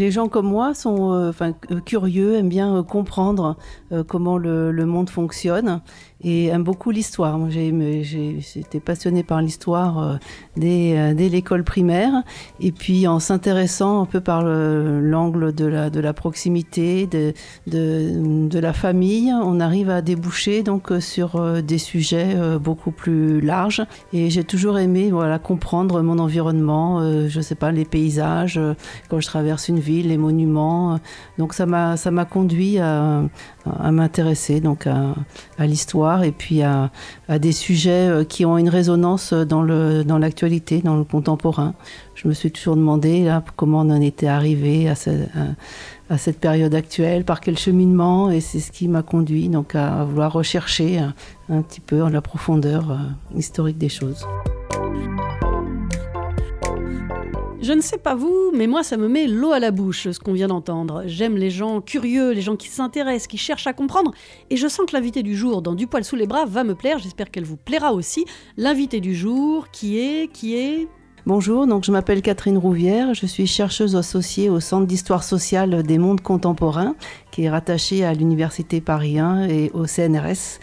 les 0.00 0.10
gens 0.10 0.28
comme 0.28 0.46
moi 0.46 0.72
sont 0.74 1.28
enfin, 1.28 1.52
curieux, 1.84 2.36
aiment 2.36 2.48
bien 2.48 2.82
comprendre 2.82 3.56
comment 4.06 4.38
le, 4.38 4.86
monde 4.86 5.10
fonctionne 5.10 5.80
et 6.22 6.46
aiment 6.46 6.64
beaucoup 6.64 6.90
l'histoire. 6.90 7.38
Moi, 7.38 7.48
j'étais 7.50 8.80
passionnée 8.80 9.22
par 9.22 9.40
l'histoire 9.40 10.18
dès, 10.56 11.14
dès 11.14 11.28
l'école 11.28 11.64
primaire 11.64 12.12
et 12.60 12.72
puis 12.72 13.06
en 13.06 13.20
s'intéressant 13.20 14.02
un 14.02 14.06
peu 14.06 14.20
par 14.20 14.42
l'angle 14.42 15.54
de 15.54 15.64
la, 15.66 16.12
proximité, 16.12 17.06
de, 17.66 18.58
la 18.58 18.72
famille, 18.72 19.32
on 19.32 19.60
arrive 19.60 19.90
à 19.90 20.02
déboucher 20.02 20.62
donc 20.62 20.92
sur 21.00 21.62
des 21.62 21.78
sujets 21.78 22.36
beaucoup 22.58 22.90
plus 22.90 23.40
larges 23.40 23.84
et 24.12 24.30
j'ai 24.30 24.44
toujours 24.44 24.78
aimé 24.78 25.10
voilà, 25.10 25.38
comprendre 25.38 26.02
mon 26.02 26.18
environnement, 26.18 27.28
je 27.28 27.40
sais 27.40 27.54
pas, 27.54 27.72
les 27.72 27.84
paysages, 27.84 28.60
quand 29.08 29.20
je 29.20 29.26
traverse 29.26 29.68
une 29.68 29.80
ville, 29.80 30.08
les 30.08 30.18
monuments. 30.18 31.00
Donc 31.38 31.54
ça 31.54 31.66
m'a 31.66 31.96
ça 31.96 32.10
m'a 32.10 32.24
conduit 32.24 32.78
à 32.78 33.22
m'intéresser 33.90 34.60
donc 34.60 34.86
à, 34.86 35.14
à 35.58 35.66
l'histoire 35.66 36.22
et 36.22 36.32
puis 36.32 36.62
à, 36.62 36.90
à, 37.28 37.38
des 37.38 37.52
sujets 37.52 38.08
euh, 38.08 38.24
qui 38.24 38.44
ont 38.44 38.58
une 38.58 38.68
résonance 38.68 39.32
dans 39.32 39.62
le 39.62 40.04
dans 40.04 40.18
l'actualité, 40.18 40.82
dans 40.82 40.96
le 40.96 41.04
contemporain. 41.04 41.74
Je 42.14 42.28
me 42.28 42.34
suis 42.34 42.50
toujours 42.50 42.76
demandé 42.76 43.32
comment 43.56 43.80
on 43.80 43.90
en 43.90 44.00
était 44.00 44.26
arrivé 44.26 44.88
à, 44.88 44.92
à, 44.92 46.14
à 46.14 46.18
cette 46.18 46.38
période 46.38 46.74
actuelle, 46.74 47.24
par 47.24 47.40
quel 47.40 47.56
cheminement, 47.56 48.30
et 48.30 48.40
c'est 48.40 48.60
ce 48.60 48.70
qui 48.72 48.88
m'a 48.88 49.02
conduit 49.02 49.48
donc 49.48 49.74
à 49.74 50.04
vouloir 50.04 50.32
rechercher 50.32 50.98
un, 50.98 51.14
un 51.48 51.62
petit 51.62 51.80
peu 51.80 52.06
la 52.10 52.20
profondeur 52.20 52.90
euh, 52.90 52.96
historique 53.38 53.78
des 53.78 53.88
choses. 53.88 54.26
Je 57.62 57.74
ne 57.74 57.82
sais 57.82 57.98
pas 57.98 58.14
vous, 58.14 58.52
mais 58.54 58.66
moi 58.66 58.82
ça 58.82 58.96
me 58.96 59.06
met 59.06 59.26
l'eau 59.26 59.52
à 59.52 59.58
la 59.58 59.70
bouche 59.70 60.10
ce 60.10 60.18
qu'on 60.18 60.32
vient 60.32 60.48
d'entendre. 60.48 61.02
J'aime 61.04 61.36
les 61.36 61.50
gens 61.50 61.82
curieux, 61.82 62.30
les 62.30 62.40
gens 62.40 62.56
qui 62.56 62.68
s'intéressent, 62.68 63.26
qui 63.26 63.36
cherchent 63.36 63.66
à 63.66 63.74
comprendre, 63.74 64.12
et 64.48 64.56
je 64.56 64.66
sens 64.66 64.86
que 64.86 64.96
l'invité 64.96 65.22
du 65.22 65.36
jour 65.36 65.60
dans 65.60 65.74
Du 65.74 65.86
poil 65.86 66.02
sous 66.02 66.16
les 66.16 66.26
bras 66.26 66.46
va 66.46 66.64
me 66.64 66.74
plaire, 66.74 66.98
j'espère 66.98 67.30
qu'elle 67.30 67.44
vous 67.44 67.58
plaira 67.58 67.92
aussi. 67.92 68.24
L'invité 68.56 69.00
du 69.00 69.14
jour 69.14 69.68
qui 69.70 69.98
est, 69.98 70.32
qui 70.32 70.56
est... 70.56 70.88
Bonjour, 71.26 71.66
donc 71.66 71.84
je 71.84 71.92
m'appelle 71.92 72.22
Catherine 72.22 72.56
Rouvière, 72.56 73.12
je 73.12 73.26
suis 73.26 73.46
chercheuse 73.46 73.94
associée 73.94 74.48
au 74.48 74.58
Centre 74.58 74.86
d'histoire 74.86 75.22
sociale 75.22 75.82
des 75.82 75.98
mondes 75.98 76.22
contemporains, 76.22 76.96
qui 77.30 77.42
est 77.44 77.50
rattaché 77.50 78.06
à 78.06 78.14
l'Université 78.14 78.80
Paris 78.80 79.18
1 79.18 79.48
et 79.48 79.70
au 79.74 79.84
CNRS. 79.84 80.60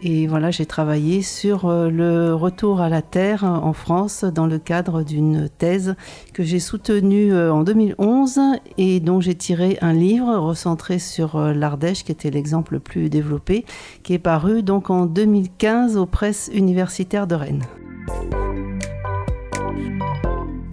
Et 0.00 0.26
voilà, 0.26 0.50
j'ai 0.50 0.66
travaillé 0.66 1.22
sur 1.22 1.66
euh, 1.66 1.88
le 1.88 2.34
retour 2.34 2.80
à 2.80 2.88
la 2.88 3.00
Terre 3.00 3.44
en 3.44 3.72
France 3.72 4.24
dans 4.24 4.46
le 4.46 4.58
cadre 4.58 5.02
d'une 5.02 5.48
thèse 5.48 5.94
que 6.32 6.42
j'ai 6.42 6.58
soutenue 6.58 7.32
euh, 7.32 7.52
en 7.52 7.62
2011 7.62 8.40
et 8.76 9.00
dont 9.00 9.20
j'ai 9.20 9.34
tiré 9.34 9.78
un 9.80 9.92
livre 9.92 10.36
recentré 10.36 10.98
sur 10.98 11.36
euh, 11.36 11.52
l'Ardèche, 11.52 12.04
qui 12.04 12.12
était 12.12 12.30
l'exemple 12.30 12.74
le 12.74 12.80
plus 12.80 13.08
développé, 13.08 13.64
qui 14.02 14.14
est 14.14 14.18
paru 14.18 14.62
donc 14.62 14.90
en 14.90 15.06
2015 15.06 15.96
aux 15.96 16.06
presses 16.06 16.50
universitaires 16.52 17.26
de 17.26 17.36
Rennes. 17.36 17.62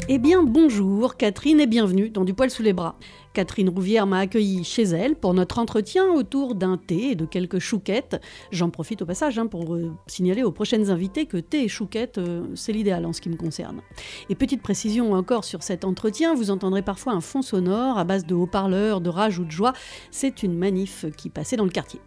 Eh 0.10 0.18
bien 0.18 0.44
bonjour 0.44 1.16
Catherine 1.16 1.60
et 1.60 1.68
bienvenue 1.68 2.10
dans 2.10 2.26
Du 2.26 2.34
poil 2.34 2.50
sous 2.50 2.64
les 2.64 2.74
bras. 2.74 2.96
Catherine 3.34 3.70
Rouvière 3.70 4.08
m'a 4.08 4.20
accueilli 4.20 4.64
chez 4.64 4.84
elle 4.84 5.16
pour 5.16 5.34
notre 5.34 5.60
entretien 5.60 6.06
autour 6.10 6.56
d'un 6.56 6.78
thé 6.78 7.12
et 7.12 7.16
de 7.16 7.26
quelques 7.26 7.60
chouquettes. 7.60 8.20
J'en 8.52 8.70
profite 8.70 9.04
au 9.04 9.06
passage 9.06 9.38
hein, 9.40 9.48
pour 9.48 9.76
euh, 9.76 9.92
signaler 10.08 10.44
aux 10.44 10.52
prochaines 10.52 10.90
invités 10.90 11.28
que 11.28 11.38
thé 11.38 11.64
et 11.64 11.68
chouquettes, 11.70 12.18
euh, 12.18 12.46
c'est 12.56 12.74
l'idéal 12.74 13.06
en 13.06 13.14
ce 13.14 13.22
qui 13.22 13.30
me 13.30 13.38
concerne. 13.38 13.82
Et 14.30 14.36
petite 14.36 14.62
précision 14.62 15.14
encore 15.14 15.46
sur 15.46 15.64
cet 15.64 15.86
entretien, 15.86 16.34
vous 16.34 16.52
entendrez 16.52 16.82
parfois 16.82 17.14
un 17.14 17.22
fond 17.22 17.42
sonore 17.42 17.98
à 17.98 18.04
base 18.04 18.26
de 18.26 18.36
haut-parleurs, 18.36 19.00
de 19.00 19.10
rage 19.10 19.40
ou 19.40 19.46
de 19.46 19.52
joie. 19.52 19.74
C'est 20.10 20.44
une 20.44 20.58
manif 20.58 21.06
qui 21.16 21.30
passait 21.30 21.56
dans 21.56 21.66
le 21.66 21.70
quartier. 21.70 22.02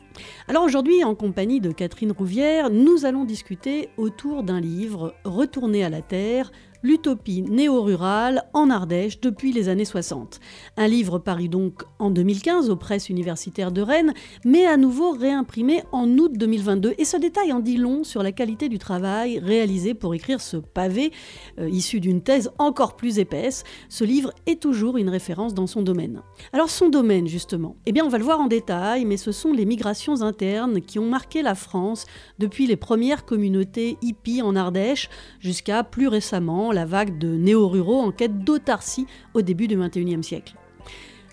Alors 0.46 0.62
aujourd'hui, 0.62 1.04
en 1.04 1.14
compagnie 1.14 1.60
de 1.60 1.72
Catherine 1.72 2.12
Rouvière, 2.12 2.70
nous 2.70 3.06
allons 3.06 3.24
discuter 3.24 3.88
autour 3.96 4.42
d'un 4.42 4.60
livre, 4.60 5.14
Retourner 5.24 5.84
à 5.84 5.88
la 5.88 6.02
Terre, 6.02 6.52
l'utopie 6.84 7.42
néo-rurale 7.42 8.44
en 8.52 8.68
Ardèche 8.68 9.18
depuis 9.18 9.52
les 9.52 9.70
années 9.70 9.86
60. 9.86 10.38
Un 10.76 10.86
livre 10.86 11.18
paru 11.18 11.48
donc 11.48 11.82
en 11.98 12.10
2015 12.10 12.68
aux 12.68 12.76
presses 12.76 13.08
universitaires 13.08 13.72
de 13.72 13.80
Rennes, 13.80 14.12
mais 14.44 14.66
à 14.66 14.76
nouveau 14.76 15.12
réimprimé 15.12 15.82
en 15.92 16.06
août 16.18 16.32
2022. 16.34 16.94
Et 16.98 17.06
ce 17.06 17.16
détail 17.16 17.54
en 17.54 17.60
dit 17.60 17.78
long 17.78 18.04
sur 18.04 18.22
la 18.22 18.32
qualité 18.32 18.68
du 18.68 18.78
travail 18.78 19.38
réalisé 19.38 19.94
pour 19.94 20.14
écrire 20.14 20.42
ce 20.42 20.58
pavé, 20.58 21.10
euh, 21.58 21.70
issu 21.70 22.00
d'une 22.00 22.20
thèse 22.20 22.50
encore 22.58 22.96
plus 22.96 23.18
épaisse. 23.18 23.64
Ce 23.88 24.04
livre 24.04 24.32
est 24.46 24.60
toujours 24.60 24.98
une 24.98 25.08
référence 25.08 25.54
dans 25.54 25.66
son 25.66 25.80
domaine. 25.80 26.20
Alors 26.52 26.68
son 26.68 26.90
domaine 26.90 27.26
justement, 27.26 27.76
eh 27.86 27.92
bien 27.92 28.04
on 28.04 28.10
va 28.10 28.18
le 28.18 28.24
voir 28.24 28.40
en 28.40 28.46
détail, 28.46 29.06
mais 29.06 29.16
ce 29.16 29.32
sont 29.32 29.54
les 29.54 29.64
migrations 29.64 30.20
internes 30.20 30.82
qui 30.82 30.98
ont 30.98 31.08
marqué 31.08 31.40
la 31.40 31.54
France 31.54 32.04
depuis 32.38 32.66
les 32.66 32.76
premières 32.76 33.24
communautés 33.24 33.96
hippies 34.02 34.42
en 34.42 34.54
Ardèche 34.54 35.08
jusqu'à 35.40 35.82
plus 35.82 36.08
récemment 36.08 36.73
la 36.74 36.84
vague 36.84 37.18
de 37.18 37.28
néo-ruraux 37.28 38.00
en 38.00 38.10
quête 38.10 38.40
d'autarcie 38.40 39.06
au 39.32 39.42
début 39.42 39.68
du 39.68 39.76
XXIe 39.76 40.22
siècle. 40.22 40.54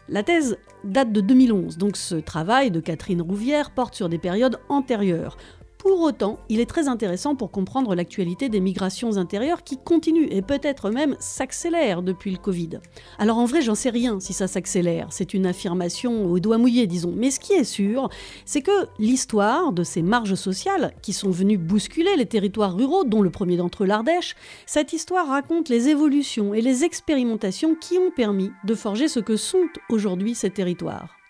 La 0.07 0.23
thèse 0.23 0.57
date 0.83 1.11
de 1.11 1.21
2011, 1.21 1.77
donc 1.77 1.95
ce 1.95 2.15
travail 2.15 2.71
de 2.71 2.79
Catherine 2.79 3.21
Rouvière 3.21 3.71
porte 3.71 3.95
sur 3.95 4.09
des 4.09 4.17
périodes 4.17 4.59
antérieures, 4.69 5.37
pour 5.81 6.01
autant, 6.01 6.37
il 6.47 6.59
est 6.59 6.67
très 6.67 6.87
intéressant 6.87 7.33
pour 7.33 7.49
comprendre 7.49 7.95
l'actualité 7.95 8.49
des 8.49 8.59
migrations 8.59 9.17
intérieures 9.17 9.63
qui 9.63 9.79
continuent 9.79 10.27
et 10.29 10.43
peut-être 10.43 10.91
même 10.91 11.15
s'accélèrent 11.19 12.03
depuis 12.03 12.29
le 12.29 12.37
Covid. 12.37 12.81
Alors 13.17 13.39
en 13.39 13.45
vrai, 13.45 13.63
j'en 13.63 13.73
sais 13.73 13.89
rien 13.89 14.19
si 14.19 14.31
ça 14.31 14.47
s'accélère, 14.47 15.07
c'est 15.09 15.33
une 15.33 15.47
affirmation 15.47 16.27
au 16.27 16.39
doigt 16.39 16.59
mouillé, 16.59 16.85
disons. 16.85 17.13
Mais 17.17 17.31
ce 17.31 17.39
qui 17.39 17.53
est 17.53 17.63
sûr, 17.63 18.09
c'est 18.45 18.61
que 18.61 18.85
l'histoire 18.99 19.73
de 19.73 19.83
ces 19.83 20.03
marges 20.03 20.35
sociales 20.35 20.93
qui 21.01 21.13
sont 21.13 21.31
venues 21.31 21.57
bousculer 21.57 22.15
les 22.15 22.27
territoires 22.27 22.77
ruraux, 22.77 23.03
dont 23.03 23.23
le 23.23 23.31
premier 23.31 23.57
d'entre 23.57 23.83
eux 23.83 23.87
l'Ardèche, 23.87 24.35
cette 24.67 24.93
histoire 24.93 25.29
raconte 25.29 25.67
les 25.69 25.89
évolutions 25.89 26.53
et 26.53 26.61
les 26.61 26.83
expérimentations 26.83 27.73
qui 27.73 27.97
ont 27.97 28.11
permis 28.11 28.51
de 28.65 28.75
forger 28.75 29.07
ce 29.07 29.19
que 29.19 29.35
sont 29.35 29.65
aujourd'hui 29.89 30.35
ces 30.35 30.51
territoires. 30.51 31.20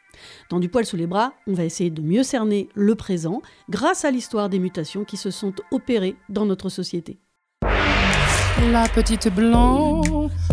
Dans 0.49 0.59
Du 0.59 0.69
poil 0.69 0.85
sous 0.85 0.97
les 0.97 1.07
bras, 1.07 1.33
on 1.47 1.53
va 1.53 1.65
essayer 1.65 1.89
de 1.89 2.01
mieux 2.01 2.23
cerner 2.23 2.69
le 2.75 2.95
présent 2.95 3.41
grâce 3.69 4.05
à 4.05 4.11
l'histoire 4.11 4.49
des 4.49 4.59
mutations 4.59 5.03
qui 5.03 5.17
se 5.17 5.31
sont 5.31 5.53
opérées 5.71 6.15
dans 6.29 6.45
notre 6.45 6.69
société. 6.69 7.19
La 8.71 8.87
petite 8.87 9.33
blanc 9.33 10.01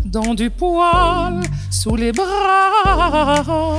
dans 0.04 0.34
du 0.34 0.50
poil 0.50 1.42
sous 1.70 1.96
les 1.96 2.12
bras. 2.12 3.78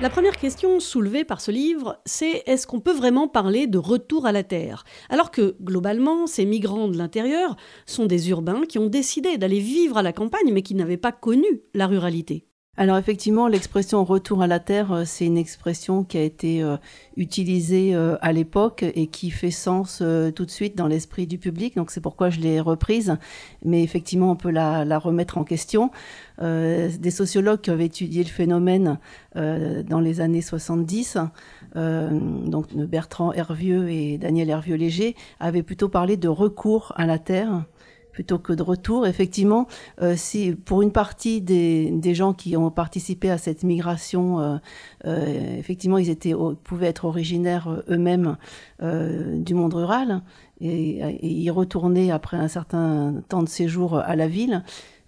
La 0.00 0.08
première 0.08 0.38
question 0.38 0.80
soulevée 0.80 1.24
par 1.24 1.42
ce 1.42 1.50
livre, 1.50 2.00
c'est 2.06 2.42
est-ce 2.46 2.66
qu'on 2.66 2.80
peut 2.80 2.94
vraiment 2.94 3.28
parler 3.28 3.66
de 3.66 3.76
retour 3.76 4.24
à 4.24 4.32
la 4.32 4.42
Terre? 4.42 4.84
Alors 5.10 5.30
que, 5.30 5.56
globalement, 5.60 6.26
ces 6.26 6.46
migrants 6.46 6.88
de 6.88 6.96
l'intérieur 6.96 7.56
sont 7.84 8.06
des 8.06 8.30
urbains 8.30 8.62
qui 8.66 8.78
ont 8.78 8.86
décidé 8.86 9.36
d'aller 9.36 9.60
vivre 9.60 9.98
à 9.98 10.02
la 10.02 10.14
campagne 10.14 10.52
mais 10.52 10.62
qui 10.62 10.74
n'avaient 10.74 10.96
pas 10.96 11.12
connu 11.12 11.60
la 11.74 11.86
ruralité. 11.86 12.46
Alors 12.80 12.96
effectivement, 12.96 13.46
l'expression 13.46 14.02
retour 14.04 14.40
à 14.40 14.46
la 14.46 14.58
terre, 14.58 14.90
euh, 14.90 15.02
c'est 15.04 15.26
une 15.26 15.36
expression 15.36 16.02
qui 16.02 16.16
a 16.16 16.22
été 16.22 16.62
euh, 16.62 16.78
utilisée 17.18 17.94
euh, 17.94 18.16
à 18.22 18.32
l'époque 18.32 18.86
et 18.94 19.06
qui 19.06 19.30
fait 19.30 19.50
sens 19.50 20.02
tout 20.34 20.46
de 20.46 20.50
suite 20.50 20.78
dans 20.78 20.86
l'esprit 20.86 21.26
du 21.26 21.36
public. 21.36 21.76
Donc 21.76 21.90
c'est 21.90 22.00
pourquoi 22.00 22.30
je 22.30 22.40
l'ai 22.40 22.58
reprise. 22.58 23.18
Mais 23.62 23.82
effectivement, 23.82 24.30
on 24.30 24.36
peut 24.36 24.50
la, 24.50 24.86
la 24.86 24.98
remettre 24.98 25.36
en 25.36 25.44
question. 25.44 25.90
des 26.40 27.10
sociologues 27.10 27.60
qui 27.60 27.70
avaient 27.70 27.84
étudié 27.84 28.22
le 28.22 28.30
phénomène 28.30 28.98
dans 29.34 30.00
les 30.00 30.22
années 30.22 30.40
70, 30.40 31.18
donc 31.74 32.74
Bertrand 32.74 33.34
Hervieux 33.34 33.90
et 33.90 34.16
Daniel 34.16 34.48
Hervieux-Léger, 34.48 35.16
avaient 35.38 35.62
plutôt 35.62 35.90
parlé 35.90 36.16
de 36.16 36.28
recours 36.28 36.94
à 36.96 37.04
la 37.04 37.18
terre 37.18 37.64
plutôt 38.12 38.38
que 38.38 38.52
de 38.52 38.62
retour. 38.62 39.06
Effectivement, 39.06 39.66
euh, 40.02 40.14
si 40.16 40.52
pour 40.52 40.82
une 40.82 40.92
partie 40.92 41.40
des, 41.40 41.90
des, 41.90 42.14
gens 42.14 42.32
qui 42.32 42.56
ont 42.56 42.70
participé 42.70 43.30
à 43.30 43.38
cette 43.38 43.62
migration, 43.62 44.40
euh, 44.40 44.56
euh, 45.06 45.58
effectivement, 45.58 45.98
ils 45.98 46.10
étaient, 46.10 46.34
pouvaient 46.64 46.88
être 46.88 47.04
originaires 47.04 47.68
euh, 47.68 47.94
eux-mêmes 47.94 48.36
euh, 48.82 49.36
du 49.36 49.54
monde 49.54 49.74
rural 49.74 50.22
et, 50.60 50.98
et, 50.98 51.28
y 51.28 51.50
retourner 51.50 52.10
après 52.10 52.36
un 52.36 52.48
certain 52.48 53.22
temps 53.28 53.42
de 53.42 53.48
séjour 53.48 53.96
à 53.96 54.16
la 54.16 54.28
ville. 54.28 54.62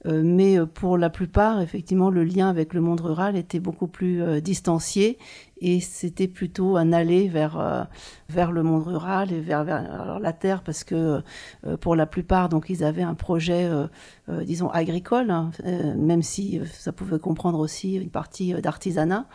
Mais 0.05 0.59
pour 0.75 0.99
la 0.99 1.11
plupart, 1.11 1.61
effectivement, 1.61 2.11
le 2.11 2.25
lien 2.25 2.49
avec 2.49 2.75
le 2.75 2.81
monde 2.81 3.01
rural 3.01 3.37
était 3.37 3.61
beaucoup 3.61 3.87
plus 3.87 4.43
distancié 4.43 5.17
et 5.63 5.79
c'était 5.81 6.27
plutôt 6.27 6.77
un 6.77 6.93
aller 6.93 7.29
vers 7.29 7.59
euh, 7.59 7.85
vers 8.29 8.51
le 8.51 8.63
monde 8.65 8.83
rural 8.83 9.33
et 9.33 9.41
vers, 9.41 9.63
vers 9.65 9.77
alors 9.77 10.19
la 10.19 10.33
terre 10.33 10.63
parce 10.63 10.83
que 10.83 11.23
euh, 11.67 11.77
pour 11.77 11.95
la 11.95 12.07
plupart 12.07 12.49
donc 12.49 12.69
ils 12.69 12.83
avaient 12.83 13.03
un 13.03 13.15
projet 13.15 13.65
euh, 13.65 13.87
disons 14.45 14.69
agricole 14.71 15.31
hein, 15.31 15.51
même 15.97 16.23
si 16.23 16.61
ça 16.73 16.93
pouvait 16.93 17.21
comprendre 17.21 17.61
aussi 17.61 17.95
une 17.95 18.11
partie 18.11 18.53
d'artisanat 18.55 19.27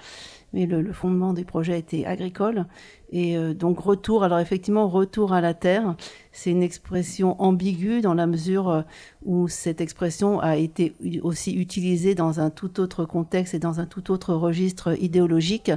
mais 0.53 0.65
le, 0.65 0.93
fondement 0.93 1.33
des 1.33 1.43
projets 1.43 1.77
était 1.77 2.05
agricole. 2.05 2.67
Et 3.11 3.37
donc 3.53 3.79
retour, 3.79 4.23
alors 4.23 4.39
effectivement, 4.39 4.87
retour 4.87 5.33
à 5.33 5.41
la 5.41 5.53
terre, 5.53 5.95
c'est 6.31 6.51
une 6.51 6.63
expression 6.63 7.41
ambiguë 7.41 8.01
dans 8.01 8.13
la 8.13 8.27
mesure 8.27 8.85
où 9.23 9.49
cette 9.49 9.81
expression 9.81 10.39
a 10.39 10.55
été 10.55 10.95
aussi 11.21 11.53
utilisée 11.53 12.15
dans 12.15 12.39
un 12.39 12.49
tout 12.49 12.79
autre 12.79 13.03
contexte 13.03 13.53
et 13.53 13.59
dans 13.59 13.81
un 13.81 13.85
tout 13.85 14.09
autre 14.09 14.33
registre 14.33 14.97
idéologique 15.01 15.71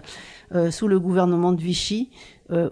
sous 0.71 0.89
le 0.89 0.99
gouvernement 0.99 1.53
de 1.53 1.61
Vichy, 1.61 2.11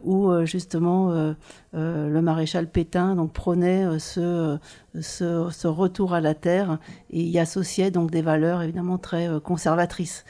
où 0.03 0.31
justement 0.44 1.35
le 1.73 2.20
maréchal 2.20 2.69
Pétain 2.69 3.15
donc 3.15 3.32
prônait 3.32 3.99
ce, 3.99 4.59
ce, 5.00 5.67
retour 5.67 6.15
à 6.15 6.20
la 6.20 6.35
terre 6.35 6.79
et 7.11 7.23
y 7.23 7.38
associait 7.38 7.91
donc 7.91 8.11
des 8.11 8.23
valeurs 8.23 8.62
évidemment 8.62 8.99
très 8.99 9.29
conservatrices. 9.43 10.25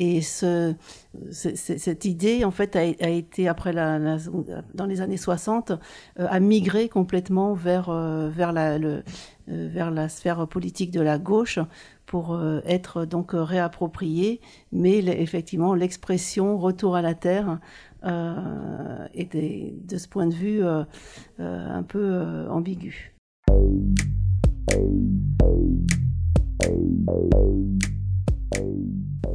Et 0.00 0.22
ce, 0.22 0.76
cette 1.32 2.04
idée, 2.04 2.44
en 2.44 2.52
fait, 2.52 2.76
a, 2.76 2.84
été, 2.84 3.48
après 3.48 3.72
la, 3.72 3.98
dans 4.72 4.86
les 4.86 5.00
années 5.00 5.16
60, 5.16 5.72
euh, 5.72 5.74
a 6.30 6.38
migré 6.38 6.88
complètement 6.88 7.52
vers, 7.52 7.88
euh, 7.90 8.28
vers, 8.28 8.52
la, 8.52 8.74
euh, 8.74 9.02
vers 9.46 9.90
la 9.90 10.08
sphère 10.08 10.46
politique 10.46 10.92
de 10.92 11.00
la 11.00 11.18
gauche 11.18 11.58
pour 12.08 12.40
être 12.64 13.04
donc 13.04 13.30
réappropriée. 13.32 14.40
Mais 14.72 14.98
effectivement, 14.98 15.74
l'expression 15.74 16.58
retour 16.58 16.96
à 16.96 17.02
la 17.02 17.14
terre 17.14 17.60
était, 19.14 19.74
de 19.86 19.96
ce 19.98 20.08
point 20.08 20.26
de 20.26 20.34
vue, 20.34 20.62
un 21.38 21.82
peu 21.84 22.46
ambigu. 22.50 23.14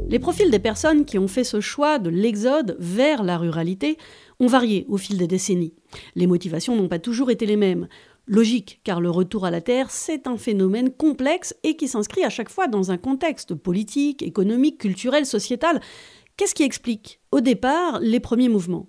Les 0.09 0.19
profils 0.19 0.51
des 0.51 0.59
personnes 0.59 1.05
qui 1.05 1.17
ont 1.17 1.27
fait 1.27 1.43
ce 1.43 1.59
choix 1.59 1.97
de 1.97 2.09
l'exode 2.09 2.75
vers 2.79 3.23
la 3.23 3.37
ruralité 3.37 3.97
ont 4.39 4.47
varié 4.47 4.85
au 4.87 4.97
fil 4.97 5.17
des 5.17 5.27
décennies. 5.27 5.73
Les 6.15 6.27
motivations 6.27 6.75
n'ont 6.75 6.87
pas 6.87 6.99
toujours 6.99 7.31
été 7.31 7.45
les 7.45 7.55
mêmes. 7.55 7.87
Logique, 8.25 8.79
car 8.83 9.01
le 9.01 9.09
retour 9.09 9.45
à 9.45 9.51
la 9.51 9.61
Terre, 9.61 9.91
c'est 9.91 10.27
un 10.27 10.37
phénomène 10.37 10.91
complexe 10.91 11.55
et 11.63 11.75
qui 11.75 11.87
s'inscrit 11.87 12.23
à 12.23 12.29
chaque 12.29 12.49
fois 12.49 12.67
dans 12.67 12.91
un 12.91 12.97
contexte 12.97 13.53
politique, 13.53 14.23
économique, 14.23 14.77
culturel, 14.77 15.25
sociétal. 15.25 15.81
Qu'est-ce 16.37 16.55
qui 16.55 16.63
explique, 16.63 17.19
au 17.31 17.41
départ, 17.41 17.99
les 17.99 18.19
premiers 18.19 18.49
mouvements? 18.49 18.87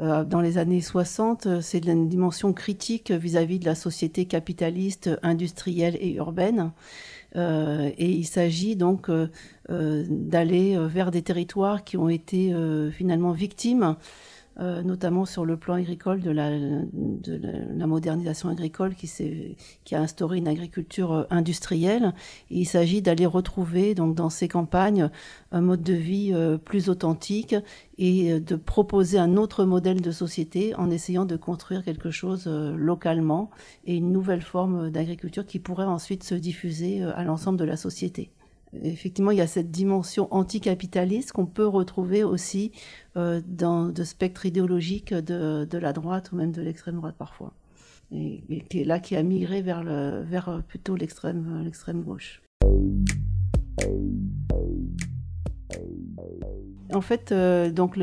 Euh, 0.00 0.24
dans 0.24 0.40
les 0.40 0.56
années 0.56 0.80
60, 0.80 1.60
c'est 1.60 1.84
une 1.84 2.08
dimension 2.08 2.54
critique 2.54 3.10
vis-à-vis 3.10 3.56
-vis 3.56 3.60
de 3.60 3.66
la 3.66 3.74
société 3.74 4.24
capitaliste, 4.24 5.10
industrielle 5.22 5.98
et 6.00 6.14
urbaine. 6.14 6.72
Euh, 7.36 7.90
et 7.96 8.10
il 8.10 8.24
s'agit 8.24 8.76
donc 8.76 9.08
euh, 9.08 9.28
euh, 9.70 10.04
d'aller 10.08 10.76
vers 10.88 11.10
des 11.10 11.22
territoires 11.22 11.84
qui 11.84 11.96
ont 11.96 12.08
été 12.08 12.52
finalement 12.92 13.32
victimes 13.32 13.96
euh, 14.58 14.82
notamment 14.82 15.24
sur 15.26 15.44
le 15.44 15.56
plan 15.56 15.74
agricole 15.74 16.20
de 16.20 16.30
la, 16.30 16.50
de 16.50 17.40
la, 17.72 17.86
modernisation 17.86 18.48
agricole 18.48 18.96
qui, 18.96 19.08
qui 19.84 19.94
a 19.94 20.00
instauré 20.00 20.38
une 20.38 20.48
agriculture 20.48 21.12
euh, 21.12 21.24
industrielle. 21.30 22.12
il 22.50 22.66
s'agit 22.66 23.00
d'aller 23.00 23.26
retrouver 23.26 23.94
donc 23.94 24.16
dans 24.16 24.28
ces 24.28 24.48
campagnes 24.48 25.08
un 25.52 25.60
mode 25.60 25.84
de 25.84 25.94
vie 25.94 26.32
euh, 26.34 26.58
plus 26.58 26.88
authentique 26.88 27.54
et 27.96 28.40
de 28.40 28.56
proposer 28.56 29.18
un 29.18 29.36
autre 29.36 29.64
modèle 29.64 30.00
de 30.00 30.10
société 30.10 30.74
en 30.74 30.90
essayant 30.90 31.26
de 31.26 31.36
construire 31.36 31.84
quelque 31.84 32.10
chose 32.10 32.46
localement 32.46 33.50
et 33.84 33.96
une 33.96 34.10
nouvelle 34.10 34.42
forme 34.42 34.90
d'agriculture 34.90 35.46
qui 35.46 35.60
pourrait 35.60 35.84
ensuite 35.84 36.24
se 36.24 36.34
diffuser 36.34 37.02
à 37.02 37.22
l'ensemble 37.24 37.58
de 37.58 37.64
la 37.64 37.76
société 37.76 38.30
effectivement, 38.82 39.30
il 39.30 39.38
y 39.38 39.42
a 39.42 39.46
cette 39.46 39.70
dimension 39.70 40.28
anticapitaliste 40.32 41.32
qu'on 41.32 41.46
peut 41.46 41.66
retrouver 41.66 42.24
aussi 42.24 42.72
euh, 43.16 43.40
dans 43.46 43.92
le 43.96 44.04
spectre 44.04 44.46
idéologique 44.46 45.12
de, 45.12 45.78
la 45.78 45.92
droite 45.92 46.32
ou 46.32 46.36
même 46.36 46.52
de 46.52 46.62
l'extrême 46.62 46.96
droite 46.96 47.16
parfois. 47.18 47.52
Et, 48.12 48.42
qui 48.68 48.80
est 48.80 48.84
là 48.84 48.98
qui 48.98 49.16
a 49.16 49.22
migré 49.22 49.62
vers, 49.62 49.84
le, 49.84 50.22
vers 50.22 50.62
plutôt 50.66 50.96
l'extrême, 50.96 51.62
l'extrême 51.64 52.02
gauche. 52.02 52.42
En 56.92 57.00
fait, 57.00 57.30
euh, 57.30 57.70
donc 57.70 57.98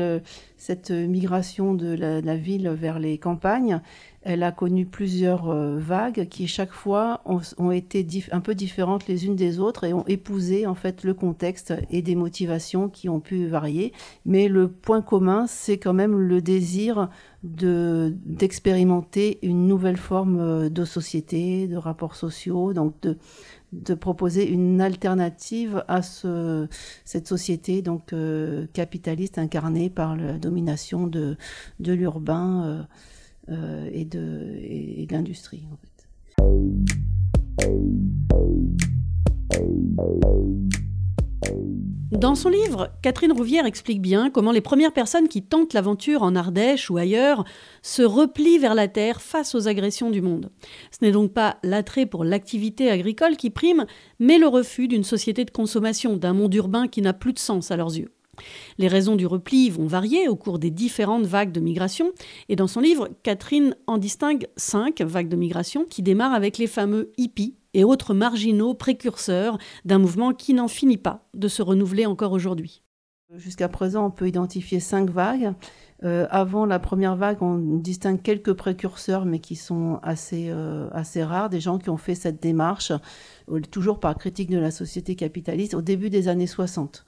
cette 0.56 0.90
migration 0.90 1.74
de 1.74 1.92
la, 1.94 2.36
ville 2.36 2.68
vers 2.70 2.98
les 2.98 3.18
campagnes, 3.18 3.82
elle 4.22 4.42
a 4.42 4.52
connu 4.52 4.84
plusieurs 4.84 5.48
euh, 5.48 5.78
vagues 5.78 6.26
qui 6.28 6.48
chaque 6.48 6.72
fois 6.72 7.22
ont, 7.24 7.70
été 7.70 8.06
un 8.32 8.40
peu 8.40 8.54
différentes 8.54 9.06
les 9.06 9.26
unes 9.26 9.36
des 9.36 9.60
autres 9.60 9.84
et 9.84 9.92
ont 9.92 10.04
épousé 10.06 10.66
en 10.66 10.74
fait 10.74 11.04
le 11.04 11.14
contexte 11.14 11.72
et 11.90 12.02
des 12.02 12.14
motivations 12.14 12.88
qui 12.88 13.08
ont 13.08 13.20
pu 13.20 13.46
varier. 13.46 13.92
Mais 14.26 14.48
le 14.48 14.68
point 14.68 15.02
commun, 15.02 15.46
c'est 15.46 15.78
quand 15.78 15.94
même 15.94 16.18
le 16.18 16.42
désir 16.42 17.08
de 17.44 18.12
d'expérimenter 18.26 19.38
une 19.42 19.68
nouvelle 19.68 19.96
forme 19.96 20.40
euh, 20.40 20.68
de 20.68 20.84
société, 20.84 21.68
de 21.68 21.76
rapports 21.76 22.16
sociaux, 22.16 22.72
donc 22.72 23.00
de 23.02 23.16
de 23.72 23.94
proposer 23.94 24.48
une 24.48 24.80
alternative 24.80 25.84
à 25.88 26.02
ce, 26.02 26.66
cette 27.04 27.28
société 27.28 27.82
donc 27.82 28.12
euh, 28.12 28.66
capitaliste 28.72 29.38
incarnée 29.38 29.90
par 29.90 30.16
la 30.16 30.38
domination 30.38 31.06
de, 31.06 31.36
de 31.80 31.92
l'urbain. 31.92 32.64
Euh, 32.64 32.82
et 33.92 34.04
de, 34.04 34.58
et, 34.62 35.06
de. 35.06 35.16
Dans 42.10 42.34
son 42.34 42.48
livre, 42.48 42.90
Catherine 43.00 43.32
Rouvière 43.32 43.64
explique 43.64 44.02
bien 44.02 44.30
comment 44.30 44.50
les 44.50 44.60
premières 44.60 44.92
personnes 44.92 45.28
qui 45.28 45.42
tentent 45.42 45.72
l'aventure 45.72 46.22
en 46.22 46.34
Ardèche 46.34 46.90
ou 46.90 46.96
ailleurs 46.96 47.44
se 47.82 48.02
replient 48.02 48.58
vers 48.58 48.74
la 48.74 48.88
terre 48.88 49.20
face 49.20 49.54
aux 49.54 49.68
agressions 49.68 50.10
du 50.10 50.20
monde. 50.20 50.50
Ce 50.90 51.04
n'est 51.04 51.12
donc 51.12 51.32
pas 51.32 51.58
l'attrait 51.62 52.06
pour 52.06 52.24
l'activité 52.24 52.90
agricole 52.90 53.36
qui 53.36 53.50
prime, 53.50 53.86
mais 54.18 54.38
le 54.38 54.48
refus 54.48 54.88
d'une 54.88 55.04
société 55.04 55.44
de 55.44 55.50
consommation, 55.50 56.16
d'un 56.16 56.32
monde 56.32 56.54
urbain 56.54 56.88
qui 56.88 57.02
n'a 57.02 57.12
plus 57.12 57.34
de 57.34 57.38
sens 57.38 57.70
à 57.70 57.76
leurs 57.76 57.96
yeux. 57.96 58.10
Les 58.78 58.88
raisons 58.88 59.16
du 59.16 59.26
repli 59.26 59.70
vont 59.70 59.86
varier 59.86 60.28
au 60.28 60.36
cours 60.36 60.58
des 60.58 60.70
différentes 60.70 61.26
vagues 61.26 61.52
de 61.52 61.60
migration, 61.60 62.12
et 62.48 62.56
dans 62.56 62.66
son 62.66 62.80
livre, 62.80 63.08
Catherine 63.22 63.76
en 63.86 63.98
distingue 63.98 64.46
cinq 64.56 65.00
vagues 65.00 65.28
de 65.28 65.36
migration 65.36 65.84
qui 65.84 66.02
démarrent 66.02 66.34
avec 66.34 66.58
les 66.58 66.66
fameux 66.66 67.12
hippies 67.16 67.56
et 67.74 67.84
autres 67.84 68.14
marginaux 68.14 68.74
précurseurs 68.74 69.58
d'un 69.84 69.98
mouvement 69.98 70.32
qui 70.32 70.54
n'en 70.54 70.68
finit 70.68 70.96
pas 70.96 71.28
de 71.34 71.48
se 71.48 71.62
renouveler 71.62 72.06
encore 72.06 72.32
aujourd'hui. 72.32 72.82
Jusqu'à 73.36 73.68
présent, 73.68 74.06
on 74.06 74.10
peut 74.10 74.26
identifier 74.26 74.80
cinq 74.80 75.10
vagues. 75.10 75.52
Euh, 76.02 76.26
avant 76.30 76.64
la 76.64 76.78
première 76.78 77.14
vague, 77.14 77.42
on 77.42 77.58
distingue 77.58 78.22
quelques 78.22 78.54
précurseurs, 78.54 79.26
mais 79.26 79.38
qui 79.38 79.54
sont 79.54 80.00
assez, 80.02 80.46
euh, 80.48 80.88
assez 80.92 81.22
rares, 81.22 81.50
des 81.50 81.60
gens 81.60 81.78
qui 81.78 81.90
ont 81.90 81.98
fait 81.98 82.14
cette 82.14 82.40
démarche, 82.40 82.90
euh, 83.50 83.60
toujours 83.70 84.00
par 84.00 84.16
critique 84.16 84.48
de 84.48 84.58
la 84.58 84.70
société 84.70 85.14
capitaliste, 85.14 85.74
au 85.74 85.82
début 85.82 86.08
des 86.08 86.28
années 86.28 86.46
60. 86.46 87.04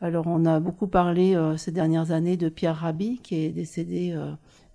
Alors 0.00 0.26
on 0.28 0.44
a 0.44 0.60
beaucoup 0.60 0.86
parlé 0.86 1.34
euh, 1.34 1.56
ces 1.56 1.72
dernières 1.72 2.12
années 2.12 2.36
de 2.36 2.48
Pierre 2.48 2.76
Rabhi 2.76 3.18
qui 3.18 3.34
est 3.36 3.50
décédé 3.50 4.12
euh, 4.12 4.30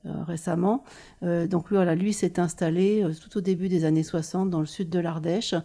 euh, 0.06 0.24
récemment. 0.27 0.84
donc 1.22 1.70
lui, 1.70 1.77
voilà, 1.77 1.96
lui 1.96 2.12
s'est 2.12 2.38
installé 2.38 3.06
tout 3.22 3.38
au 3.38 3.42
début 3.42 3.70
des 3.70 3.86
années 3.86 4.03
60 4.03 4.50
dans 4.50 4.60
le 4.60 4.65
sud 4.65 4.89
de 4.89 5.00
l'Ardèche. 5.00 5.56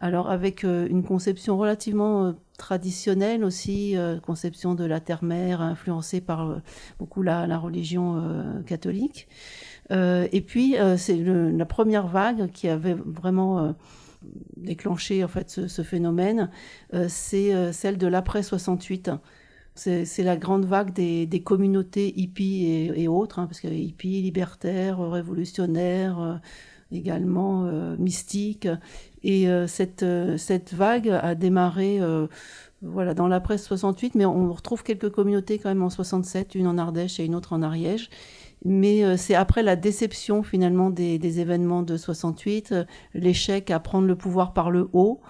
Alors 0.00 0.28
avec 0.28 0.64
une 0.64 1.04
conception 1.04 1.56
relativement 1.56 2.34
traditionnelle 2.58 3.44
aussi, 3.44 3.94
conception 4.26 4.74
de 4.74 4.84
la 4.84 4.98
terre-mère 4.98 5.60
influencée 5.60 6.20
par 6.20 6.60
beaucoup 6.98 7.22
la, 7.22 7.46
la 7.46 7.56
religion 7.56 8.20
catholique. 8.66 9.28
et 9.90 10.44
puis 10.44 10.74
c'est 10.96 11.16
la 11.16 11.64
première 11.64 12.08
vague 12.08 12.50
qui 12.50 12.68
avait 12.68 12.94
vraiment 12.94 13.76
déclencher 14.56 15.24
en 15.24 15.28
fait 15.28 15.50
ce, 15.50 15.82
phénomène, 15.82 16.50
euh, 16.94 17.06
c'est 17.08 17.54
euh, 17.54 17.72
celle 17.72 17.98
de 17.98 18.06
l'après 18.06 18.42
68. 18.42 19.10
C'est 19.76 20.22
la 20.22 20.36
grande 20.36 20.66
vague 20.66 20.92
des, 20.92 21.42
communautés 21.44 22.12
hippies 22.16 22.92
et, 22.94 23.08
autres, 23.08 23.40
hein, 23.40 23.46
parce 23.46 23.58
que 23.58 23.66
hippies, 23.66 24.22
libertaires, 24.22 25.00
révolutionnaires, 25.00 26.20
euh, 26.20 26.34
également 26.92 27.64
mystiques. 27.98 28.68
Et 29.24 29.48
cette, 29.66 30.04
vague 30.74 31.08
a 31.08 31.34
démarré 31.34 31.98
voilà, 32.82 33.14
dans 33.14 33.26
l'après 33.26 33.58
68, 33.58 34.14
mais 34.14 34.24
on 34.24 34.52
retrouve 34.52 34.84
quelques 34.84 35.10
communautés 35.10 35.58
quand 35.58 35.70
même 35.70 35.82
en 35.82 35.90
67, 35.90 36.54
une 36.54 36.68
en 36.68 36.78
Ardèche 36.78 37.18
et 37.18 37.24
une 37.24 37.34
autre 37.34 37.52
en 37.52 37.62
Ariège. 37.62 38.10
Mais 38.64 39.04
euh, 39.04 39.16
c'est 39.16 39.34
après 39.34 39.62
la 39.62 39.76
déception 39.76 40.42
finalement 40.42 40.88
des, 40.90 41.40
événements 41.40 41.82
de 41.82 41.96
68, 41.96 42.72
euh, 42.72 42.84
l'échec 43.12 43.70
à 43.70 43.78
prendre 43.78 44.06
le 44.06 44.16
pouvoir 44.16 44.54
par 44.54 44.70
le 44.70 44.88
haut. 44.94 45.20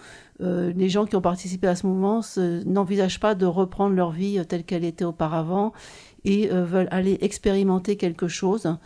Euh, 0.40 0.72
les 0.74 0.88
gens 0.88 1.04
qui 1.04 1.16
ont 1.16 1.20
participé 1.20 1.66
à 1.66 1.74
ce 1.74 1.86
mouvement 1.86 2.20
n'envisagent 2.64 3.20
pas 3.20 3.34
de 3.34 3.46
reprendre 3.46 3.94
leur 3.94 4.10
vie 4.12 4.40
telle 4.48 4.64
qu'elle 4.64 4.84
était 4.84 5.04
auparavant 5.04 5.72
et 6.24 6.48
veulent 6.48 6.88
aller 6.90 7.18
expérimenter 7.20 7.96
quelque 7.96 8.28
chose, 8.28 8.78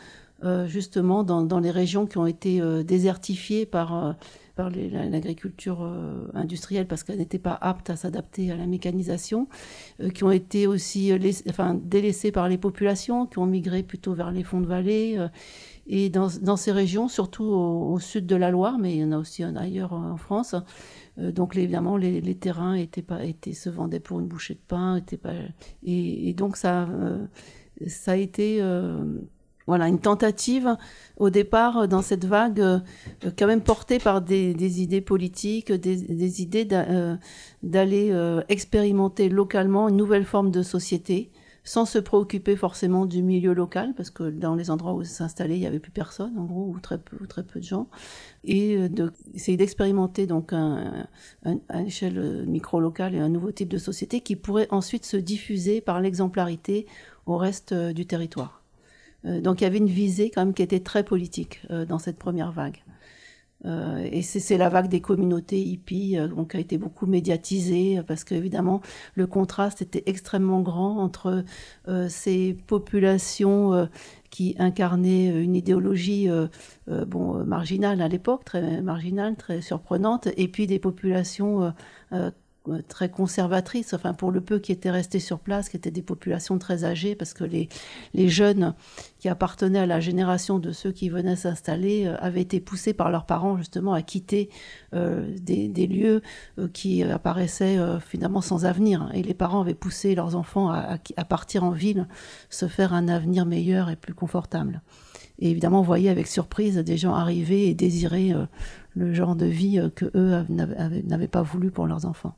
justement 0.67 1.25
dans, 1.25 1.61
les 1.61 1.71
régions 1.71 2.07
qui 2.07 2.19
ont 2.19 2.27
été 2.27 2.61
désertifiées 2.85 3.67
par 3.67 4.17
par 4.59 4.71
l'agriculture 4.71 5.89
industrielle 6.35 6.89
parce 6.89 7.05
qu'elle 7.05 7.19
n'était 7.19 7.39
pas 7.39 7.57
apte 7.61 7.91
à 7.91 7.97
s'adapter 7.97 8.51
à 8.51 8.57
la 8.57 8.67
mécanisation, 8.67 9.47
qui 10.15 10.25
ont 10.25 10.33
été 10.33 10.67
aussi 10.67 11.13
enfin, 11.49 11.79
délaissées 11.81 12.33
par 12.33 12.49
les 12.49 12.59
populations, 12.59 13.27
qui 13.27 13.39
ont 13.39 13.47
migré 13.47 13.85
plutôt 13.85 14.15
vers 14.15 14.33
les 14.33 14.43
fonds 14.43 14.61
de 14.61 14.67
vallée. 14.67 15.17
et 15.87 16.11
dans, 16.11 16.27
dans, 16.43 16.57
ces 16.57 16.73
régions, 16.73 17.07
surtout 17.07 17.45
au, 17.45 18.01
sud 18.01 18.27
de 18.27 18.35
la 18.35 18.51
Loire, 18.51 18.79
mais 18.79 18.95
il 18.97 18.99
y 18.99 19.05
en 19.05 19.13
a 19.13 19.19
aussi 19.19 19.45
ailleurs 19.45 19.93
en 19.93 20.17
France, 20.17 20.57
donc 21.17 21.57
évidemment 21.57 21.97
les, 21.97 22.21
les, 22.21 22.35
terrains 22.35 22.75
étaient 22.75 23.01
pas, 23.01 23.25
étaient, 23.25 23.53
se 23.53 23.71
vendaient 23.71 24.01
pour 24.01 24.19
une 24.19 24.27
bouchée 24.27 24.55
de 24.55 24.65
pain, 24.67 24.97
étaient 24.97 25.17
pas, 25.17 25.35
et, 25.85 26.29
et 26.29 26.35
donc 26.35 26.57
ça, 26.57 26.89
ça 27.87 28.13
a 28.13 28.17
été 28.17 28.61
voilà, 29.69 29.87
une 29.87 30.01
tentative 30.01 30.77
au 31.19 31.29
départ 31.29 31.77
euh, 31.77 31.87
dans 31.87 32.01
cette 32.01 32.25
vague 32.25 32.61
euh, 32.61 32.81
euh, 33.27 33.31
quand 33.39 33.47
même 33.47 33.61
portée 33.61 33.99
par 33.99 34.23
des, 34.23 34.81
idées 34.81 35.03
politiques, 35.03 35.71
des, 35.71 36.43
idées 36.43 36.65
d'aller 37.63 38.41
expérimenter 38.49 39.29
localement 39.29 39.89
une 39.89 39.97
nouvelle 39.97 40.25
forme 40.25 40.51
de 40.51 40.63
société 40.63 41.31
sans 41.65 41.85
se 41.85 41.99
préoccuper 41.99 42.57
forcément 42.57 43.05
du 43.05 43.23
milieu 43.23 43.53
local, 43.53 43.93
parce 43.95 44.09
que 44.09 44.31
dans 44.31 44.55
les 44.55 44.71
endroits 44.71 44.95
où 44.95 45.05
s'installer, 45.05 45.57
il 45.57 45.61
n'y 45.61 45.67
avait 45.67 45.81
plus 45.81 45.91
personne, 45.91 46.39
en 46.39 46.45
gros, 46.45 46.73
ou 46.75 46.81
très 46.81 46.97
peu, 46.97 47.19
de 47.27 47.63
gens, 47.63 47.89
et 48.45 48.89
d'essayer 48.89 49.59
d'expérimenter 49.59 50.27
donc 50.27 50.55
un, 50.55 51.07
à 51.69 51.83
l'échelle 51.83 52.47
micro-locale 52.47 53.15
et 53.15 53.19
un 53.19 53.29
nouveau 53.29 53.53
type 53.53 53.69
de 53.69 53.77
société 53.77 54.23
qui 54.23 54.35
pourrait 54.35 54.69
ensuite 54.71 55.05
se 55.05 55.19
diffuser 55.19 55.83
par 55.83 56.01
l'exemplarité 56.01 56.87
au 57.27 57.37
reste 57.37 57.75
du 57.75 58.07
territoire. 58.07 58.59
Euh, 59.25 59.41
donc 59.41 59.61
il 59.61 59.65
y 59.65 59.67
avait 59.67 59.79
une 59.79 59.87
visée 59.87 60.31
quand 60.31 60.45
même 60.45 60.55
qui 60.55 60.63
était 60.63 60.81
très 60.81 61.05
politique 61.05 61.63
euh, 61.71 61.85
dans 61.85 61.99
cette 61.99 62.19
première 62.19 62.53
vague. 62.53 62.83
Euh, 63.65 64.09
et 64.13 64.23
c'est 64.23 64.57
la 64.57 64.69
vague 64.69 64.89
des 64.89 65.01
communautés 65.01 65.61
hippies 65.61 66.17
qui 66.49 66.57
a 66.57 66.61
été 66.61 66.79
beaucoup 66.79 67.07
médiatisée 67.07 68.01
parce 68.07 68.23
qu'évidemment 68.23 68.81
le 69.17 69.27
contraste 69.27 69.83
était 69.83 70.05
extrêmement 70.07 70.61
grand 70.61 71.01
entre 71.01 71.45
ces 72.09 72.57
populations 72.69 73.89
qui 74.31 74.55
incarnaient 74.61 75.43
une 75.43 75.57
idéologie 75.57 76.29
bon 76.87 77.45
marginale 77.45 78.01
à 78.01 78.07
l'époque, 78.07 78.45
très 78.45 78.81
marginale, 78.81 79.35
très 79.35 79.61
surprenante, 79.61 80.29
et 80.37 80.47
puis 80.47 80.69
des 80.69 80.79
populations 80.79 81.73
euh, 82.13 82.31
très 82.89 83.11
conservatrices, 83.11 83.95
enfin 83.95 84.15
pour 84.15 84.31
le 84.31 84.41
peu 84.41 84.59
qui 84.59 84.73
étaient 84.73 84.91
restés 84.91 85.21
sur 85.21 85.39
place, 85.39 85.69
qui 85.69 85.77
étaient 85.77 85.91
des 85.91 86.03
populations 86.03 86.59
très 86.59 86.85
âgées, 86.85 87.15
parce 87.15 87.35
que 87.35 87.45
les, 87.45 87.69
les 88.15 88.29
jeunes 88.29 88.75
qui 89.19 89.29
appartenaient 89.29 89.81
à 89.81 89.87
la 89.87 90.01
génération 90.01 90.59
de 90.59 90.73
ceux 90.73 90.93
qui 90.93 91.09
venaient 91.09 91.37
s'installer 91.37 92.07
euh, 92.07 92.17
avaient 92.19 92.41
été 92.41 92.61
poussés 92.61 92.93
par 92.93 93.11
leurs 93.11 93.27
parents 93.27 93.57
justement 93.57 93.93
à 93.93 94.03
quitter 94.03 94.51
euh, 94.95 95.35
des, 95.41 95.69
des, 95.69 95.87
lieux 95.87 96.23
qui 96.73 97.03
apparaissaient 97.03 97.79
finalement 98.01 98.41
sans 98.41 98.65
avenir. 98.65 99.11
Et 99.15 99.23
les 99.23 99.35
parents 99.35 99.61
avaient 99.61 99.75
poussé 99.75 100.15
leurs 100.15 100.37
enfants 100.37 100.71
à, 100.71 100.99
à, 101.17 101.25
partir 101.25 101.65
en 101.65 101.71
ville, 101.71 102.07
se 102.51 102.67
faire 102.67 102.93
un 102.93 103.09
avenir 103.09 103.47
meilleur 103.47 103.91
et 103.91 103.97
plus 103.97 104.15
confortable. 104.15 104.83
Et 105.39 105.51
évidemment, 105.51 105.81
on 105.81 105.85
voyait 105.85 106.11
avec 106.11 106.27
surprise 106.27 106.77
des 106.77 106.97
gens 106.97 107.15
arriver 107.15 107.69
et 107.69 107.75
désirer 107.75 108.35
le 108.99 109.15
genre 109.15 109.37
de 109.37 109.47
vie 109.47 109.81
que 109.95 110.11
eux 110.17 110.45
n'avaient 110.49 111.29
pas 111.29 111.43
voulu 111.43 111.71
pour 111.71 111.87
leurs 111.87 112.05
enfants. 112.05 112.35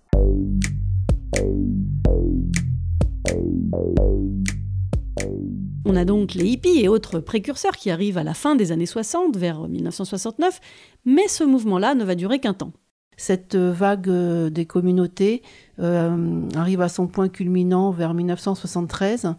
On 5.87 5.97
a 5.97 6.05
donc 6.05 6.35
les 6.35 6.47
hippies 6.47 6.81
et 6.81 6.89
autres 6.89 7.19
précurseurs 7.19 7.77
qui 7.77 7.91
arrivent 7.91 8.19
à 8.19 8.25
la 8.25 8.35
fin 8.35 8.55
des 8.55 8.73
années 8.73 8.87
60, 8.87 9.37
vers 9.37 9.67
1969, 9.69 10.61
mais 11.07 11.27
ce 11.29 11.45
mouvement-là 11.45 11.95
ne 11.95 12.05
va 12.05 12.15
durer 12.15 12.39
qu'un 12.39 12.55
temps. 12.55 12.73
Cette 13.17 13.57
vague 13.57 14.09
euh, 14.09 14.51
des 14.51 14.67
communautés 14.67 15.43
euh, 15.79 16.43
arrive 16.55 16.81
à 16.81 16.89
son 16.89 17.07
point 17.07 17.29
culminant 17.29 17.91
vers 17.91 18.15
1973 18.15 19.35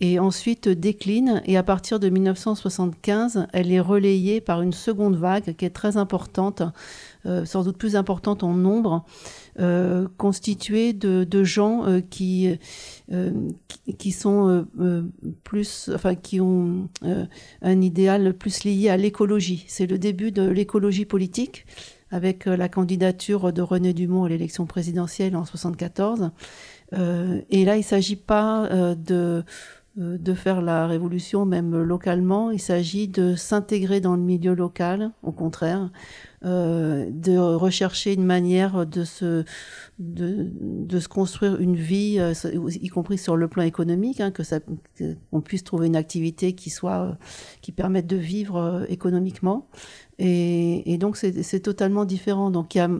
et 0.00 0.18
ensuite 0.18 0.68
décline 0.68 1.42
et 1.44 1.56
à 1.56 1.62
partir 1.62 1.98
de 1.98 2.08
1975, 2.08 3.46
elle 3.52 3.72
est 3.72 3.80
relayée 3.80 4.40
par 4.40 4.62
une 4.62 4.72
seconde 4.72 5.16
vague 5.16 5.56
qui 5.56 5.64
est 5.64 5.70
très 5.70 5.96
importante, 5.96 6.62
euh, 7.26 7.44
sans 7.44 7.64
doute 7.64 7.78
plus 7.78 7.96
importante 7.96 8.44
en 8.44 8.54
nombre, 8.54 9.04
euh, 9.58 10.06
constituée 10.16 10.92
de, 10.92 11.24
de 11.24 11.42
gens 11.42 11.84
euh, 11.84 12.00
qui, 12.00 12.56
euh, 13.12 13.32
qui 13.98 14.12
sont 14.12 14.64
euh, 14.80 15.02
plus, 15.42 15.90
enfin 15.92 16.14
qui 16.14 16.40
ont 16.40 16.88
un 17.62 17.80
idéal 17.80 18.34
plus 18.34 18.62
lié 18.64 18.90
à 18.90 18.96
l'écologie. 18.96 19.64
C'est 19.66 19.86
le 19.86 19.98
début 19.98 20.30
de 20.30 20.42
l'écologie 20.48 21.06
politique 21.06 21.66
avec 22.10 22.46
la 22.46 22.70
candidature 22.70 23.52
de 23.52 23.60
René 23.60 23.92
Dumont 23.92 24.24
à 24.24 24.28
l'élection 24.30 24.64
présidentielle 24.64 25.36
en 25.36 25.44
74. 25.44 26.30
et 26.92 27.64
là, 27.64 27.74
il 27.74 27.80
ne 27.80 27.82
s'agit 27.82 28.16
pas 28.16 28.94
de 28.96 29.14
euh, 29.14 29.42
de 29.98 30.34
faire 30.34 30.62
la 30.62 30.86
révolution 30.86 31.44
même 31.44 31.76
localement. 31.82 32.52
Il 32.52 32.60
s'agit 32.60 33.08
de 33.08 33.34
s'intégrer 33.34 34.00
dans 34.00 34.14
le 34.14 34.22
milieu 34.22 34.54
local, 34.54 35.10
au 35.24 35.32
contraire, 35.32 35.90
euh, 36.44 37.10
de 37.10 37.36
rechercher 37.36 38.14
une 38.14 38.24
manière 38.24 38.86
de 38.86 39.02
se, 39.02 39.44
de, 39.98 40.52
de 40.62 41.00
se 41.00 41.08
construire 41.08 41.60
une 41.60 41.74
vie, 41.74 42.18
euh, 42.20 42.32
y 42.80 42.88
compris 42.88 43.18
sur 43.18 43.36
le 43.36 43.48
plan 43.48 43.64
économique, 43.64 44.20
hein, 44.20 44.30
que 44.30 44.44
ça, 44.44 44.60
qu'on 45.30 45.40
puisse 45.40 45.64
trouver 45.64 45.88
une 45.88 45.96
activité 45.96 46.52
qui 46.52 46.70
soit, 46.70 47.18
qui 47.60 47.72
permette 47.72 48.06
de 48.06 48.16
vivre 48.16 48.86
économiquement. 48.88 49.66
Et, 50.20 50.92
et 50.92 50.96
donc 50.96 51.16
c'est, 51.16 51.42
c'est 51.42 51.60
totalement 51.60 52.04
différent. 52.04 52.52
Donc 52.52 52.76
il 52.76 52.78
y 52.78 52.82
a, 52.82 52.90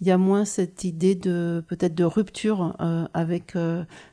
y 0.00 0.10
a 0.10 0.16
moins 0.16 0.46
cette 0.46 0.84
idée 0.84 1.14
de 1.14 1.62
peut-être 1.68 1.94
de 1.94 2.04
rupture 2.04 2.76
avec 3.12 3.54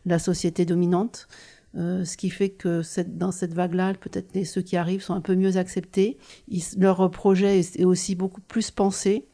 la 0.06 0.20
société 0.20 0.66
dominante. 0.66 1.30
Euh, 1.76 2.06
ce 2.06 2.18
qui 2.18 2.30
fait 2.30 2.50
que 2.50 2.82
dans 3.08 3.32
cette 3.32 3.54
vague-là, 3.54 3.94
peut-être 3.96 4.46
ceux 4.46 4.62
qui 4.62 4.78
arrivent 4.78 5.02
sont 5.02 5.16
un 5.16 5.22
peu 5.22 5.36
mieux 5.36 5.58
acceptés. 5.58 6.18
leur 6.78 7.10
projet 7.10 7.60
est, 7.60 7.84
aussi 7.84 8.16
beaucoup 8.16 8.42
plus 8.42 8.70
pensé. 8.72 9.26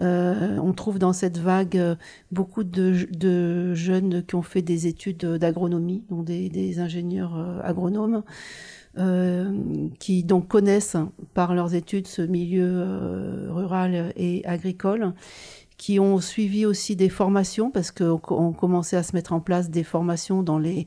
Euh, 0.00 0.58
on 0.58 0.72
trouve 0.72 0.98
dans 0.98 1.12
cette 1.12 1.38
vague 1.38 1.76
euh, 1.76 1.94
beaucoup 2.32 2.64
de, 2.64 3.74
jeunes 3.74 4.24
qui 4.24 4.34
ont 4.34 4.42
fait 4.42 4.62
des 4.62 4.88
études 4.88 5.24
d'agronomie, 5.24 6.02
donc 6.10 6.24
des, 6.24 6.80
ingénieurs 6.80 7.62
agronomes, 7.62 8.24
qui 9.98 10.24
donc 10.24 10.48
connaissent 10.48 10.96
par 11.32 11.54
leurs 11.54 11.74
études 11.74 12.06
ce 12.08 12.22
milieu 12.22 13.50
rural 13.50 14.12
et 14.16 14.44
agricole 14.46 15.14
qui 15.76 15.98
ont 15.98 16.20
suivi 16.20 16.66
aussi 16.66 16.94
des 16.94 17.08
formations 17.08 17.70
parce 17.70 17.90
qu'on 17.90 18.52
commençait 18.52 18.96
à 18.96 19.02
se 19.02 19.14
mettre 19.14 19.32
en 19.32 19.40
place 19.40 19.70
des 19.70 19.82
formations 19.82 20.44
dans 20.44 20.58
les 20.58 20.86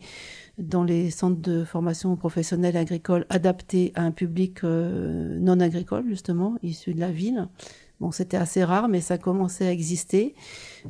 dans 0.58 0.84
les 0.84 1.12
centres 1.12 1.42
de 1.42 1.64
formation 1.64 2.16
professionnelle 2.16 2.78
agricole 2.78 3.26
adaptés 3.30 3.92
à 3.96 4.04
un 4.04 4.12
public 4.12 4.64
euh, 4.64 5.38
non 5.40 5.60
agricole, 5.60 6.06
justement, 6.08 6.56
issu 6.64 6.94
de 6.94 7.00
la 7.00 7.12
ville. 7.12 7.48
Bon, 8.00 8.12
c'était 8.12 8.38
assez 8.38 8.64
rare, 8.64 8.88
mais 8.88 9.02
ça 9.02 9.18
commençait 9.18 9.68
à 9.68 9.72
exister. 9.72 10.36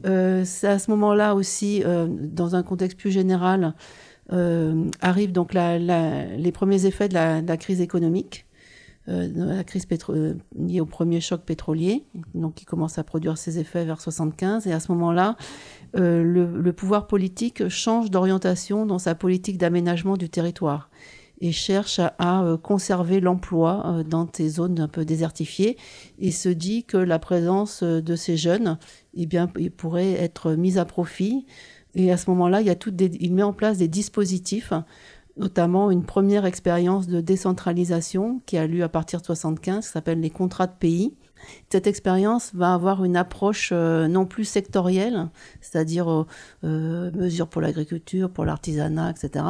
Euh, 0.05 0.43
c'est 0.45 0.67
à 0.67 0.79
ce 0.79 0.91
moment-là 0.91 1.35
aussi, 1.35 1.81
euh, 1.85 2.07
dans 2.09 2.55
un 2.55 2.63
contexte 2.63 2.97
plus 2.97 3.11
général, 3.11 3.73
arrivent 4.99 5.31
donc 5.31 5.53
les 5.53 6.51
premiers 6.53 6.85
effets 6.85 7.07
de 7.07 7.13
la, 7.13 7.57
crise 7.57 7.79
économique. 7.79 8.47
Euh, 9.09 9.29
la 9.33 9.63
crise 9.63 9.87
liée 10.59 10.81
au 10.81 10.85
premier 10.85 11.21
choc 11.21 11.43
pétrolier, 11.43 12.03
donc 12.35 12.55
qui 12.55 12.65
commence 12.65 12.97
à 12.97 13.05
produire 13.05 13.37
ses 13.37 13.57
effets 13.57 13.85
vers 13.85 14.01
75. 14.01 14.67
Et 14.67 14.73
à 14.73 14.81
ce 14.81 14.91
moment-là, 14.91 15.37
euh, 15.95 16.23
le, 16.23 16.73
pouvoir 16.73 17.07
politique 17.07 17.69
change 17.69 18.11
d'orientation 18.11 18.85
dans 18.85 18.99
sa 18.99 19.15
politique 19.15 19.57
d'aménagement 19.57 20.17
du 20.17 20.29
territoire 20.29 20.89
et 21.39 21.51
cherche 21.51 21.99
à, 21.99 22.43
euh, 22.43 22.57
conserver 22.57 23.19
l'emploi 23.19 23.83
euh, 23.85 24.03
dans 24.03 24.27
ces 24.31 24.49
zones 24.49 24.79
un 24.79 24.87
peu 24.87 25.05
désertifiées 25.05 25.77
et 26.19 26.31
se 26.31 26.49
dit 26.49 26.83
que 26.83 26.97
la 26.97 27.19
présence 27.19 27.83
de 27.83 28.15
ces 28.15 28.37
jeunes, 28.37 28.77
eh 29.13 29.25
bien, 29.25 29.47
pourrait 29.77 30.13
être 30.13 30.53
mise 30.53 30.77
à 30.77 30.85
profit. 30.85 31.45
Et 31.95 32.11
à 32.11 32.17
ce 32.17 32.29
moment-là, 32.31 32.61
il, 32.61 32.75
il 33.19 33.33
met 33.33 33.43
en 33.43 33.53
place 33.53 33.77
des 33.77 33.87
dispositifs 33.87 34.73
notamment 35.37 35.91
une 35.91 36.03
première 36.03 36.45
expérience 36.45 37.07
de 37.07 37.21
décentralisation 37.21 38.41
qui 38.45 38.57
a 38.57 38.65
lieu 38.65 38.83
à 38.83 38.89
partir 38.89 39.21
de 39.21 39.25
75, 39.25 39.85
qui 39.85 39.91
s'appelle 39.91 40.19
les 40.19 40.29
contrats 40.29 40.67
de 40.67 40.75
pays. 40.77 41.15
Cette 41.69 41.87
expérience 41.87 42.51
va 42.53 42.73
avoir 42.73 43.03
une 43.03 43.17
approche 43.17 43.69
euh, 43.73 44.07
non 44.07 44.25
plus 44.25 44.45
sectorielle, 44.45 45.29
c'est-à-dire 45.61 46.11
euh, 46.11 46.25
euh 46.63 47.11
mesures 47.11 47.47
pour 47.47 47.61
l'agriculture, 47.61 48.29
pour 48.29 48.45
l'artisanat, 48.45 49.11
etc., 49.11 49.45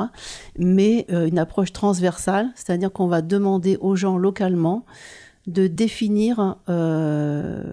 mais 0.58 1.06
une 1.10 1.40
approche 1.40 1.74
transversale, 1.74 2.50
c'est-à-dire 2.56 2.92
qu'on 2.92 3.08
va 3.08 3.22
demander 3.22 3.78
aux 3.82 3.96
gens 3.96 4.18
localement 4.18 4.86
de 5.48 5.68
définir 5.68 6.58
euh, 6.68 7.64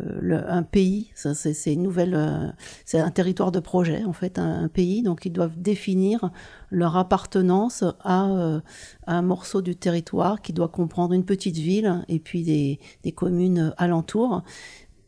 un 0.49 0.63
pays. 0.63 1.11
Euh, 1.27 2.53
c'est 2.85 3.01
un 3.01 3.11
territoire 3.11 3.51
de 3.51 3.59
projet 3.59 4.05
en 4.05 4.13
fait, 4.13 4.39
un, 4.39 4.69
pays. 4.69 5.03
Donc 5.03 5.27
ils 5.27 5.33
doivent 5.33 5.59
définir 5.61 6.31
leur 6.71 6.97
appartenance 6.97 7.85
à, 8.01 8.31
euh, 8.31 8.61
à, 9.07 9.17
un 9.17 9.23
morceau 9.23 9.61
du 9.61 9.75
territoire 9.75 10.41
qui 10.41 10.53
doit 10.53 10.69
comprendre 10.69 11.15
une 11.15 11.25
petite 11.25 11.57
ville 11.57 12.05
et 12.09 12.21
puis 12.21 12.45
des, 12.45 13.13
communes 13.13 13.75
alentours 13.77 14.43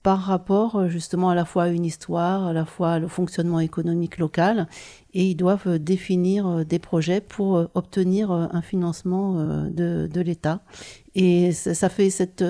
par 0.03 0.21
rapport 0.21 0.89
justement 0.89 1.31
à 1.31 1.35
la 1.35 1.45
fois 1.45 1.65
à 1.65 1.69
une 1.69 1.85
histoire, 1.85 2.47
à 2.47 2.53
la 2.53 2.65
fois 2.65 2.99
au 2.99 3.09
fonctionnement 3.09 3.59
économique 3.59 4.19
local, 4.19 4.69
et 5.15 5.25
ils 5.25 5.35
doivent 5.35 5.81
définir 5.81 6.65
des 6.65 6.79
projets 6.79 7.21
pour 7.21 7.69
obtenir 7.75 8.31
un 8.31 8.63
financement 8.63 9.35
de, 9.69 10.07
de 10.07 10.21
l'État. 10.21 10.63
Et 11.17 11.53
ça, 11.53 11.89
fait 11.89 12.11
cette 12.11 12.45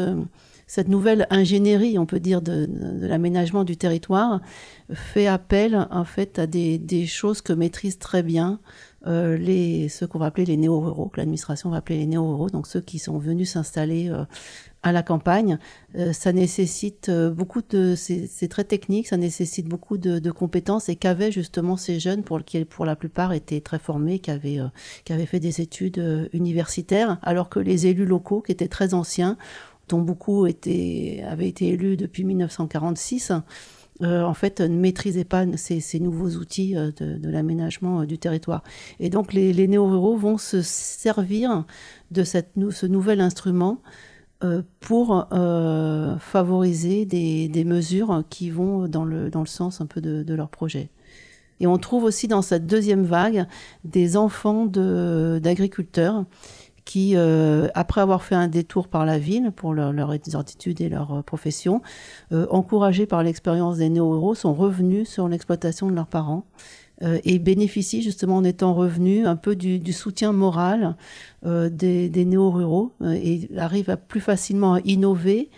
cette 0.66 0.88
nouvelle 0.88 1.26
ingénierie, 1.30 1.99
on 1.99 2.06
peut 2.06 2.18
dire, 2.18 2.42
de, 2.42 2.68
l'aménagement 3.00 3.62
du 3.62 3.76
territoire 3.76 4.40
fait 4.92 5.26
appel 5.26 5.87
en 5.90 6.04
fait 6.04 6.38
à 6.38 6.46
des, 6.46 7.06
choses 7.06 7.40
que 7.40 7.52
maîtrisent 7.52 7.99
très 7.99 8.23
bien 8.23 8.58
euh, 9.07 9.37
les, 9.37 9.88
ceux 9.88 10.07
qu'on 10.07 10.19
va 10.19 10.26
appeler 10.26 10.47
les 10.47 10.57
néo-ruraux, 10.57 11.09
que 11.09 11.19
l'administration 11.19 11.71
va 11.71 11.79
appeler 11.79 11.99
les 11.99 12.07
néo-ruraux, 12.07 12.50
donc 12.50 12.67
ceux 12.67 12.81
qui 12.81 12.99
sont 12.99 13.19
venus 13.19 13.53
s'installer 13.53 14.09
euh, 14.09 14.25
à 14.83 14.91
la 14.91 15.03
campagne. 15.03 15.59
Euh, 15.97 16.12
ça 16.12 16.33
nécessite 16.33 17.11
beaucoup 17.11 17.62
de, 17.69 17.95
c'est 17.95 18.49
très 18.49 18.65
technique, 18.65 19.09
ça 19.09 19.17
nécessite 19.17 19.69
beaucoup 19.69 19.99
de, 19.99 20.31
compétences 20.31 20.88
et 20.88 20.97
qu'avaient 20.97 21.31
justement 21.31 21.76
ces 21.76 22.00
jeunes 22.00 22.23
pour 22.23 22.43
qui 22.45 22.65
pour 22.65 22.85
la 22.85 22.97
plupart 22.97 23.33
étaient 23.33 23.61
très 23.61 23.79
formés, 23.79 24.19
qui 24.19 24.31
avaient, 24.31 24.61
qui 25.05 25.12
avaient 25.12 25.26
fait 25.26 25.41
des 25.41 25.61
études 25.61 26.29
universitaires, 26.33 27.19
alors 27.23 27.49
que 27.49 27.61
les 27.61 27.87
élus 27.87 28.07
locaux, 28.07 28.41
qui 28.41 28.53
étaient 28.53 28.69
très 28.69 28.95
anciens, 28.95 29.37
dont 29.88 30.00
beaucoup 30.00 30.47
étaient, 30.47 31.23
avaient 31.29 31.49
été 31.49 31.69
élus 31.69 31.97
depuis 31.97 32.25
1946, 32.25 33.33
euh, 34.03 34.23
en 34.23 34.35
fait, 34.35 34.61
ne 34.61 34.76
maîtrisaient 34.76 35.25
pas 35.25 35.45
ces, 35.57 36.00
nouveaux 36.00 36.31
outils 36.37 36.76
euh, 36.76 36.91
de, 36.99 37.31
l'aménagement 37.31 38.00
euh, 38.00 38.07
du 38.07 38.19
territoire. 38.19 38.62
Et 39.00 39.09
donc, 39.09 39.33
les, 39.33 39.69
néo-ruraux 39.69 40.17
vont 40.17 40.38
se 40.38 40.61
servir 40.62 41.65
de 42.11 42.23
cette, 42.23 42.53
ce 42.71 42.87
nouvel 42.87 43.21
instrument 43.21 43.81
pour 44.81 45.26
favoriser 46.21 47.07
des, 47.07 47.65
mesures 47.65 48.23
qui 48.29 48.50
vont 48.50 48.87
dans 48.87 49.05
le, 49.05 49.31
dans 49.31 49.41
le 49.41 49.47
sens 49.47 49.81
un 49.81 49.87
peu 49.87 50.03
de, 50.03 50.23
de 50.23 50.35
leur 50.35 50.50
projet. 50.50 50.91
Et 51.59 51.67
on 51.67 51.79
trouve 51.79 52.05
aussi 52.05 52.29
dans 52.29 52.43
cette 52.43 52.67
deuxième 52.67 53.05
vague 53.05 53.47
des 53.85 54.19
enfants 54.19 54.67
d'agriculteurs 54.67 56.26
qui, 56.87 57.16
euh, 57.16 57.69
après 57.75 58.00
avoir 58.00 58.23
fait 58.23 58.37
un 58.37 58.47
détour 58.49 58.88
par 58.88 59.05
la 59.05 59.19
ville 59.19 59.50
pour 59.55 59.75
leur, 59.75 59.93
leur 59.93 60.14
et 60.14 60.88
leur 60.88 61.12
euh, 61.12 61.23
profession, 61.23 61.83
euh, 62.33 62.47
encouragés 62.49 63.07
par 63.07 63.23
l'expérience 63.23 63.78
des 63.78 63.90
néo-ruraux, 63.90 64.37
sont 64.37 64.55
revenus 64.55 65.09
sur 65.09 65.28
l'exploitation 65.28 65.90
de 65.90 65.95
leurs 65.95 66.07
parents 66.07 66.47
et 67.25 67.38
bénéficient 67.38 68.00
justement 68.00 68.37
en 68.37 68.45
étant 68.45 68.73
revenus 68.73 69.26
un 69.26 69.37
peu 69.37 69.55
du, 69.55 69.93
soutien 69.93 70.33
moral 70.33 70.97
des, 71.45 72.25
néo-ruraux 72.25 72.95
et 73.05 73.50
arrivent 73.59 73.99
plus 74.09 74.23
facilement 74.23 74.73
à 74.73 74.81
innover 74.81 75.50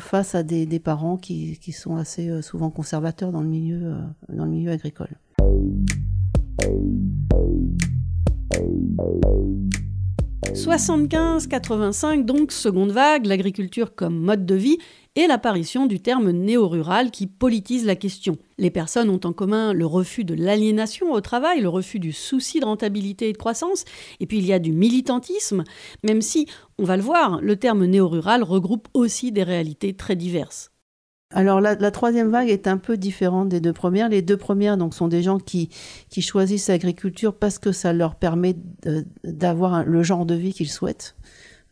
face 0.00 0.34
à 0.34 0.42
des, 0.42 0.80
parents 0.80 1.16
qui, 1.16 1.56
qui, 1.60 1.70
sont 1.70 1.94
assez 1.94 2.42
souvent 2.42 2.70
conservateurs 2.70 3.30
dans 3.30 3.42
le 3.42 3.46
milieu, 3.46 3.94
dans 4.28 4.44
le 4.44 4.50
milieu 4.50 4.72
agricole. 4.72 5.10
75-85, 10.54 12.24
donc 12.24 12.52
seconde 12.52 12.92
vague, 12.92 13.26
l'agriculture 13.26 13.94
comme 13.94 14.18
mode 14.18 14.44
de 14.44 14.54
vie 14.54 14.78
et 15.16 15.26
l'apparition 15.26 15.86
du 15.86 16.00
terme 16.00 16.30
néo-rural 16.30 17.10
qui 17.10 17.26
politise 17.26 17.86
la 17.86 17.96
question. 17.96 18.36
Les 18.58 18.70
personnes 18.70 19.08
ont 19.08 19.20
en 19.24 19.32
commun 19.32 19.72
le 19.72 19.86
refus 19.86 20.24
de 20.24 20.34
l'aliénation 20.34 21.12
au 21.12 21.20
travail, 21.20 21.60
le 21.60 21.68
refus 21.68 21.98
du 21.98 22.12
souci 22.12 22.60
de 22.60 22.66
rentabilité 22.66 23.28
et 23.28 23.32
de 23.32 23.38
croissance, 23.38 23.84
et 24.20 24.26
puis 24.26 24.38
il 24.38 24.46
y 24.46 24.52
a 24.52 24.58
du 24.58 24.72
militantisme, 24.72 25.64
même 26.04 26.22
si, 26.22 26.46
on 26.78 26.84
va 26.84 26.96
le 26.96 27.02
voir, 27.02 27.40
le 27.40 27.56
terme 27.56 27.86
néo-rural 27.86 28.42
regroupe 28.42 28.88
aussi 28.94 29.32
des 29.32 29.44
réalités 29.44 29.94
très 29.94 30.16
diverses. 30.16 30.71
Alors 31.32 31.60
la, 31.60 31.90
troisième 31.90 32.30
vague 32.30 32.48
est 32.48 32.66
un 32.66 32.78
peu 32.78 32.96
différente 32.96 33.48
des 33.48 33.60
deux 33.60 33.72
premières. 33.72 34.08
Les 34.08 34.22
deux 34.22 34.36
premières 34.36 34.76
donc 34.76 34.94
sont 34.94 35.08
des 35.08 35.22
gens 35.22 35.38
qui, 35.38 35.70
qui 36.10 36.22
choisissent 36.22 36.68
l'agriculture 36.68 37.34
parce 37.34 37.58
que 37.58 37.72
ça 37.72 37.92
leur 37.92 38.16
permet 38.16 38.56
d'avoir 39.24 39.84
le 39.84 40.02
genre 40.02 40.26
de 40.26 40.34
vie 40.34 40.52
qu'ils 40.52 40.70
souhaitent. 40.70 41.16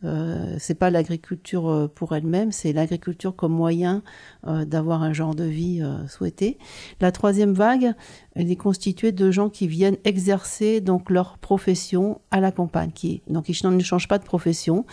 Euh, 0.04 0.56
c'est 0.58 0.74
pas 0.74 0.90
l'agriculture 0.90 1.68
euh, 1.68 1.88
pour 1.88 2.14
elle-même, 2.14 2.52
c'est 2.52 2.72
l'agriculture 2.72 3.36
comme 3.36 3.52
moyen 3.52 4.02
euh, 4.46 4.64
d'avoir 4.64 5.02
un 5.02 5.12
genre 5.12 5.34
de 5.34 5.44
vie 5.44 5.82
euh, 5.82 6.06
souhaité. 6.08 6.56
La 7.00 7.12
troisième 7.12 7.52
vague, 7.52 7.92
elle 8.34 8.50
est 8.50 8.56
constituée 8.56 9.12
de 9.12 9.30
gens 9.30 9.50
qui 9.50 9.68
viennent 9.68 9.98
exercer 10.04 10.80
donc 10.80 11.10
leur 11.10 11.36
profession 11.38 12.20
à 12.30 12.40
la 12.40 12.50
campagne. 12.50 12.92
Qui, 12.92 13.22
donc 13.28 13.48
ils 13.48 13.68
ne 13.68 13.82
changent 13.82 14.08
pas 14.08 14.18
de 14.18 14.24
profession, 14.24 14.86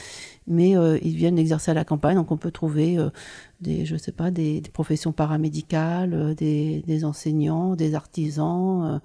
mais 0.48 0.72
ils 1.02 1.16
viennent 1.16 1.38
exercer 1.38 1.72
à 1.72 1.74
la 1.74 1.84
campagne. 1.84 2.16
Donc 2.16 2.32
on 2.32 2.38
peut 2.38 2.52
trouver 2.52 2.98
des, 3.62 3.86
je 3.86 3.98
sais 3.98 4.12
pas, 4.12 4.32
des, 4.32 4.62
professions 4.74 5.12
paramédicales, 5.12 6.36
des, 6.36 6.84
des, 6.88 7.06
enseignants, 7.06 7.76
des 7.76 7.96
artisans. 7.96 9.02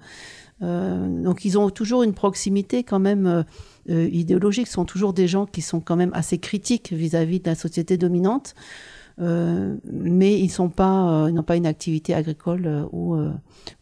donc 0.61 1.45
ils 1.45 1.57
ont 1.57 1.69
toujours 1.69 2.03
une 2.03 2.13
proximité 2.13 2.83
quand 2.83 2.99
même 2.99 3.45
euh, 3.89 4.07
idéologiques 4.11 4.67
sont 4.67 4.85
toujours 4.85 5.13
des 5.13 5.27
gens 5.27 5.45
qui 5.45 5.61
sont 5.61 5.81
quand 5.81 5.97
même 5.97 6.11
assez 6.13 6.37
critiques 6.37 6.93
vis-à-vis 6.93 7.39
de 7.39 7.49
la 7.49 7.55
société 7.55 7.97
dominante, 7.97 8.55
euh, 9.19 9.75
mais 9.91 10.39
ils 10.39 10.49
sont 10.49 10.69
pas, 10.69 11.25
euh, 11.25 11.31
n'ont 11.31 11.43
pas 11.43 11.57
une 11.57 11.65
activité 11.65 12.13
agricole 12.13 12.87
ou, 12.91 13.17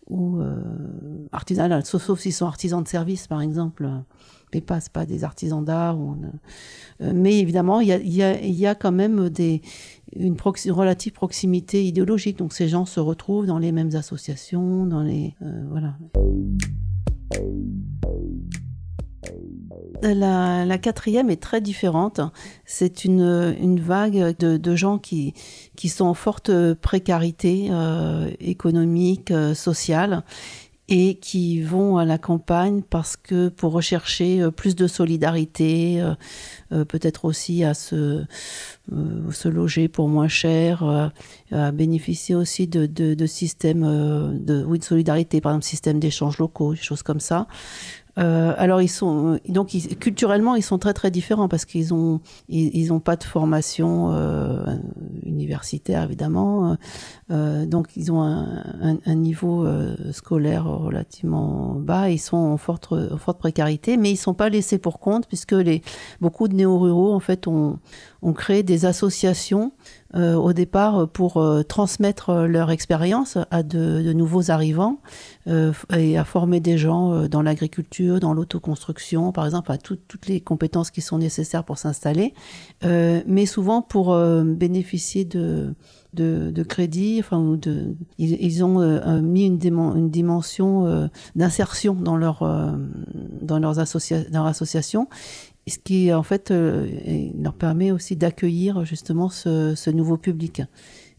ou 0.10 0.42
artisanale, 1.32 1.86
sauf, 1.86 2.20
s'ils 2.20 2.34
sont 2.34 2.48
artisans 2.48 2.82
de 2.82 2.88
service, 2.88 3.28
par 3.28 3.42
exemple 3.42 3.90
mais 4.54 4.62
pas, 4.62 4.80
pas 4.92 5.06
des 5.06 5.24
artisans 5.24 5.64
d'art. 5.64 5.98
mais 7.00 7.40
évidemment, 7.40 7.80
il 7.82 7.88
y 7.88 8.66
a, 8.66 8.76
quand 8.76 8.92
même 8.92 9.30
une, 10.16 10.38
relative 10.72 11.14
proximité 11.14 11.86
idéologique. 11.86 12.38
Donc 12.38 12.54
ces 12.54 12.68
gens 12.68 12.86
se 12.86 13.00
retrouvent 13.00 13.46
dans 13.46 13.60
les 13.60 13.72
mêmes 13.72 13.96
associations, 13.96 14.86
dans 14.86 15.04
les 15.04 15.36
voilà. 15.70 15.96
La, 20.02 20.78
quatrième 20.78 21.30
est 21.30 21.42
très 21.42 21.62
différente. 21.62 22.22
C'est 22.66 23.06
une, 23.06 23.80
vague 23.80 24.36
de, 24.40 24.58
de, 24.58 24.76
gens 24.76 24.98
qui, 24.98 25.34
qui 25.76 25.90
sont 25.90 26.06
en 26.06 26.14
forte 26.14 26.52
précarité 26.76 27.68
euh, 27.70 28.32
économique, 28.40 29.32
euh, 29.32 29.54
sociale, 29.54 30.24
et 30.92 31.16
qui 31.16 31.62
vont 31.62 31.98
à 31.98 32.06
la 32.06 32.18
campagne 32.18 32.82
parce 32.88 33.16
que 33.16 33.50
pour 33.50 33.72
rechercher 33.72 34.42
euh, 34.42 34.52
plus 34.52 34.76
de 34.76 34.88
solidarité, 34.88 36.04
peut-être 36.88 37.26
aussi 37.26 37.64
à 37.64 37.74
se, 37.74 38.26
loger 39.46 39.88
pour 39.88 40.08
moins 40.08 40.28
cher, 40.28 41.12
à 41.52 41.72
bénéficier 41.72 42.36
aussi 42.36 42.68
de 42.68 43.26
systèmes 43.26 43.82
de, 44.40 44.64
oui, 44.66 44.80
de 44.80 44.84
solidarité, 44.84 45.42
par 45.42 45.54
exemple 45.54 45.66
système 45.66 46.00
d'échanges 46.00 46.38
locaux, 46.38 46.74
des 46.74 46.82
choses 46.82 47.04
comme 47.04 47.20
ça. 47.20 47.48
Euh, 48.18 48.54
alors 48.58 48.82
ils 48.82 48.90
sont 48.90 49.40
donc 49.48 49.70
culturellement 50.00 50.56
ils 50.56 50.64
sont 50.64 50.78
très 50.78 50.94
très 50.94 51.12
différents 51.12 51.48
parce 51.48 51.64
qu'ils 51.64 51.94
ont 51.94 52.20
ils, 52.50 52.92
ont 52.92 53.00
pas 53.00 53.16
de 53.16 53.24
formation 53.24 54.12
euh, 54.14 54.76
universitaire 55.24 56.04
évidemment. 56.04 56.76
Euh, 57.32 57.66
donc 57.66 57.88
ils 57.96 58.12
ont 58.12 58.22
un, 58.22 58.98
un, 59.06 59.16
niveau 59.16 59.66
scolaire 60.12 60.66
relativement 60.66 61.76
bas. 61.76 62.10
Ils 62.10 62.20
sont 62.20 62.38
en 62.38 62.58
forte 62.58 62.94
forte 63.18 63.40
précarité 63.40 63.98
mais 63.98 64.12
ils 64.12 64.18
sont 64.18 64.34
pas 64.34 64.50
laissés 64.50 64.78
pour 64.78 65.00
compte 65.00 65.28
puisque 65.28 65.54
les 65.54 65.82
beaucoup 66.20 66.48
de 66.48 66.56
néo 66.56 66.78
ruraux 66.80 67.14
en 67.14 67.20
fait 67.20 67.48
ont 67.48 67.80
ont 68.22 68.34
créé 68.34 68.64
des 68.64 68.86
associations 68.86 69.72
euh, 70.14 70.36
au 70.36 70.52
départ 70.52 71.08
pour 71.08 71.38
euh, 71.38 71.64
transmettre 71.64 72.34
leur 72.44 72.70
expérience 72.70 73.38
à 73.50 73.64
de, 73.64 74.12
nouveaux 74.12 74.52
arrivants 74.52 75.00
euh, 75.48 75.72
et 75.98 76.18
à 76.18 76.26
former 76.26 76.60
des 76.60 76.78
gens 76.78 77.28
dans 77.28 77.42
l'agriculture, 77.42 78.20
dans 78.20 78.34
l'autoconstruction, 78.34 79.32
par 79.32 79.46
exemple, 79.46 79.72
à 79.72 79.78
toutes 79.78 80.28
les 80.28 80.42
compétences 80.42 80.92
qui 80.92 81.02
sont 81.02 81.18
nécessaires 81.18 81.64
pour 81.64 81.78
s'installer, 81.78 82.34
mais 82.84 83.46
souvent 83.46 83.82
pour 83.82 84.16
bénéficier 84.44 85.26
de, 85.26 85.74
de, 86.14 86.64
crédit, 86.64 87.18
enfin, 87.20 87.58
de, 87.60 87.96
ils, 88.18 88.64
ont 88.64 89.22
mis 89.22 89.46
une, 89.46 89.58
dimension 90.10 91.10
d'insertion 91.36 91.96
dans, 91.96 92.18
leur, 92.18 92.40
dans 93.42 93.60
leurs 93.60 93.76
leur 94.32 94.46
association 94.46 95.08
ce 95.72 95.80
qui 95.80 96.14
en 96.14 96.24
fait 96.24 96.52
euh, 96.52 96.88
leur 97.40 97.54
permet 97.54 97.92
aussi 97.92 98.16
d'accueillir 98.16 98.86
justement 98.86 99.30
ce, 99.30 99.90
nouveau 99.90 100.18
public. 100.18 100.62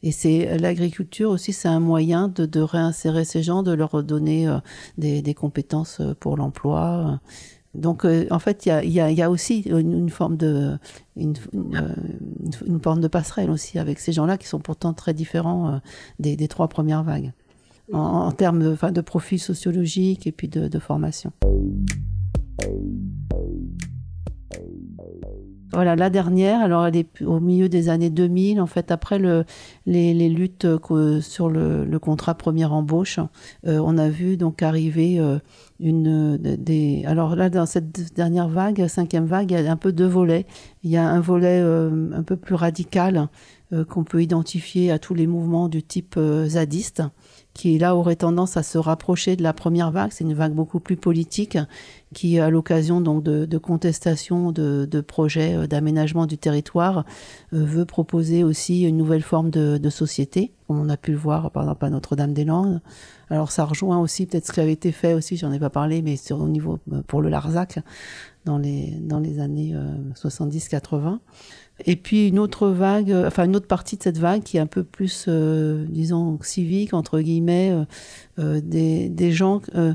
Et 0.05 0.13
c'est 0.13 0.59
l'agriculture 0.59 1.31
aussi, 1.31 1.53
c'est 1.53 1.69
un 1.69 1.81
moyen 1.81 2.29
de, 2.29 2.61
réinsérer 2.61 3.25
ces 3.25 3.43
gens, 3.43 3.63
de 3.63 3.73
leur 3.73 4.03
donner 4.03 4.49
euh, 4.49 4.59
des, 4.99 5.35
compétences 5.35 6.01
euh, 6.01 6.15
pour 6.15 6.37
l'emploi. 6.37 7.21
Donc, 7.75 8.05
en 8.05 8.39
fait, 8.39 8.67
il 8.67 8.91
y 8.91 9.23
a, 9.23 9.31
aussi 9.31 9.61
une, 9.61 10.11
forme 10.11 10.37
de 10.37 10.77
une, 11.17 11.35
forme 12.83 13.01
de 13.01 13.09
passerelle 13.09 13.51
aussi 13.51 13.79
avec 13.79 13.99
ces 13.99 14.13
gens-là 14.13 14.37
qui 14.37 14.47
sont 14.47 14.61
pourtant 14.61 14.93
très 14.93 15.15
différents 15.15 15.81
des, 16.19 16.49
trois 16.49 16.69
premières 16.69 17.03
vagues 17.03 17.33
en, 17.91 18.31
termes 18.33 18.77
de 18.77 19.01
profil 19.01 19.41
sociologique 19.41 20.27
et 20.27 20.33
puis 20.33 20.49
de 20.49 20.79
formation. 20.79 21.33
Voilà, 25.73 25.97
la 25.97 26.11
dernière, 26.11 26.61
alors 26.61 26.87
elle 26.87 26.97
est 26.97 27.23
au 27.23 27.41
milieu 27.41 27.71
des 27.71 27.89
années 27.89 28.11
2000, 28.11 28.61
en 28.61 28.67
fait, 28.67 28.91
après 28.91 29.19
le, 29.19 29.45
les, 29.87 30.13
les 30.13 30.29
luttes 30.29 30.67
sur 31.21 31.49
le, 31.49 31.87
le, 31.87 31.99
contrat 31.99 32.35
première 32.35 32.75
embauche, 32.75 33.19
euh, 33.67 33.81
on 33.83 33.97
a 33.97 34.11
vu 34.11 34.37
donc 34.37 34.63
arriver 34.63 35.19
euh, 35.19 35.39
une 35.81 36.37
des. 36.37 37.05
Alors 37.07 37.37
là, 37.37 37.49
dans 37.49 37.65
cette 37.65 38.15
dernière 38.15 38.49
vague, 38.49 38.87
cinquième 38.87 39.25
vague, 39.25 39.51
il 39.51 39.61
y 39.61 39.67
a 39.67 39.73
un 39.73 39.77
peu 39.77 39.93
deux 39.93 40.07
volets. 40.07 40.45
Il 40.83 40.91
y 40.91 40.99
a 40.99 41.09
un 41.09 41.21
volet 41.21 41.61
euh, 41.63 42.11
un 42.15 42.23
peu 42.23 42.37
plus 42.37 42.55
radical 42.55 43.29
qu'on 43.89 44.05
peut 44.05 44.23
identifier 44.23 44.91
à 44.91 44.99
tous 44.99 45.15
les 45.15 45.27
mouvements 45.27 45.71
du 45.71 45.83
type 45.83 46.21
zadiste 46.45 47.03
qui 47.55 47.79
là 47.79 47.97
aurait 47.97 48.17
tendance 48.17 48.57
à 48.57 48.63
se 48.63 48.79
rapprocher 48.79 49.37
de 49.37 49.43
la 49.43 49.53
première 49.53 49.91
vague. 49.91 50.11
C'est 50.13 50.25
une 50.25 50.35
vague 50.35 50.55
beaucoup 50.55 50.81
plus 50.81 50.97
politique 50.97 51.59
qui, 52.15 52.39
à 52.39 52.51
l'occasion 52.51 53.01
donc 53.01 53.23
de, 53.23 53.45
de 53.45 53.59
contestation 53.59 54.53
de, 54.53 54.87
de 54.91 55.01
projets 55.01 55.55
euh, 55.55 55.67
d'aménagement 55.67 56.27
du 56.27 56.39
territoire, 56.39 57.05
euh, 57.53 57.65
veut 57.65 57.85
proposer 57.85 58.45
aussi 58.45 58.83
une 58.83 58.97
nouvelle 58.97 59.23
forme 59.23 59.51
de, 59.51 59.79
de, 59.79 59.91
société, 59.91 60.53
comme 60.67 60.81
on 60.81 60.89
a 60.89 60.97
pu 60.97 61.13
le 61.13 61.19
voir 61.19 61.51
par 61.51 61.65
exemple 61.65 61.85
à 61.85 61.91
Notre-Dame-des-Landes. 61.91 62.81
Alors 63.31 63.51
ça 63.51 63.65
rejoint 63.65 63.99
aussi 63.99 64.27
peut-être 64.27 64.47
ce 64.47 64.53
qui 64.53 64.61
avait 64.61 64.73
été 64.73 64.93
fait 64.93 65.15
aussi, 65.15 65.37
j'en 65.37 65.53
ai 65.53 65.59
pas 65.59 65.71
parlé, 65.71 66.03
mais 66.03 66.17
sur 66.17 66.41
au 66.41 66.49
niveau 66.49 66.79
euh, 66.93 67.03
pour 67.07 67.23
le 67.23 67.29
Larzac 67.29 67.79
dans 68.45 68.59
les 68.59 68.91
dans 69.01 69.21
les 69.21 69.39
années 69.39 69.73
70-80. 70.17 71.19
Et 71.85 71.97
puis 71.97 72.29
une 72.29 72.39
autre 72.39 72.69
vague, 72.69 73.13
enfin 73.27 73.45
une 73.45 73.57
autre 73.57 73.67
partie 73.67 73.97
de 73.97 74.03
cette 74.03 74.19
vague 74.19 74.43
qui 74.43 74.57
est 74.57 74.61
un 74.61 74.67
peu 74.67 74.85
plus, 74.85 75.27
euh, 75.29 75.85
disons, 75.89 76.39
civique, 76.43 76.95
entre 76.95 77.21
guillemets, 77.21 77.77
euh, 78.39 78.61
des, 78.63 79.33
gens 79.33 79.61
euh, 79.75 79.95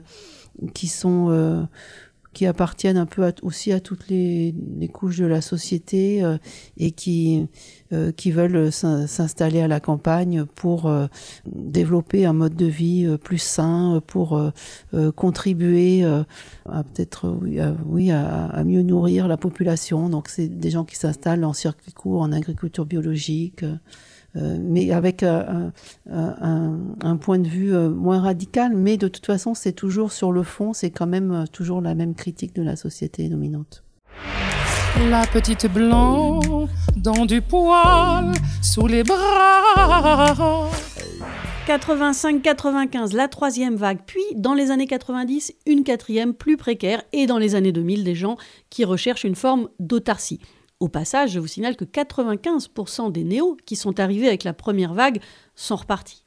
qui 0.74 0.88
sont 0.88 1.68
qui 2.38 2.46
appartiennent 2.46 2.98
un 2.98 3.08
peu 3.08 3.34
aussi 3.42 3.72
à 3.72 3.80
toutes 3.80 4.10
les, 4.10 4.54
couches 4.94 5.18
de 5.18 5.26
la 5.26 5.42
société 5.42 6.24
euh, 6.24 6.38
et 6.78 6.92
qui, 6.92 7.48
euh, 7.92 8.12
qui 8.12 8.30
veulent 8.30 8.72
s'installer 8.72 9.60
à 9.60 9.68
la 9.68 9.80
campagne 9.80 10.46
pour 10.46 10.86
euh, 10.86 11.08
développer 11.48 12.28
un 12.28 12.34
mode 12.34 12.56
de 12.56 12.68
vie 12.68 13.18
plus 13.24 13.40
sain, 13.40 14.04
pour 14.06 14.40
contribuer 15.16 16.04
à 16.04 16.84
peut-être 16.84 17.28
oui, 17.42 17.58
oui 17.88 18.12
à, 18.12 18.64
mieux 18.64 18.84
nourrir 18.84 19.28
la 19.28 19.38
population. 19.38 20.08
Donc 20.08 20.30
c'est 20.30 20.48
des 20.48 20.70
gens 20.70 20.86
qui 20.86 20.96
s'installent 20.96 21.44
en 21.44 21.54
circuit 21.54 21.92
court, 21.92 22.22
en 22.22 22.32
agriculture 22.32 22.86
biologique. 22.86 23.66
Euh, 24.36 24.58
mais 24.60 24.92
avec 24.92 25.24
euh, 25.24 25.70
un, 26.12 26.80
un, 27.02 27.18
point 27.18 27.40
de 27.40 27.48
vue 27.48 27.74
euh, 27.74 27.90
moins 27.90 28.20
radical. 28.20 28.76
Mais 28.76 28.98
de 28.98 29.08
toute 29.08 29.26
façon, 29.26 29.54
c'est 29.54 29.72
toujours 29.72 30.12
sur 30.12 30.32
le 30.32 30.44
fond, 30.44 30.74
c'est 30.74 30.92
quand 30.92 31.08
même 31.08 31.46
toujours 31.52 31.82
la 31.82 31.96
même 31.96 32.14
critique 32.14 32.54
de 32.56 32.62
la 32.62 32.76
société 32.76 33.30
dominante. 33.30 33.84
La 35.10 35.26
petite 35.28 35.72
blanc 35.72 36.40
dans 36.96 37.26
du 37.26 37.42
poil 37.42 38.32
sous 38.62 38.88
les 38.88 39.04
bras. 39.04 40.70
85-95, 41.68 43.14
la 43.14 43.28
troisième 43.28 43.76
vague, 43.76 44.00
puis 44.06 44.24
dans 44.36 44.54
les 44.54 44.72
années 44.72 44.88
90, 44.88 45.54
une 45.66 45.84
quatrième 45.84 46.34
plus 46.34 46.56
précaire, 46.56 47.04
et 47.12 47.28
dans 47.28 47.38
les 47.38 47.56
années 47.56 47.74
2000, 47.74 48.06
des 48.06 48.16
gens 48.16 48.38
qui 48.70 48.86
recherchent 48.86 49.26
une 49.26 49.36
forme 49.36 49.68
d'autarcie. 49.78 50.40
Au 50.80 50.90
passage, 50.90 51.32
je 51.32 51.40
vous 51.40 51.48
signale 51.48 51.76
que 51.76 51.86
95% 51.86 53.12
des 53.12 53.24
néos 53.24 53.58
qui 53.66 53.76
sont 53.76 54.00
arrivés 54.00 54.28
avec 54.28 54.44
la 54.44 54.54
première 54.54 54.94
vague 54.94 55.22
sont 55.56 55.76
repartis. 55.76 56.24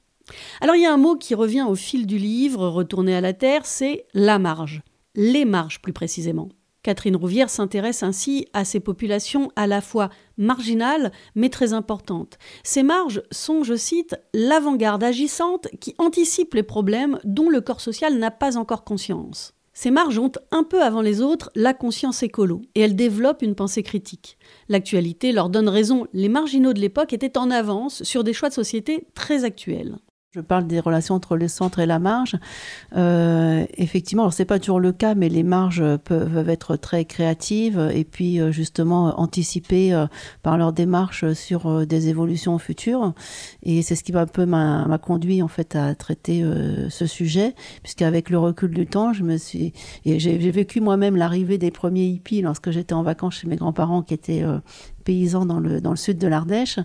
Alors 0.60 0.74
il 0.74 0.82
y 0.82 0.86
a 0.86 0.92
un 0.92 0.96
mot 0.96 1.16
qui 1.16 1.34
revient 1.34 1.66
au 1.68 1.74
fil 1.74 2.06
du 2.06 2.18
livre, 2.18 2.66
retourné 2.66 3.14
à 3.14 3.20
la 3.20 3.32
Terre, 3.32 3.64
c'est 3.64 4.06
la 4.12 4.38
marge. 4.38 4.82
Les 5.14 5.44
marges 5.44 5.80
plus 5.80 5.92
précisément. 5.92 6.48
Catherine 6.82 7.16
Rouvière 7.16 7.50
s'intéresse 7.50 8.02
ainsi 8.02 8.46
à 8.52 8.64
ces 8.64 8.80
populations 8.80 9.52
à 9.54 9.66
la 9.66 9.80
fois 9.80 10.08
marginales 10.38 11.12
mais 11.34 11.50
très 11.50 11.72
importantes. 11.72 12.38
Ces 12.64 12.82
marges 12.82 13.22
sont, 13.30 13.62
je 13.64 13.74
cite, 13.74 14.16
l'avant-garde 14.32 15.04
agissante 15.04 15.68
qui 15.80 15.94
anticipe 15.98 16.54
les 16.54 16.62
problèmes 16.62 17.18
dont 17.24 17.50
le 17.50 17.60
corps 17.60 17.82
social 17.82 18.18
n'a 18.18 18.30
pas 18.30 18.56
encore 18.56 18.84
conscience. 18.84 19.52
Ces 19.82 19.90
marges 19.90 20.18
ont, 20.18 20.32
un 20.50 20.62
peu 20.62 20.82
avant 20.82 21.00
les 21.00 21.22
autres, 21.22 21.50
la 21.54 21.72
conscience 21.72 22.22
écolo, 22.22 22.60
et 22.74 22.82
elles 22.82 22.96
développent 22.96 23.40
une 23.40 23.54
pensée 23.54 23.82
critique. 23.82 24.36
L'actualité 24.68 25.32
leur 25.32 25.48
donne 25.48 25.70
raison, 25.70 26.06
les 26.12 26.28
marginaux 26.28 26.74
de 26.74 26.80
l'époque 26.80 27.14
étaient 27.14 27.38
en 27.38 27.50
avance 27.50 28.02
sur 28.02 28.22
des 28.22 28.34
choix 28.34 28.50
de 28.50 28.54
société 28.54 29.06
très 29.14 29.44
actuels. 29.44 29.96
Je 30.32 30.40
parle 30.40 30.68
des 30.68 30.78
relations 30.78 31.16
entre 31.16 31.36
le 31.36 31.48
centre 31.48 31.80
et 31.80 31.86
la 31.86 31.98
marge. 31.98 32.36
Euh, 32.96 33.66
effectivement, 33.76 34.22
alors 34.22 34.32
c'est 34.32 34.44
pas 34.44 34.60
toujours 34.60 34.78
le 34.78 34.92
cas, 34.92 35.16
mais 35.16 35.28
les 35.28 35.42
marges 35.42 35.82
peuvent, 36.04 36.48
être 36.48 36.76
très 36.76 37.04
créatives 37.04 37.90
et 37.92 38.04
puis 38.04 38.40
euh, 38.40 38.52
justement 38.52 39.18
anticipées 39.20 39.92
euh, 39.92 40.06
par 40.44 40.56
leur 40.56 40.72
démarche 40.72 41.32
sur 41.32 41.66
euh, 41.66 41.84
des 41.84 42.10
évolutions 42.10 42.58
futures. 42.58 43.12
Et 43.64 43.82
c'est 43.82 43.96
ce 43.96 44.04
qui 44.04 44.12
m'a 44.12 44.20
un 44.20 44.26
peu 44.26 44.46
m'a 44.46 44.98
conduit 45.02 45.42
en 45.42 45.48
fait 45.48 45.74
à 45.74 45.96
traiter 45.96 46.44
ce 46.88 47.06
sujet, 47.06 47.56
puisqu'avec 47.82 48.30
le 48.30 48.38
recul 48.38 48.70
du 48.70 48.86
temps, 48.86 49.12
je 49.12 49.24
me 49.24 49.36
suis 49.36 49.72
et 50.04 50.20
j'ai 50.20 50.38
vécu 50.52 50.80
moi-même 50.80 51.16
l'arrivée 51.16 51.58
des 51.58 51.72
premiers 51.72 52.06
hippies 52.06 52.42
lorsque 52.42 52.70
j'étais 52.70 52.94
en 52.94 53.02
vacances 53.02 53.34
chez 53.34 53.48
mes 53.48 53.56
grands-parents 53.56 54.02
qui 54.02 54.14
étaient 54.14 54.44
dans 55.46 55.58
le, 55.58 55.80
dans 55.80 55.90
le 55.90 55.96
sud 55.96 56.18
de 56.18 56.28
l'Ardèche. 56.28 56.78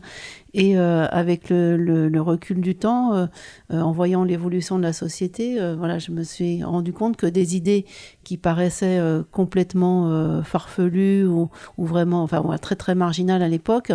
Et 0.54 0.78
euh, 0.78 1.06
avec 1.12 1.50
le, 1.50 2.22
recul 2.22 2.62
du 2.62 2.76
temps, 2.76 3.14
euh, 3.14 3.26
euh, 3.74 3.82
en 3.82 3.92
voyant 3.92 4.24
l'évolution 4.24 4.78
de 4.78 4.84
la 4.84 4.94
société, 4.94 5.60
voilà, 5.78 6.00
je 6.00 6.12
me 6.12 6.24
suis 6.24 6.64
rendu 6.64 6.94
compte 6.94 7.18
que 7.18 7.28
des 7.28 7.58
idées 7.58 7.86
qui 8.24 8.38
paraissaient 8.38 9.02
complètement 9.32 10.42
farfelues 10.44 11.26
ou, 11.26 11.50
ou, 11.78 11.86
vraiment, 11.86 12.24
enfin, 12.24 12.42
très 12.62 12.76
très 12.76 12.96
marginales 12.96 13.44
à 13.44 13.50
l'époque, 13.50 13.92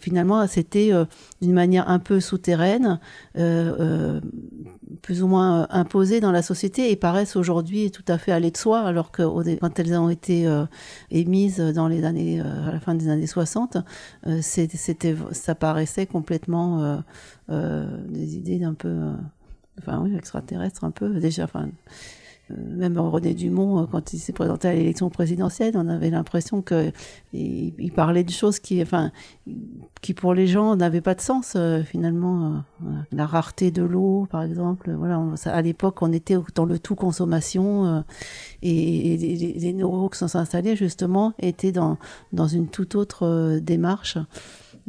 finalement, 0.00 0.46
c'était 0.46 0.90
d'une 1.40 1.52
manière 1.52 1.88
un 1.88 2.00
peu 2.00 2.20
souterraine, 2.20 2.98
plus 5.02 5.22
ou 5.22 5.26
moins 5.26 5.66
imposées 5.70 6.20
dans 6.20 6.32
la 6.32 6.42
société 6.42 6.90
et 6.90 6.96
paraissent 6.96 7.36
aujourd'hui 7.36 7.90
tout 7.90 8.04
à 8.08 8.18
fait 8.18 8.32
aller 8.32 8.50
de 8.50 8.56
soi, 8.56 8.80
alors 8.80 9.10
que 9.10 9.22
quand 9.58 9.78
elles 9.78 9.94
ont 9.94 10.08
été 10.08 10.46
émises 11.10 11.58
dans 11.58 11.88
les 11.88 12.04
années, 12.04 12.40
à 12.40 12.72
la 12.72 12.80
fin 12.80 12.94
des 12.94 13.08
années 13.08 13.26
60, 13.26 13.78
c'était 14.40 15.16
ça 15.32 15.54
paraissait 15.54 16.06
complètement 16.06 16.82
euh, 16.82 16.96
euh, 17.50 17.86
des 18.08 18.36
idées 18.36 18.58
d'un 18.58 18.74
peu, 18.74 18.88
euh, 18.88 19.12
enfin 19.78 20.00
oui, 20.02 20.16
extraterrestres 20.16 20.84
un 20.84 20.90
peu 20.90 21.20
déjà. 21.20 21.46
Euh, 21.54 21.66
même 22.56 22.98
René 22.98 23.34
Dumont, 23.34 23.86
quand 23.86 24.12
il 24.12 24.18
s'est 24.18 24.32
présenté 24.32 24.68
à 24.68 24.74
l'élection 24.74 25.10
présidentielle, 25.10 25.74
on 25.76 25.88
avait 25.88 26.10
l'impression 26.10 26.62
que 26.62 26.92
il, 27.32 27.74
il, 27.78 27.92
parlait 27.92 28.24
de 28.24 28.30
choses 28.30 28.58
qui, 28.58 28.80
enfin, 28.82 29.12
qui 30.00 30.14
pour 30.14 30.34
les 30.34 30.46
gens 30.46 30.76
n'avaient 30.76 31.00
pas 31.00 31.14
de 31.14 31.20
sens 31.20 31.56
finalement. 31.84 32.64
La 33.12 33.26
rareté 33.26 33.70
de 33.70 33.82
l'eau, 33.82 34.26
par 34.30 34.42
exemple. 34.42 34.92
Voilà, 34.92 35.20
à 35.44 35.62
l'époque, 35.62 36.02
on 36.02 36.12
était 36.12 36.36
dans 36.54 36.64
le 36.64 36.78
tout 36.78 36.94
consommation 36.94 38.04
et, 38.62 39.16
les, 39.16 39.54
les 39.58 39.72
neuros 39.72 40.08
qui 40.08 40.18
sont 40.18 40.36
installés 40.36 40.76
justement 40.76 41.32
étaient 41.38 41.72
dans 41.72 41.98
dans 42.32 42.48
une 42.48 42.68
toute 42.68 42.94
autre 42.94 43.58
démarche. 43.60 44.18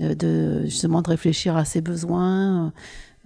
Euh, 0.02 0.14
de 0.14 0.66
justement 0.66 1.02
de 1.02 1.10
réfléchir 1.10 1.56
à 1.56 1.64
ses 1.64 1.80
besoins. 1.80 2.74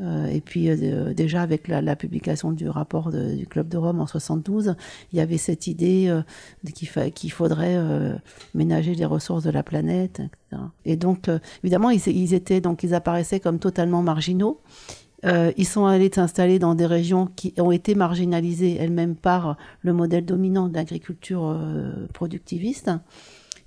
Euh, 0.02 0.28
et 0.28 0.40
puis 0.40 0.70
euh, 0.70 1.14
déjà 1.14 1.42
avec 1.42 1.68
la, 1.68 1.82
la, 1.82 1.96
publication 1.96 2.52
du 2.52 2.70
rapport 2.70 3.12
de, 3.12 3.36
du 3.36 3.46
Club 3.46 3.68
de 3.68 3.78
Rome 3.78 4.00
en 4.00 4.08
72, 4.08 4.76
il 5.12 5.18
y 5.18 5.22
avait 5.22 5.38
cette 5.38 5.68
idée 5.68 6.06
euh, 6.08 6.22
qu'il 6.74 6.88
fa 6.88 7.10
qu'il 7.10 7.32
faudrait 7.32 7.76
euh, 7.76 8.16
ménager 8.54 8.96
les 8.96 9.06
ressources 9.06 9.44
de 9.44 9.50
la 9.50 9.64
planète, 9.64 10.22
etc. 10.22 10.64
Et 10.86 10.96
donc 10.96 11.28
euh, 11.28 11.40
évidemment 11.64 11.90
ils, 11.90 12.06
ils, 12.08 12.34
étaient 12.34 12.62
donc 12.62 12.84
ils 12.84 12.94
apparaissaient 12.94 13.42
comme 13.42 13.60
totalement 13.60 14.02
marginaux. 14.02 14.62
ils 15.24 15.68
sont 15.68 15.86
allés 15.86 16.10
s'installer 16.14 16.60
dans 16.60 16.76
des 16.76 16.86
régions 16.86 17.28
qui 17.36 17.54
ont 17.58 17.72
été 17.72 17.94
marginalisées 17.94 18.78
elles-mêmes 18.80 19.16
par 19.16 19.58
le 19.82 19.92
modèle 19.92 20.24
dominant 20.24 20.70
d'agriculture 20.70 21.60
productiviste. 22.14 22.90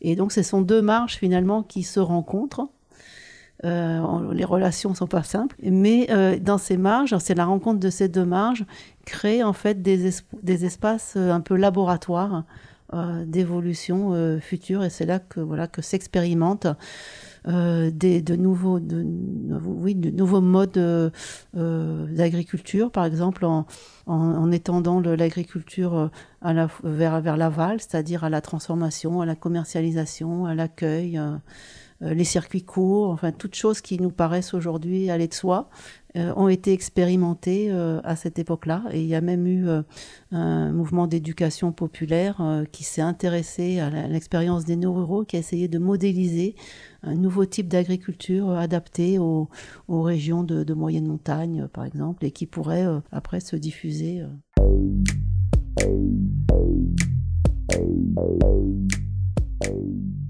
Et 0.01 0.17
donc 0.17 0.33
ce 0.33 0.43
sont 0.43 0.63
deux 0.63 0.81
marges 0.81 1.17
finalement 1.17 1.63
qui 1.63 1.83
se 1.83 2.01
rencontrent 2.01 2.71
euh, 3.65 4.33
les 4.33 4.45
relations 4.45 4.93
sont 4.95 5.07
pas 5.07 5.23
simples, 5.23 5.57
mais 5.63 6.09
euh, 6.11 6.37
dans 6.39 6.59
ces 6.59 6.77
marges, 6.77 7.17
c'est 7.19 7.35
la 7.35 7.45
rencontre 7.45 7.79
de 7.79 7.91
ces 7.91 8.09
deux 8.09 8.25
marges 8.25 8.65
crée 9.05 9.45
en 9.45 9.53
fait 9.53 9.83
des, 9.83 10.09
es 10.09 10.13
des 10.43 10.65
espaces 10.65 11.15
euh, 11.17 11.31
un 11.31 11.41
peu 11.41 11.57
laboratoires 11.57 12.45
d'évolution 13.25 14.39
future, 14.43 14.85
et 14.85 14.91
c'est 14.91 15.07
là 15.07 15.19
que 15.19 15.41
voilà 15.41 15.67
que 15.67 15.81
s'expérimentent 15.81 16.67
des 17.47 18.21
de 18.21 18.37
nouveaux 18.37 18.81
de, 18.81 19.03
oui 19.65 19.95
de 19.95 20.11
nouveaux 20.11 20.43
modes 20.43 21.11
d'agriculture, 21.55 22.91
par 22.91 23.07
exemple 23.07 23.47
en, 23.47 23.65
en 24.05 24.53
étendant 24.53 25.01
l'agriculture 25.01 26.11
vers 26.83 27.37
l'aval, 27.37 27.81
c'est-à-dire 27.81 28.25
à 28.25 28.31
la 28.31 28.41
transformation, 28.41 29.21
à 29.21 29.27
la 29.27 29.37
commercialisation, 29.37 30.47
à 30.47 30.55
l'accueil 30.55 31.21
les 32.03 32.25
circuits 32.25 32.65
courts, 32.65 33.11
enfin 33.11 33.33
toutes 33.33 33.55
choses 33.55 33.81
qui 33.81 34.01
nous 34.01 34.11
paraissent 34.11 34.55
aujourd'hui 34.55 35.11
aller 35.11 35.29
de 35.29 35.35
soi, 35.35 35.71
ont 36.15 36.49
été 36.49 36.73
expérimentées 36.73 37.71
à 37.71 38.17
cette 38.17 38.39
époque-là. 38.39 38.83
Et 38.91 39.01
il 39.01 39.07
y 39.07 39.15
a 39.15 39.21
même 39.21 39.47
eu 39.47 39.67
un 40.31 40.73
mouvement 40.73 41.07
d'éducation 41.07 41.73
populaire 41.73 42.43
qui 42.71 42.85
s'est 42.85 43.03
intéressé 43.03 43.81
à 43.81 43.89
l'expérience 44.09 44.65
des 44.65 44.77
néo-ruraux, 44.77 45.25
qui 45.25 45.37
a 45.37 45.39
essayé 45.39 45.69
de 45.69 45.79
modéliser 45.79 46.55
un 47.03 47.15
nouveau 47.15 47.47
type 47.47 47.69
d'agriculture 47.69 48.51
adapté 48.51 49.19
aux, 49.19 49.49
régions 49.89 50.43
de, 50.43 50.75
moyenne 50.75 51.07
montagne, 51.07 51.69
par 51.73 51.85
exemple, 51.85 52.25
et 52.25 52.31
qui 52.31 52.47
pourrait 52.47 52.87
après 53.11 53.41
se 53.41 53.57
diffuser. 53.57 54.23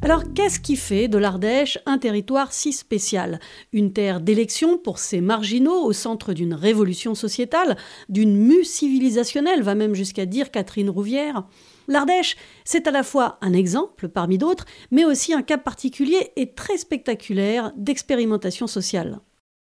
Alors 0.05 0.35
qu'est-ce 0.35 0.61
qui 0.61 0.77
fait 0.77 1.09
de 1.09 1.17
l'Ardèche 1.17 1.79
un 1.87 1.97
territoire 1.97 2.53
si 2.53 2.73
spécial? 2.73 3.41
Une 3.73 3.93
terre 3.93 4.21
d'élection 4.21 4.77
pour 4.77 4.99
ses 4.99 5.21
marginaux 5.21 5.85
au 5.85 5.93
centre 5.93 6.35
d'une 6.35 6.55
révolution 6.55 7.15
sociétale, 7.15 7.79
d'une 8.09 8.37
mue 8.37 8.65
civilisationnelle, 8.65 9.63
va 9.63 9.75
même 9.75 9.95
jusqu'à 9.95 10.27
dire 10.27 10.51
Catherine 10.51 10.91
Rouvière. 10.91 11.45
L'Ardèche, 11.89 12.37
c'est 12.65 12.87
à 12.89 12.91
la 12.91 13.05
fois 13.05 13.39
un 13.41 13.53
exemple 13.53 14.09
parmi 14.09 14.39
d'autres, 14.39 14.67
mais 14.91 15.05
aussi 15.05 15.33
un 15.33 15.43
cas 15.43 15.59
particulier 15.59 16.33
et 16.37 16.53
très 16.53 16.79
spectaculaire 16.79 17.73
d'expérimentation 17.77 18.67
sociale. 18.67 19.21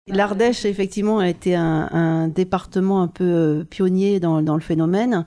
L'Ardèche, 0.07 0.63
effectivement, 0.63 1.19
a 1.19 1.27
été 1.27 1.53
un, 1.53 2.29
département 2.29 3.01
un 3.01 3.07
peu 3.07 3.23
euh, 3.25 3.63
pionnier 3.65 4.19
dans, 4.19 4.39
le 4.39 4.61
phénomène. 4.61 5.25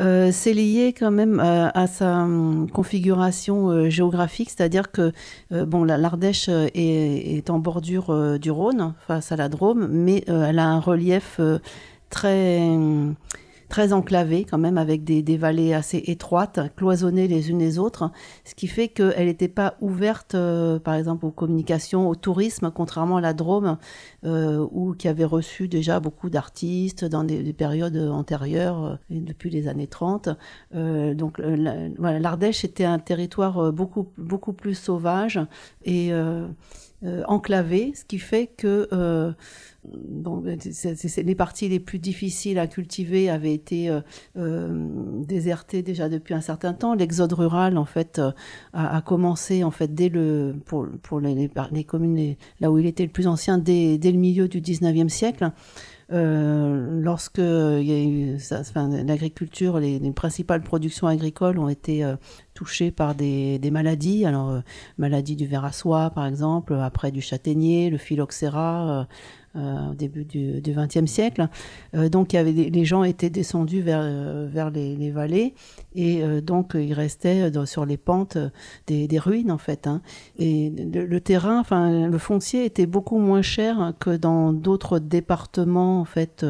Euh, 0.00 0.30
c'est 0.32 0.52
lié 0.52 0.94
quand 0.96 1.10
même 1.10 1.40
euh, 1.40 1.68
à 1.74 1.86
sa 1.88 2.22
hum, 2.22 2.70
configuration 2.70 3.90
géographique, 3.90 4.50
c'est-à-dire 4.50 4.92
que 4.92 5.12
bon, 5.50 5.84
l'Ardèche 5.84 6.48
est, 6.48 7.36
est, 7.36 7.50
en 7.50 7.58
bordure 7.58 8.38
du 8.38 8.50
Rhône, 8.50 8.94
face 9.06 9.32
à 9.32 9.36
la 9.36 9.48
Drôme, 9.48 9.88
mais 9.90 10.24
elle 10.28 10.58
a 10.58 10.66
un 10.66 10.80
relief 10.80 11.40
très 12.08 12.60
hum, 12.60 13.14
très 13.70 13.94
enclavée 13.94 14.44
quand 14.44 14.58
même, 14.58 14.76
avec 14.76 15.04
des, 15.04 15.36
vallées 15.38 15.72
assez 15.72 16.02
étroites, 16.08 16.60
cloisonnées 16.76 17.28
les 17.28 17.48
unes 17.48 17.60
les 17.60 17.78
autres, 17.78 18.10
ce 18.44 18.54
qui 18.54 18.66
fait 18.66 18.88
qu'elle 18.88 19.26
n'était 19.26 19.48
pas 19.48 19.76
ouverte, 19.80 20.34
euh, 20.34 20.78
par 20.78 20.94
exemple, 20.94 21.24
aux 21.24 21.30
communications, 21.30 22.08
au 22.08 22.14
tourisme, 22.14 22.70
contrairement 22.74 23.16
à 23.16 23.20
la 23.22 23.32
Drôme, 23.32 23.78
euh, 24.26 24.66
où, 24.72 24.92
qui 24.92 25.08
avait 25.08 25.24
reçu 25.24 25.68
déjà 25.68 26.00
beaucoup 26.00 26.28
d'artistes 26.28 27.04
dans 27.06 27.24
des, 27.24 27.52
périodes 27.52 27.96
antérieures, 27.96 28.84
euh, 28.84 28.96
depuis 29.08 29.50
les 29.50 29.68
années 29.68 29.86
30. 29.86 30.28
donc 30.72 31.38
l'Ardèche 31.38 32.64
était 32.64 32.84
un 32.84 32.98
territoire 32.98 33.72
beaucoup, 33.72 34.08
beaucoup 34.18 34.52
plus 34.52 34.74
sauvage 34.74 35.38
et 35.84 36.12
enclavé, 37.02 37.92
ce 37.94 38.04
qui 38.04 38.18
fait 38.18 38.46
que 38.46 38.88
donc, 39.84 40.44
les 40.44 41.34
parties 41.34 41.68
les 41.68 41.80
plus 41.80 41.98
difficiles 41.98 42.58
à 42.58 42.66
cultiver 42.66 43.30
avaient 43.30 43.54
été 43.54 43.88
euh, 43.88 44.00
euh, 44.36 44.68
désertées 45.24 45.82
déjà 45.82 46.10
depuis 46.10 46.34
un 46.34 46.42
certain 46.42 46.74
temps. 46.74 46.94
L'exode 46.94 47.32
rural, 47.32 47.78
en 47.78 47.86
fait, 47.86 48.18
euh, 48.18 48.30
a, 48.74 49.00
commencé 49.00 49.64
en 49.64 49.70
fait 49.70 49.94
dès 49.94 50.10
le 50.10 50.54
pour, 50.66 50.86
pour 51.02 51.20
les, 51.20 51.50
les, 51.72 51.84
communes 51.84 52.36
là 52.60 52.70
où 52.70 52.78
il 52.78 52.86
était 52.86 53.04
le 53.04 53.10
plus 53.10 53.26
ancien 53.26 53.56
dès, 53.56 53.96
dès 53.96 54.12
le 54.12 54.18
milieu 54.18 54.48
du 54.48 54.60
19e 54.60 55.08
siècle. 55.08 55.50
Euh, 56.12 57.00
lorsque 57.00 57.38
il 57.38 57.84
y 57.84 57.92
a 57.92 58.02
eu 58.02 58.36
enfin, 58.52 58.88
l'agriculture, 59.04 59.78
les, 59.78 59.98
les, 59.98 60.12
principales 60.12 60.62
productions 60.62 61.06
agricoles 61.06 61.58
ont 61.58 61.68
été 61.68 62.04
touchées 62.54 62.90
par 62.90 63.14
des, 63.14 63.58
des 63.58 63.70
maladies. 63.70 64.26
Alors, 64.26 64.60
maladie 64.98 65.36
du 65.36 65.46
ver 65.46 65.64
à 65.64 65.72
soie, 65.72 66.10
par 66.10 66.26
exemple, 66.26 66.74
après 66.74 67.10
du 67.12 67.20
châtaignier, 67.20 67.90
le 67.90 67.98
phylloxéra, 67.98 69.00
euh, 69.00 69.04
au 69.54 69.94
début 69.94 70.24
du 70.24 70.62
XXe 70.64 71.10
siècle. 71.10 71.48
Euh, 71.94 72.08
donc 72.08 72.32
les 72.32 72.84
gens 72.84 73.02
étaient 73.02 73.30
descendus 73.30 73.80
vers, 73.80 74.00
euh, 74.02 74.48
vers 74.50 74.70
les, 74.70 75.10
vallées 75.10 75.54
et 75.94 76.22
donc 76.40 76.72
il 76.74 76.92
restait 76.92 77.50
sur 77.64 77.84
les 77.84 77.96
pentes 77.96 78.38
des, 78.86 79.08
ruines 79.18 79.50
en 79.50 79.58
fait. 79.58 79.86
Hein. 79.86 80.02
Et 80.38 80.70
le, 80.70 81.20
terrain, 81.20 81.58
enfin 81.58 82.06
le 82.06 82.18
foncier 82.18 82.64
était 82.64 82.86
beaucoup 82.86 83.18
moins 83.18 83.42
cher 83.42 83.92
que 83.98 84.16
dans 84.16 84.52
d'autres 84.52 84.98
départements 85.00 86.00
en 86.00 86.04
fait, 86.04 86.46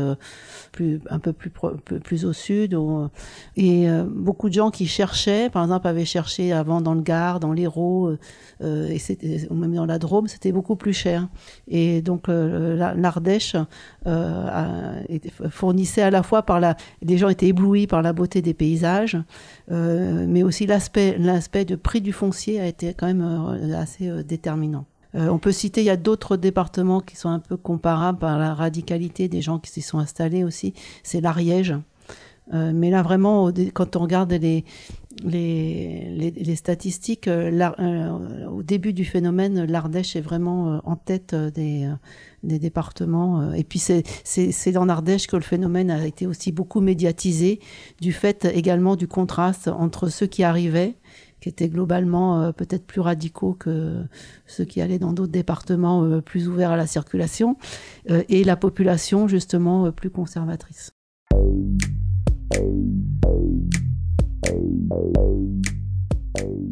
plus, 0.72 1.00
un 1.08 1.18
peu 1.18 1.32
plus, 1.32 1.50
plus 1.50 2.24
au 2.26 2.32
sud. 2.34 2.76
et 3.56 3.88
beaucoup 4.10 4.48
de 4.48 4.54
gens 4.54 4.70
qui 4.70 4.86
cherchaient, 4.86 5.48
par 5.48 5.62
exemple, 5.62 5.88
avaient 5.88 6.04
cherché 6.04 6.52
avant 6.52 6.82
dans 6.82 6.94
le 6.94 7.00
Gard, 7.00 7.40
dans 7.40 7.52
l'Hérault, 7.52 8.12
et 8.62 8.98
ou 9.48 9.54
même 9.54 9.74
dans 9.74 9.86
la 9.86 9.98
Drôme, 9.98 10.28
c'était 10.28 10.52
beaucoup 10.52 10.76
plus 10.76 10.92
cher. 10.92 11.28
Et 11.66 12.02
donc 12.02 12.28
là, 12.28 12.89
l'Ardèche 12.94 13.56
euh, 14.06 15.02
fournissait 15.50 16.02
à 16.02 16.10
la 16.10 16.22
fois 16.22 16.42
par 16.42 16.60
la, 16.60 16.76
les 17.02 17.18
gens 17.18 17.28
étaient 17.28 17.48
éblouis 17.48 17.86
par 17.86 18.02
la 18.02 18.12
beauté 18.12 18.42
des 18.42 18.54
paysages, 18.54 19.18
euh, 19.70 20.24
mais 20.28 20.42
aussi 20.42 20.66
l'aspect, 20.66 21.16
l'aspect 21.18 21.64
de 21.64 21.76
prix 21.76 22.00
du 22.00 22.12
foncier 22.12 22.60
a 22.60 22.66
été 22.66 22.94
quand 22.94 23.06
même 23.06 23.22
euh, 23.22 23.78
assez 23.78 24.24
déterminant. 24.24 24.86
on 25.14 25.38
peut 25.38 25.52
citer, 25.52 25.80
il 25.80 25.86
y 25.86 25.90
a 25.90 25.96
d'autres 25.96 26.36
départements 26.36 27.00
qui 27.00 27.16
sont 27.16 27.30
un 27.30 27.40
peu 27.40 27.56
comparables 27.56 28.18
par 28.18 28.38
la 28.38 28.54
radicalité 28.54 29.28
des 29.28 29.42
gens 29.42 29.58
qui 29.58 29.70
s'y 29.70 29.82
sont 29.82 29.98
installés 29.98 30.44
aussi. 30.44 30.74
C'est 31.02 31.20
l'Ariège. 31.20 31.74
Mais 32.52 32.90
là, 32.90 33.02
vraiment, 33.02 33.50
quand 33.74 33.96
on 33.96 34.00
regarde 34.00 34.32
les, 34.32 34.64
les, 35.24 36.30
les, 36.30 36.56
statistiques, 36.56 37.28
au 37.28 38.62
début 38.62 38.92
du 38.92 39.04
phénomène, 39.04 39.64
l'Ardèche 39.64 40.16
est 40.16 40.20
vraiment 40.20 40.80
en 40.84 40.96
tête 40.96 41.34
des, 41.34 41.88
départements. 42.42 43.40
Euh, 43.40 43.52
et 43.52 43.64
puis 43.64 43.78
c'est 43.78 44.72
dans 44.72 44.84
l'Ardèche 44.84 45.26
que 45.26 45.36
le 45.36 45.42
phénomène 45.42 45.90
a 45.90 46.06
été 46.06 46.26
aussi 46.26 46.52
beaucoup 46.52 46.80
médiatisé, 46.80 47.60
du 48.00 48.12
fait 48.12 48.44
également 48.44 48.96
du 48.96 49.08
contraste 49.08 49.68
entre 49.68 50.08
ceux 50.08 50.26
qui 50.26 50.42
arrivaient, 50.42 50.94
qui 51.40 51.48
étaient 51.48 51.68
globalement 51.68 52.40
euh, 52.40 52.52
peut-être 52.52 52.86
plus 52.86 53.00
radicaux 53.00 53.54
que 53.54 54.02
ceux 54.46 54.64
qui 54.64 54.80
allaient 54.80 54.98
dans 54.98 55.12
d'autres 55.12 55.32
départements 55.32 56.04
euh, 56.04 56.20
plus 56.20 56.48
ouverts 56.48 56.72
à 56.72 56.76
la 56.76 56.86
circulation, 56.86 57.56
et 58.08 58.44
la 58.44 58.56
population 58.56 59.28
justement 59.28 59.92
plus 59.92 60.10
conservatrice. 60.10 60.92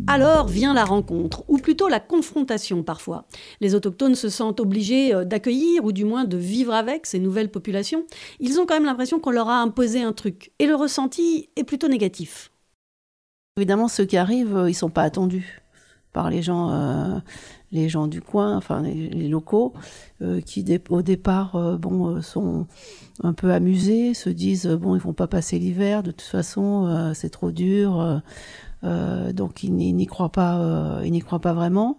Alors 0.07 0.47
vient 0.47 0.73
la 0.73 0.85
rencontre, 0.85 1.45
ou 1.49 1.59
plutôt 1.59 1.89
la 1.89 2.01
confrontation 2.01 2.83
parfois. 2.83 3.27
Les 3.61 3.75
autochtones 3.75 4.15
se 4.15 4.31
sentent 4.31 4.59
obligés 4.59 5.15
euh, 5.15 5.25
d'accueillir, 5.25 5.85
ou 5.85 5.93
du 5.93 6.05
moins 6.05 6.25
de 6.25 6.39
vivre 6.39 6.73
avec 6.73 7.05
ces 7.05 7.19
nouvelles 7.19 7.51
populations. 7.51 8.05
Ils 8.41 8.59
ont 8.59 8.65
quand 8.65 8.75
même 8.75 8.87
l'impression 8.87 9.21
qu'on 9.21 9.31
leur 9.31 9.49
a 9.49 9.61
imposé 9.61 10.03
un 10.03 10.13
truc. 10.13 10.53
Et 10.59 10.67
le 10.67 10.75
ressenti 10.75 11.51
est 11.57 11.65
plutôt 11.65 11.89
négatif. 11.89 12.51
Évidemment, 13.59 13.87
ceux 13.87 14.07
qui 14.07 14.17
arrivent, 14.17 14.57
euh, 14.57 14.71
ils 14.71 14.75
sont 14.75 14.89
pas 14.89 15.03
attendus 15.03 15.63
par 16.13 16.31
les 16.31 16.43
gens, 16.43 16.71
euh, 16.71 17.19
les 17.73 17.89
gens 17.89 18.07
du 18.07 18.21
coin, 18.21 18.57
enfin 18.57 18.83
les, 18.83 19.29
locaux, 19.29 19.73
qui 20.47 20.65
au 20.89 21.03
départ, 21.03 21.79
bon, 21.79 22.23
sont 22.23 22.67
un 23.23 23.33
peu 23.33 23.53
amusés, 23.53 24.15
se 24.15 24.31
disent 24.31 24.67
bon, 24.67 24.97
ils 24.97 25.03
vont 25.03 25.13
pas 25.13 25.27
passer 25.27 25.59
l'hiver, 25.59 26.03
de 26.03 26.11
toute 26.11 26.23
façon, 26.23 27.13
c'est 27.15 27.31
trop 27.31 27.51
dur. 27.51 28.23
Euh, 28.85 29.33
donc 29.33 29.63
il 29.63 29.75
n'y 29.75 30.07
croit 30.07 30.31
pas, 30.31 30.59
euh, 30.61 31.03
il 31.05 31.13
n'y 31.13 31.21
croit 31.21 31.41
pas 31.41 31.53
vraiment. 31.53 31.99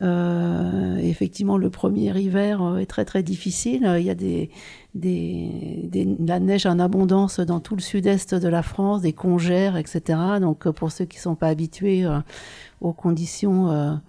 Euh, 0.00 0.96
effectivement, 0.96 1.56
le 1.56 1.70
premier 1.70 2.18
hiver 2.18 2.78
est 2.78 2.86
très 2.86 3.04
très 3.04 3.22
difficile. 3.22 3.94
Il 3.98 4.04
y 4.04 4.10
a 4.10 4.14
des, 4.14 4.50
des, 4.94 5.82
des, 5.84 6.16
la 6.26 6.40
neige 6.40 6.66
en 6.66 6.78
abondance 6.80 7.38
dans 7.38 7.60
tout 7.60 7.76
le 7.76 7.82
sud-est 7.82 8.34
de 8.34 8.48
la 8.48 8.62
France, 8.62 9.02
des 9.02 9.12
congères, 9.12 9.76
etc. 9.76 10.18
Donc 10.40 10.68
pour 10.70 10.90
ceux 10.90 11.04
qui 11.04 11.18
ne 11.18 11.22
sont 11.22 11.34
pas 11.36 11.48
habitués 11.48 12.04
aux 12.80 12.92
conditions, 12.92 14.00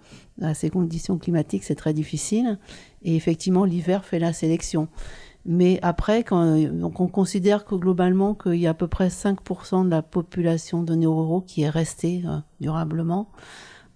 à 0.42 0.54
ces 0.54 0.70
conditions 0.70 1.18
climatiques, 1.18 1.64
c'est 1.64 1.74
très 1.74 1.94
difficile. 1.94 2.58
Et 3.02 3.16
effectivement, 3.16 3.64
l'hiver 3.64 4.04
fait 4.04 4.18
la 4.18 4.32
sélection. 4.32 4.88
Mais 5.46 5.78
après, 5.82 6.24
quand 6.24 6.56
on 6.82 7.08
considère 7.08 7.64
que 7.64 7.74
globalement 7.74 8.34
qu'il 8.34 8.54
y 8.54 8.66
a 8.66 8.70
à 8.70 8.74
peu 8.74 8.88
près 8.88 9.08
5% 9.08 9.84
de 9.84 9.90
la 9.90 10.02
population 10.02 10.82
de 10.82 10.94
néo 10.94 11.44
qui 11.46 11.62
est 11.62 11.68
restée 11.68 12.22
euh, 12.26 12.38
durablement. 12.60 13.28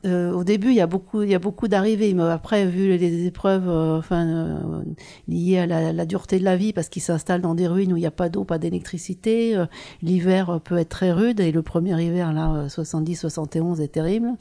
Euh, 0.04 0.30
au 0.32 0.44
début, 0.44 0.68
il 0.68 0.74
y 0.74 0.80
a 0.80 0.86
beaucoup, 0.86 1.22
il 1.22 1.38
d'arrivées. 1.68 2.12
Mais 2.12 2.22
après, 2.24 2.66
vu 2.66 2.96
les, 2.96 3.26
épreuves, 3.26 3.68
euh, 3.68 4.82
liées 5.26 5.58
à 5.58 5.66
la, 5.66 6.06
dureté 6.06 6.38
de 6.38 6.44
la 6.44 6.56
vie, 6.56 6.72
parce 6.74 6.90
qu'ils 6.90 7.02
s'installent 7.02 7.40
dans 7.40 7.54
des 7.54 7.66
ruines 7.66 7.92
où 7.94 7.96
il 7.96 8.00
n'y 8.00 8.06
a 8.06 8.12
pas 8.12 8.28
d'eau, 8.28 8.44
pas 8.44 8.58
d'électricité, 8.58 9.60
l'hiver 10.02 10.60
peut 10.62 10.76
être 10.76 10.90
très 10.90 11.12
rude. 11.12 11.40
Et 11.40 11.50
le 11.50 11.62
premier 11.62 12.00
hiver, 12.00 12.32
là, 12.32 12.66
70-71, 12.68 13.80
est 13.80 13.88
terrible. 13.88 14.34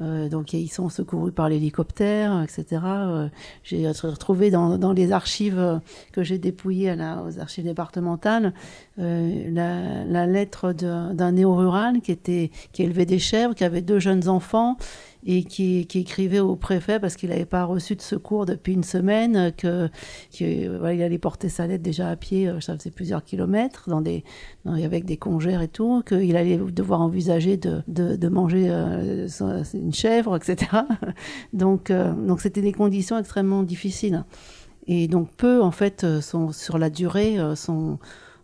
Euh, 0.00 0.28
donc 0.28 0.52
ils 0.52 0.68
sont 0.68 0.88
secourus 0.88 1.32
par 1.32 1.48
l'hélicoptère, 1.48 2.42
etc. 2.42 2.82
Euh, 2.84 3.28
j'ai 3.64 3.88
retrouvé 3.88 4.50
dans, 4.50 4.78
dans, 4.78 4.92
les 4.92 5.12
archives 5.12 5.80
que 6.12 6.22
j'ai 6.22 6.38
dépouillées 6.38 6.90
à 6.90 7.22
aux 7.24 7.40
archives 7.40 7.64
départementales 7.64 8.52
euh, 8.98 9.50
la, 9.50 10.04
la, 10.04 10.26
lettre 10.26 10.72
d'un 10.72 11.32
néo-rural 11.32 12.00
qui 12.00 12.12
était 12.12 12.50
qui 12.72 12.84
élevait 12.84 13.06
des 13.06 13.18
chèvres, 13.18 13.54
qui 13.54 13.64
avait 13.64 13.82
deux 13.82 13.98
jeunes 13.98 14.28
enfants 14.28 14.76
et 15.26 15.44
qui, 15.44 15.86
écrivait 15.94 16.38
au 16.38 16.56
préfet 16.56 17.00
parce 17.00 17.16
qu'il 17.16 17.30
n'avait 17.30 17.44
pas 17.44 17.64
reçu 17.64 17.96
de 17.96 18.02
secours 18.02 18.46
depuis 18.46 18.72
une 18.72 18.84
semaine, 18.84 19.52
que, 19.56 19.88
il 20.40 21.02
allait 21.02 21.18
porter 21.18 21.48
sa 21.48 21.66
lettre 21.66 21.82
déjà 21.82 22.10
à 22.10 22.16
pied, 22.16 22.50
ça 22.60 22.76
faisait 22.76 22.90
plusieurs 22.90 23.24
kilomètres, 23.24 23.88
avec 24.66 25.04
des 25.04 25.16
congères 25.16 25.62
et 25.62 25.68
tout, 25.68 26.02
qu'il 26.06 26.36
allait 26.36 26.58
devoir 26.58 27.00
envisager 27.00 27.56
de, 27.56 28.28
manger 28.28 28.68
une 28.68 29.94
chèvre, 29.94 30.36
etc. 30.36 30.70
donc, 31.52 31.90
donc 31.90 32.40
c'était 32.40 32.62
des 32.62 32.72
conditions 32.72 33.18
extrêmement 33.18 33.62
difficiles. 33.62 34.24
Et 34.86 35.06
donc 35.08 35.30
peu, 35.36 35.62
en 35.62 35.70
fait, 35.70 36.06
sont, 36.20 36.52
sur 36.52 36.78
la 36.78 36.90
durée, 36.90 37.36
sont 37.56 37.98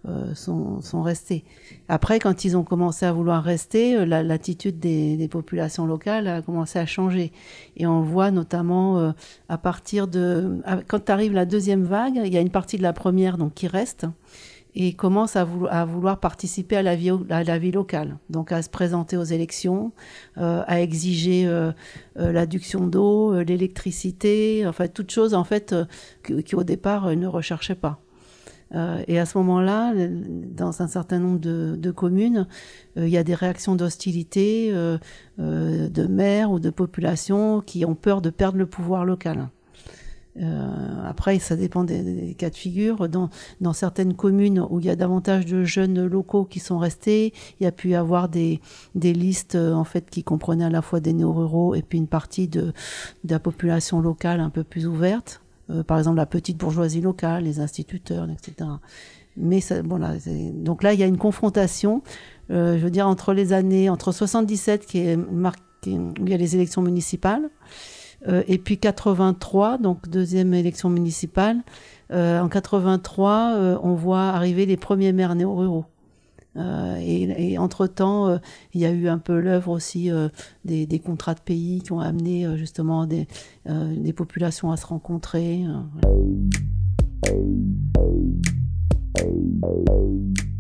euh, 0.07 0.35
sont, 0.35 0.83
sont, 0.83 1.01
restés. 1.01 1.45
Après, 1.89 2.19
quand 2.19 2.45
ils 2.45 2.59
ont 2.59 2.63
commencé 2.63 3.07
à 3.07 3.13
vouloir 3.13 3.43
rester, 3.43 3.97
euh, 3.97 4.05
l'attitude 4.05 4.79
des, 4.79 5.17
des, 5.17 5.29
populations 5.29 5.87
locales 5.87 6.29
a 6.29 6.43
commencé 6.43 6.79
à 6.79 6.85
changer. 6.85 7.33
Et 7.79 7.87
on 7.87 8.03
voit 8.03 8.31
notamment 8.31 8.99
euh, 8.99 9.13
à 9.49 9.57
partir 9.57 10.07
de... 10.07 10.61
Quand 10.89 11.09
arrive 11.09 11.33
la 11.33 11.47
deuxième 11.47 11.85
vague, 11.85 12.21
il 12.23 12.35
y 12.35 12.37
a 12.37 12.43
une 12.43 12.51
partie 12.51 12.77
de 12.77 12.83
la 12.83 12.93
première 12.93 13.39
donc, 13.39 13.55
qui 13.55 13.67
reste 13.67 14.05
et 14.75 14.93
commence 14.93 15.37
à, 15.37 15.49
à 15.71 15.87
vouloir 15.87 16.21
participer 16.21 16.77
à 16.77 16.83
la, 16.83 16.97
vie, 16.97 17.13
à 17.31 17.43
la 17.43 17.59
vie 17.59 17.73
locale, 17.73 18.19
donc 18.29 18.53
à 18.53 18.61
se 18.61 18.69
présenter 18.69 19.17
aux 19.17 19.25
élections, 19.25 19.93
à 20.37 20.81
exiger 20.81 21.49
l'adduction 22.17 22.89
d'eau, 22.89 23.41
l'électricité, 23.41 24.67
enfin 24.67 24.89
toutes 24.89 25.13
choses 25.13 25.33
en 25.33 25.45
fait 25.45 25.77
qui 26.45 26.57
au 26.57 26.65
départ 26.65 27.15
ne 27.15 27.29
recherchaient 27.29 27.77
pas. 27.77 28.04
Euh, 28.75 29.03
et 29.07 29.19
à 29.19 29.27
ce 29.27 29.39
moment-là, 29.39 29.93
dans 30.55 30.83
un 30.83 30.89
certain 30.89 31.19
nombre 31.19 31.39
de, 31.39 31.91
communes, 31.91 32.47
euh, 32.97 33.07
il 33.07 33.13
y 33.13 33.19
a 33.19 33.25
des 33.25 33.35
réactions 33.35 33.77
d'hostilité 33.77 34.71
euh, 34.73 34.99
de 35.39 36.07
maires 36.07 36.51
ou 36.51 36.59
de 36.59 36.71
populations 36.71 37.61
qui 37.61 37.85
ont 37.85 37.95
peur 37.95 38.21
de 38.21 38.31
perdre 38.31 38.59
le 38.59 38.67
pouvoir 38.67 39.05
local. 39.05 39.49
après, 41.07 41.39
ça 41.39 41.55
dépend 41.55 41.85
des, 41.85 42.35
cas 42.37 42.51
de 42.51 42.57
figure. 42.57 43.09
Dans, 43.09 43.31
certaines 43.73 44.15
communes 44.15 44.67
où 44.69 44.81
il 44.81 44.87
y 44.87 44.91
a 44.91 44.97
davantage 44.97 45.47
de 45.47 45.63
jeunes 45.63 46.07
locaux 46.07 46.45
qui 46.45 46.59
sont 46.59 46.79
restés, 46.79 47.33
il 47.61 47.65
y 47.65 47.67
a 47.67 47.73
pu 47.73 47.91
y 47.91 47.95
avoir 47.95 48.29
des, 48.29 48.61
listes 48.95 49.55
en 49.55 49.85
fait 49.85 50.11
qui 50.11 50.25
comprenaient 50.25 50.65
à 50.65 50.71
la 50.71 50.83
fois 50.83 50.99
des 50.99 51.13
néo-ruraux 51.13 51.77
et 51.77 51.83
puis 51.83 51.99
une 51.99 52.09
partie 52.09 52.49
de 52.49 52.73
la 53.29 53.39
population 53.39 54.01
locale 54.01 54.41
un 54.41 54.51
peu 54.51 54.65
plus 54.65 54.89
ouverte. 54.89 55.44
Euh, 55.71 55.83
par 55.83 55.99
exemple 55.99 56.17
la 56.17 56.27
petite 56.27 56.59
bourgeoisie 56.59 57.01
locale, 57.01 57.45
les 57.45 57.61
instituteurs, 57.61 58.29
etc. 58.31 58.71
Mais 59.37 59.61
ça, 59.61 59.83
bon 59.83 59.97
là, 59.97 60.13
donc 60.53 60.83
là, 60.83 60.93
il 60.93 61.01
y 61.01 61.03
a 61.03 61.07
une 61.07 61.19
confrontation, 61.19 62.03
euh, 62.51 62.79
je 62.79 62.85
veux 62.85 62.91
dire, 62.91 63.09
entre 63.09 63.33
les 63.33 63.53
années, 63.53 63.89
entre 63.89 64.13
77, 64.13 64.87
qui 64.87 64.99
est 64.99 65.17
marqué, 65.17 65.63
où 65.87 66.13
il 66.21 66.29
y 66.29 66.35
a 66.35 66.37
les 66.37 66.55
élections 66.55 66.83
municipales, 66.83 67.51
euh, 68.29 68.43
et 68.47 68.59
puis 68.59 68.79
83, 68.79 69.79
donc 69.79 70.09
deuxième 70.09 70.55
élection 70.55 70.89
municipale. 70.91 71.63
en 72.13 72.49
83, 72.49 73.81
on 73.83 73.95
voit 73.95 74.29
arriver 74.29 74.67
les 74.67 74.77
premiers 74.77 75.13
maires 75.13 75.35
néo-ruraux. 75.35 75.87
Euh, 76.57 76.97
et, 77.01 77.59
entre-temps, 77.59 78.29
euh, 78.29 78.39
il 78.73 78.81
y 78.81 78.87
a 78.87 78.91
eu 78.91 79.09
un 79.09 79.19
peu 79.19 79.41
l'œuvre 79.41 79.71
aussi 79.71 80.11
euh, 80.11 80.29
des, 80.65 80.99
contrats 80.99 81.35
de 81.35 81.41
pays 81.41 81.83
qui 81.83 81.93
ont 81.93 82.01
amené 82.01 82.47
justement 82.57 83.07
des, 83.07 83.27
des, 83.67 84.13
populations 84.13 84.71
à 84.71 84.77
se 84.77 84.87
rencontrer. 84.87 85.65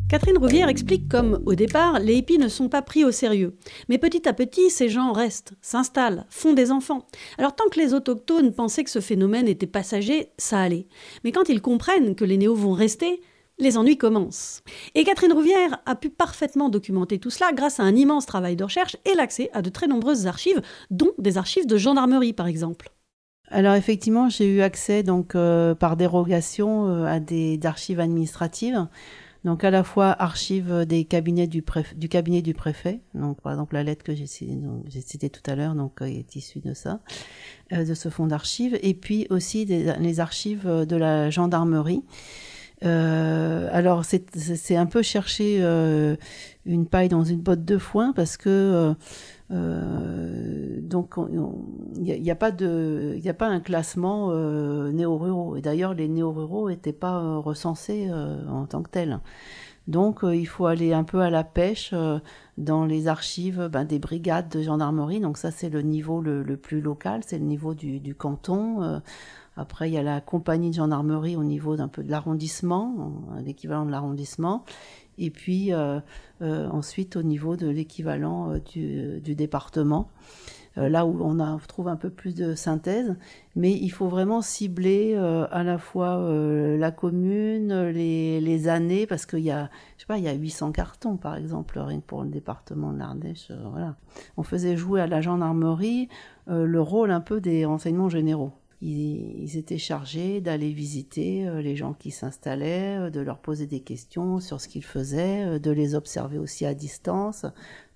Catherine 0.08 0.38
Rouvière 0.38 0.68
explique 0.68 1.08
comme, 1.08 1.42
au 1.46 1.54
départ, 1.54 1.98
les 1.98 2.16
hippies 2.16 2.38
ne 2.38 2.48
sont 2.48 2.68
pas 2.68 2.82
pris 2.82 3.04
au 3.04 3.10
sérieux. 3.10 3.56
Mais 3.88 3.98
petit 3.98 4.28
à 4.28 4.32
petit, 4.32 4.70
ces 4.70 4.88
gens 4.88 5.12
restent, 5.12 5.54
s'installent, 5.60 6.26
font 6.28 6.52
des 6.52 6.70
enfants. 6.70 7.06
Alors 7.38 7.56
tant 7.56 7.68
que 7.70 7.80
les 7.80 7.94
autochtones 7.94 8.52
pensaient 8.52 8.84
que 8.84 8.90
ce 8.90 9.00
phénomène 9.00 9.48
était 9.48 9.66
passager, 9.66 10.28
ça 10.38 10.60
allait. 10.60 10.86
Mais 11.24 11.32
quand 11.32 11.48
ils 11.48 11.62
comprennent 11.62 12.14
que 12.14 12.24
les 12.24 12.36
néos 12.36 12.54
vont 12.54 12.72
rester, 12.72 13.22
les 13.58 13.78
ennuis 13.78 13.96
commencent. 13.96 14.62
Et 14.94 15.04
Catherine 15.04 15.32
Rouvière 15.32 15.80
a 15.86 15.94
pu 15.94 16.10
parfaitement 16.10 16.68
documenter 16.68 17.18
tout 17.18 17.30
cela 17.30 17.52
grâce 17.52 17.80
à 17.80 17.84
un 17.84 17.94
immense 17.94 18.26
travail 18.26 18.56
de 18.56 18.64
recherche 18.64 18.96
et 19.04 19.14
l'accès 19.14 19.50
à 19.52 19.62
de 19.62 19.70
très 19.70 19.86
nombreuses 19.86 20.26
archives, 20.26 20.60
dont 20.90 21.12
des 21.18 21.38
archives 21.38 21.66
de 21.66 21.76
gendarmerie 21.76 22.32
par 22.32 22.46
exemple. 22.46 22.90
Alors 23.48 23.74
effectivement, 23.74 24.28
j'ai 24.28 24.46
eu 24.46 24.62
accès 24.62 25.02
donc 25.02 25.34
euh, 25.34 25.74
par 25.74 25.96
dérogation 25.96 26.88
euh, 26.88 27.04
à 27.04 27.20
des 27.20 27.60
archives 27.64 28.00
administratives. 28.00 28.86
Donc 29.44 29.62
à 29.62 29.70
la 29.70 29.84
fois 29.84 30.06
archives 30.06 30.86
des 30.86 31.04
cabinets 31.04 31.46
du, 31.46 31.62
cabinet 32.08 32.40
du 32.40 32.54
préfet, 32.54 33.00
donc 33.12 33.42
par 33.42 33.52
exemple 33.52 33.74
la 33.74 33.82
lettre 33.82 34.02
que 34.02 34.14
j'ai 34.14 34.26
citée 34.26 35.28
tout 35.28 35.42
à 35.44 35.54
l'heure, 35.54 35.74
donc 35.74 36.00
euh, 36.00 36.06
est 36.06 36.34
issue 36.34 36.60
de 36.60 36.72
ça, 36.72 37.00
de 37.70 37.92
ce 37.92 38.08
fonds 38.08 38.26
d'archives, 38.26 38.78
et 38.82 38.94
puis 38.94 39.26
aussi 39.28 39.66
les 39.66 40.20
archives 40.20 40.66
de 40.66 40.96
la 40.96 41.28
gendarmerie. 41.28 42.02
Euh, 42.84 43.68
alors 43.72 44.04
c'est 44.04 44.76
un 44.76 44.86
peu 44.86 45.02
chercher 45.02 45.58
euh, 45.60 46.16
une 46.66 46.86
paille 46.86 47.08
dans 47.08 47.24
une 47.24 47.40
botte 47.40 47.64
de 47.64 47.78
foin 47.78 48.12
parce 48.12 48.36
que 48.36 48.94
euh, 49.50 50.80
donc 50.82 51.14
il 51.96 52.22
n'y 52.22 52.30
a, 52.30 52.34
pas 52.34 52.50
de 52.50 53.14
il 53.16 53.28
a 53.28 53.34
pas 53.34 53.46
un 53.46 53.60
classement 53.60 54.34
néo-ruraux 54.90 55.56
et 55.56 55.62
d'ailleurs 55.62 55.94
les 55.94 56.08
néo-ruraux 56.08 56.68
n'étaient 56.68 56.92
pas 56.92 57.38
recensés 57.38 58.10
en 58.12 58.66
tant 58.66 58.82
que 58.82 58.90
tels. 58.90 59.20
Donc 59.86 60.20
il 60.22 60.46
faut 60.46 60.66
aller 60.66 60.94
un 60.94 61.04
peu 61.04 61.20
à 61.20 61.28
la 61.28 61.44
pêche 61.44 61.94
dans 62.56 62.86
les 62.86 63.06
archives 63.06 63.68
ben, 63.70 63.84
des 63.84 63.98
brigades 63.98 64.48
de 64.48 64.62
gendarmerie. 64.62 65.20
Donc 65.20 65.38
ça 65.38 65.50
c'est 65.50 65.70
le 65.70 65.82
niveau 65.82 66.20
le, 66.20 66.56
plus 66.56 66.80
local, 66.80 67.22
c'est 67.24 67.38
le 67.38 67.44
niveau 67.44 67.74
du 67.74 68.14
canton. 68.14 69.00
Après, 69.56 69.88
il 69.88 69.94
y 69.94 69.98
a 69.98 70.02
la 70.02 70.20
compagnie 70.20 70.70
de 70.70 70.74
gendarmerie 70.74 71.36
au 71.36 71.44
niveau 71.44 71.76
d'un 71.76 71.88
peu 71.88 72.02
de 72.02 72.10
l'arrondissement, 72.10 73.12
l'équivalent 73.44 73.86
de 73.86 73.90
l'arrondissement. 73.90 74.64
Et 75.18 75.30
puis 75.30 75.72
euh, 75.72 76.00
euh, 76.42 76.68
ensuite 76.68 77.16
au 77.16 77.22
niveau 77.22 77.56
de 77.56 77.68
l'équivalent 77.68 78.52
euh, 78.52 79.20
du, 79.20 79.34
département, 79.34 80.08
là 80.76 81.06
où 81.06 81.22
on, 81.22 81.58
trouve 81.68 81.86
un 81.86 81.96
peu 81.96 82.10
plus 82.10 82.34
de 82.34 82.54
synthèse. 82.56 83.14
Mais 83.54 83.72
il 83.72 83.90
faut 83.90 84.08
vraiment 84.08 84.42
cibler 84.42 85.14
à 85.14 85.62
la 85.62 85.78
fois 85.78 86.20
la 86.28 86.90
commune, 86.90 87.90
les, 87.90 88.68
années, 88.68 89.06
parce 89.06 89.24
qu'il 89.24 89.40
y 89.40 89.52
a, 89.52 89.70
je 89.96 90.02
sais 90.02 90.06
pas, 90.06 90.18
il 90.18 90.24
y 90.24 90.28
a 90.28 90.32
800 90.32 90.72
cartons 90.72 91.16
par 91.16 91.36
exemple, 91.36 91.80
pour 92.08 92.24
le 92.24 92.28
département 92.28 92.92
de 92.92 92.98
l'Ardèche. 92.98 93.52
voilà. 93.70 93.94
On 94.36 94.42
faisait 94.42 94.76
jouer 94.76 95.00
à 95.00 95.06
la 95.06 95.20
gendarmerie 95.20 96.08
le 96.48 96.80
rôle 96.80 97.12
un 97.12 97.20
peu 97.20 97.40
des 97.40 97.64
renseignements 97.64 98.08
généraux 98.08 98.52
ils, 98.84 99.56
étaient 99.56 99.78
chargés 99.78 100.40
d'aller 100.42 100.72
visiter 100.72 101.48
euh, 101.48 101.62
les 101.62 101.74
gens 101.74 101.94
qui 101.94 102.10
s'installaient, 102.10 102.98
euh, 102.98 103.10
de 103.10 103.20
leur 103.20 103.38
poser 103.38 103.66
des 103.66 103.80
questions 103.80 104.40
sur 104.40 104.60
ce 104.60 104.68
qu'ils 104.68 104.84
faisaient, 104.84 105.44
euh, 105.44 105.58
de 105.58 105.70
les 105.70 105.94
observer 105.94 106.38
aussi 106.38 106.66
à 106.66 106.74
distance, 106.74 107.46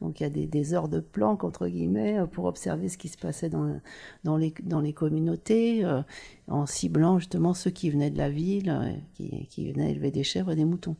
donc 0.01 0.21
il 0.21 0.23
y 0.23 0.27
a 0.27 0.47
des, 0.47 0.75
heures 0.75 0.89
de 0.89 1.01
planque, 1.01 1.43
entre 1.43 1.67
guillemets, 1.67 2.19
euh, 2.19 2.27
pour 2.27 2.45
observer 2.45 2.89
ce 2.89 2.97
qui 2.97 3.09
se 3.09 3.19
passait 3.19 3.49
dans, 3.49 3.81
dans, 4.23 4.37
les, 4.37 4.55
dans 4.63 4.81
les 4.81 4.93
communautés, 4.93 5.85
euh, 5.85 6.03
en 6.47 6.67
ciblant 6.67 7.19
justement 7.19 7.53
ceux 7.53 7.71
qui 7.71 7.91
venaient 7.91 8.11
de 8.11 8.17
la 8.17 8.31
ville, 8.31 8.71
euh, 8.71 8.93
qui, 9.15 9.49
qui, 9.49 9.73
venaient 9.73 9.91
élever 9.91 10.13
des 10.13 10.23
chèvres 10.23 10.53
et 10.53 10.57
des 10.57 10.65
moutons. 10.65 10.95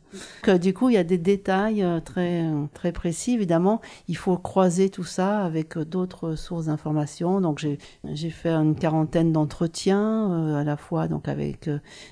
du 0.61 0.73
coup, 0.73 0.89
il 0.89 0.95
y 0.95 0.97
a 0.97 1.05
des 1.05 1.17
détails 1.17 1.85
très, 2.03 2.45
très 2.73 2.91
précis. 2.91 3.33
Évidemment, 3.33 3.79
il 4.09 4.17
faut 4.17 4.37
croiser 4.37 4.89
tout 4.89 5.05
ça 5.05 5.45
avec 5.45 5.77
d'autres 5.77 6.35
sources 6.35 6.65
d'informations. 6.65 7.39
Donc 7.39 7.65
j'ai 8.03 8.29
fait 8.29 8.51
une 8.51 8.75
quarantaine 8.75 9.31
d'entretiens, 9.31 10.55
à 10.57 10.63
la 10.63 10.77
fois 10.77 11.07
donc 11.07 11.27
avec 11.27 11.69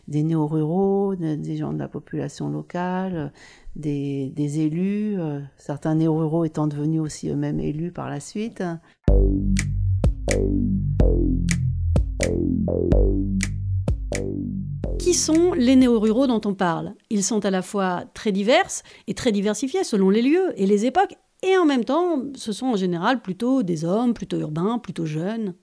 des 0.08 0.24
néo-ruraux, 0.24 1.16
des 1.16 1.58
gens 1.58 1.74
de 1.74 1.80
la 1.80 1.88
population 1.88 2.50
locale, 2.50 3.32
des, 3.78 4.60
élus, 4.60 5.20
euh, 5.20 5.40
certains 5.58 5.96
néo-ruraux 5.96 6.46
étant 6.46 6.68
devenus 6.68 7.02
aussi 7.02 7.30
eux-mêmes 7.30 7.60
élus 7.60 7.92
par 7.92 8.10
la 8.10 8.20
suite. 8.20 8.64
Qui 15.00 15.14
sont 15.14 15.54
les 15.54 15.76
néo-ruraux 15.76 16.28
dont 16.28 16.42
on 16.46 16.54
parle? 16.54 16.94
Ils 17.10 17.24
sont 17.24 17.46
à 17.46 17.52
la 17.52 17.62
fois 17.62 18.06
très 18.14 18.32
divers 18.32 18.82
et 19.08 19.14
très 19.14 19.32
diversifiés 19.32 19.84
selon 19.84 20.10
les 20.10 20.22
lieux 20.22 20.54
et 20.58 20.66
les 20.66 20.86
époques, 20.86 21.16
et 21.44 21.56
en 21.58 21.66
même 21.66 21.86
temps, 21.86 22.24
ce 22.36 22.52
sont 22.52 22.68
en 22.68 22.76
général 22.76 23.22
plutôt 23.22 23.64
des 23.64 23.86
hommes, 23.86 24.14
plutôt 24.14 24.40
urbains, 24.40 24.80
plutôt 24.80 25.06
jeunes. 25.06 25.54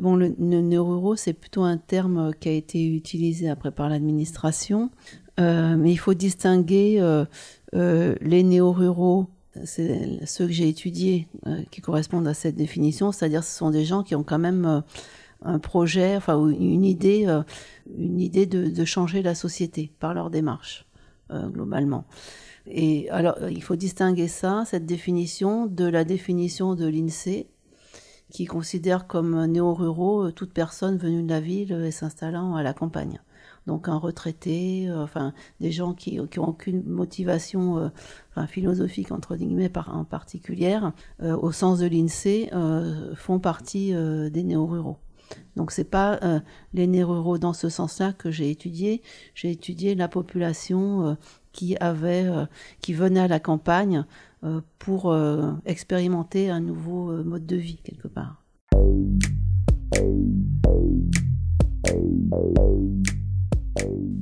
Bon, 0.00 0.16
le, 0.16 0.28
néo-ruraux, 0.38 1.16
c'est 1.16 1.32
plutôt 1.32 1.62
un 1.62 1.78
terme 1.78 2.32
qui 2.38 2.48
a 2.48 2.52
été 2.52 2.86
utilisé 2.86 3.48
après 3.48 3.70
par 3.70 3.88
l'administration. 3.88 4.90
Euh, 5.38 5.76
mais 5.76 5.92
il 5.92 5.96
faut 5.96 6.14
distinguer 6.14 6.96
euh, 7.00 7.24
euh, 7.74 8.14
les 8.20 8.42
néo-ruraux, 8.42 9.26
c'est 9.64 10.24
ceux 10.26 10.46
que 10.46 10.52
j'ai 10.52 10.68
étudiés 10.68 11.28
qui 11.70 11.80
correspondent 11.80 12.28
à 12.28 12.34
cette 12.34 12.56
définition, 12.56 13.10
c'est-à-dire 13.10 13.42
ce 13.42 13.56
sont 13.56 13.70
des 13.70 13.86
gens 13.86 14.02
qui 14.02 14.14
ont 14.14 14.22
quand 14.22 14.38
même 14.38 14.82
un 15.42 15.58
projet, 15.58 16.14
enfin 16.14 16.38
une 16.50 16.84
idée, 16.84 17.24
une 17.96 18.20
idée 18.20 18.44
de, 18.44 18.68
de, 18.68 18.84
changer 18.84 19.22
la 19.22 19.34
société 19.34 19.94
par 19.98 20.12
leur 20.12 20.28
démarche, 20.28 20.86
globalement. 21.30 22.04
Et 22.66 23.08
alors, 23.08 23.38
il 23.48 23.62
faut 23.62 23.76
distinguer 23.76 24.28
ça, 24.28 24.64
cette 24.66 24.84
définition, 24.84 25.64
de 25.64 25.86
la 25.86 26.04
définition 26.04 26.74
de 26.74 26.86
l'INSEE, 26.86 27.46
qui 28.30 28.44
considèrent 28.44 29.06
comme 29.06 29.42
néo-ruraux 29.46 30.32
toute 30.32 30.52
personne 30.52 30.98
venue 30.98 31.22
de 31.22 31.30
la 31.30 31.40
ville 31.40 31.72
et 31.72 31.92
s'installant 31.92 32.56
à 32.56 32.62
la 32.62 32.74
campagne 32.74 33.22
donc 33.66 33.88
un 33.88 33.96
retraité, 33.96 34.88
euh, 34.88 35.02
enfin 35.02 35.32
des 35.60 35.72
gens 35.72 35.92
qui 35.92 36.16
n'ont 36.16 36.48
aucune 36.48 36.84
motivation 36.84 37.90
euh, 38.36 38.46
philosophique 38.46 39.12
entre 39.12 39.36
guillemets 39.36 39.70
en 39.88 40.04
particulière, 40.04 40.92
euh, 41.22 41.36
au 41.36 41.52
sens 41.52 41.78
de 41.78 41.86
l'INSEE, 41.86 42.50
font 43.14 43.38
partie 43.38 43.92
des 43.92 44.42
néo-ruraux. 44.42 44.98
Donc 45.56 45.72
c'est 45.72 45.84
pas 45.84 46.20
les 46.72 46.86
néo-ruraux 46.86 47.38
dans 47.38 47.52
ce 47.52 47.68
sens-là 47.68 48.12
que 48.12 48.30
j'ai 48.30 48.50
étudié. 48.50 49.02
J'ai 49.34 49.50
étudié 49.50 49.94
la 49.94 50.08
population 50.08 51.16
qui 51.52 51.74
venait 51.74 53.20
à 53.20 53.28
la 53.28 53.40
campagne 53.40 54.04
pour 54.78 55.16
expérimenter 55.64 56.50
un 56.50 56.60
nouveau 56.60 57.24
mode 57.24 57.46
de 57.46 57.56
vie 57.56 57.80
quelque 57.82 58.08
part. 58.08 58.42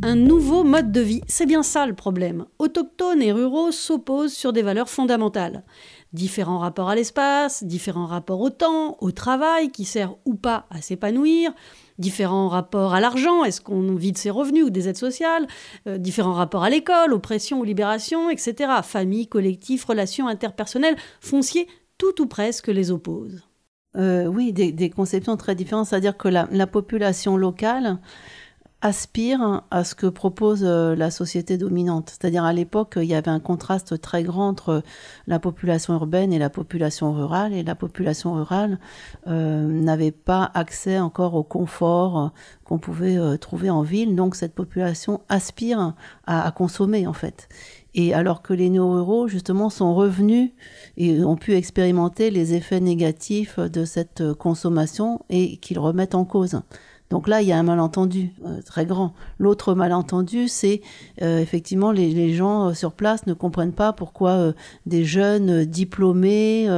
Un 0.02 0.16
nouveau 0.16 0.64
mode 0.64 0.92
de 0.92 1.00
vie, 1.00 1.22
c'est 1.26 1.46
bien 1.46 1.62
ça 1.62 1.86
le 1.86 1.94
problème. 1.94 2.44
Autochtones 2.58 3.22
et 3.22 3.32
ruraux 3.32 3.72
s'opposent 3.72 4.34
sur 4.34 4.52
des 4.52 4.62
valeurs 4.62 4.90
fondamentales. 4.90 5.64
Différents 6.12 6.58
rapports 6.58 6.90
à 6.90 6.94
l'espace, 6.94 7.64
différents 7.64 8.06
rapports 8.06 8.40
au 8.40 8.50
temps, 8.50 8.96
au 9.00 9.12
travail 9.12 9.70
qui 9.70 9.84
sert 9.84 10.14
ou 10.24 10.34
pas 10.34 10.66
à 10.70 10.80
s'épanouir, 10.82 11.52
différents 11.98 12.48
rapports 12.48 12.94
à 12.94 13.00
l'argent, 13.00 13.44
est-ce 13.44 13.60
qu'on 13.60 13.94
vit 13.94 14.12
de 14.12 14.18
ses 14.18 14.30
revenus 14.30 14.64
ou 14.64 14.70
des 14.70 14.88
aides 14.88 14.96
sociales, 14.96 15.46
euh, 15.86 15.96
différents 15.96 16.34
rapports 16.34 16.64
à 16.64 16.70
l'école, 16.70 17.12
oppression 17.12 17.60
ou 17.60 17.64
libération, 17.64 18.30
etc. 18.30 18.72
Famille, 18.82 19.26
collectif, 19.26 19.84
relations 19.84 20.28
interpersonnelles, 20.28 20.96
fonciers, 21.20 21.66
tout 21.98 22.20
ou 22.20 22.26
presque 22.26 22.68
les 22.68 22.90
opposent. 22.90 23.42
Euh, 23.96 24.26
oui, 24.26 24.52
des, 24.52 24.90
conceptions 24.90 25.36
très 25.36 25.54
différentes, 25.54 25.86
c'est-à-dire 25.86 26.16
que 26.16 26.28
la 26.28 26.66
population 26.66 27.36
locale 27.36 28.00
aspire 28.84 29.62
à 29.70 29.82
ce 29.82 29.94
que 29.94 30.06
propose 30.06 30.62
euh, 30.62 30.94
la 30.94 31.10
société 31.10 31.56
dominante. 31.56 32.10
C'est-à-dire 32.10 32.44
à 32.44 32.52
l'époque, 32.52 32.98
il 33.00 33.06
y 33.06 33.14
avait 33.14 33.30
un 33.30 33.40
contraste 33.40 33.98
très 34.02 34.22
grand 34.22 34.50
entre 34.50 34.82
la 35.26 35.38
population 35.38 35.94
urbaine 35.94 36.34
et 36.34 36.38
la 36.38 36.50
population 36.50 37.14
rurale, 37.14 37.54
et 37.54 37.62
la 37.62 37.74
population 37.74 38.34
rurale 38.34 38.78
euh, 39.26 39.66
n'avait 39.66 40.10
pas 40.10 40.50
accès 40.52 40.98
encore 40.98 41.34
au 41.34 41.42
confort 41.42 42.18
euh, 42.18 42.28
qu'on 42.64 42.78
pouvait 42.78 43.18
trouver 43.38 43.70
en 43.70 43.80
ville. 43.80 44.16
Donc 44.16 44.36
cette 44.36 44.54
population 44.54 45.22
aspire 45.30 45.94
à, 46.26 46.50
consommer 46.50 47.06
en 47.06 47.14
fait. 47.14 47.48
Et 47.94 48.12
alors 48.12 48.42
que 48.42 48.52
les 48.52 48.68
néo-ruraux, 48.68 49.28
justement, 49.28 49.70
sont 49.70 49.94
revenus 49.94 50.50
et 50.96 51.22
ont 51.24 51.36
pu 51.36 51.54
expérimenter 51.54 52.30
les 52.30 52.54
effets 52.54 52.80
négatifs 52.80 53.58
de 53.58 53.84
cette 53.84 54.32
consommation 54.34 55.20
et 55.30 55.58
qu'ils 55.58 55.78
remettent 55.78 56.14
en 56.14 56.24
cause. 56.24 56.60
Donc 57.14 57.28
là, 57.28 57.42
il 57.42 57.46
y 57.46 57.52
a 57.52 57.58
un 57.60 57.62
malentendu 57.62 58.32
euh, 58.44 58.60
très 58.62 58.86
grand. 58.86 59.14
L'autre 59.38 59.76
malentendu, 59.76 60.48
c'est 60.48 60.82
euh, 61.22 61.38
effectivement 61.38 61.92
les, 61.92 62.34
gens 62.34 62.70
euh, 62.70 62.74
sur 62.74 62.90
place 62.90 63.28
ne 63.28 63.34
comprennent 63.34 63.72
pas 63.72 63.92
pourquoi 63.92 64.52
des 64.86 65.04
jeunes 65.04 65.64
diplômés 65.64 66.68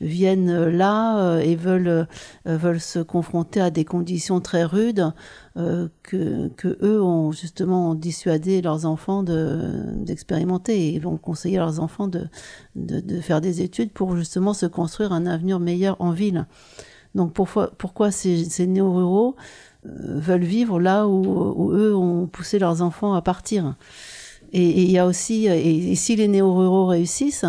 viennent 0.00 0.66
là 0.66 1.38
et 1.38 1.54
veulent, 1.54 2.08
se 2.44 2.98
confronter 2.98 3.60
à 3.60 3.70
des 3.70 3.84
conditions 3.84 4.40
très 4.40 4.64
rudes 4.64 5.12
que, 5.54 6.50
eux 6.82 7.00
ont 7.00 7.30
justement 7.30 7.94
dissuadé 7.94 8.62
leurs 8.62 8.86
enfants 8.86 9.22
d'expérimenter 9.22 10.92
et 10.92 10.98
vont 10.98 11.18
conseiller 11.18 11.58
leurs 11.58 11.78
enfants 11.78 12.08
de, 12.08 12.26
de, 12.74 13.20
faire 13.20 13.40
des 13.40 13.62
études 13.62 13.92
pour 13.92 14.16
justement 14.16 14.54
se 14.54 14.66
construire 14.66 15.12
un 15.12 15.26
avenir 15.26 15.60
meilleur 15.60 15.96
en 16.00 16.10
ville. 16.10 16.46
Donc 17.14 17.32
pourquoi, 17.32 18.10
ces, 18.10 18.66
néo-ruraux 18.66 19.36
veulent 19.84 20.44
vivre 20.44 20.80
là 20.80 21.06
où, 21.06 21.72
eux 21.72 21.94
ont 21.94 22.26
poussé 22.26 22.58
leurs 22.58 22.82
enfants 22.82 23.14
à 23.14 23.22
partir. 23.22 23.76
Et 24.52 24.82
il 24.82 24.90
y 24.90 24.98
a 24.98 25.06
aussi, 25.06 25.46
et, 25.46 25.94
si 25.94 26.16
les 26.16 26.28
néo-ruraux 26.28 26.86
réussissent, 26.86 27.46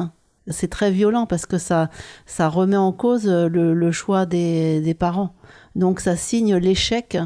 c'est 0.48 0.70
très 0.70 0.92
violent 0.92 1.26
parce 1.26 1.46
que 1.46 1.58
ça, 1.58 1.90
ça 2.26 2.50
remet 2.50 2.78
en 2.78 2.92
cause 2.92 3.28
le, 3.28 3.92
choix 3.92 4.26
des, 4.26 4.96
parents. 4.98 5.34
Donc 5.76 6.00
ça 6.00 6.16
signe 6.16 6.56
l'échec 6.56 7.18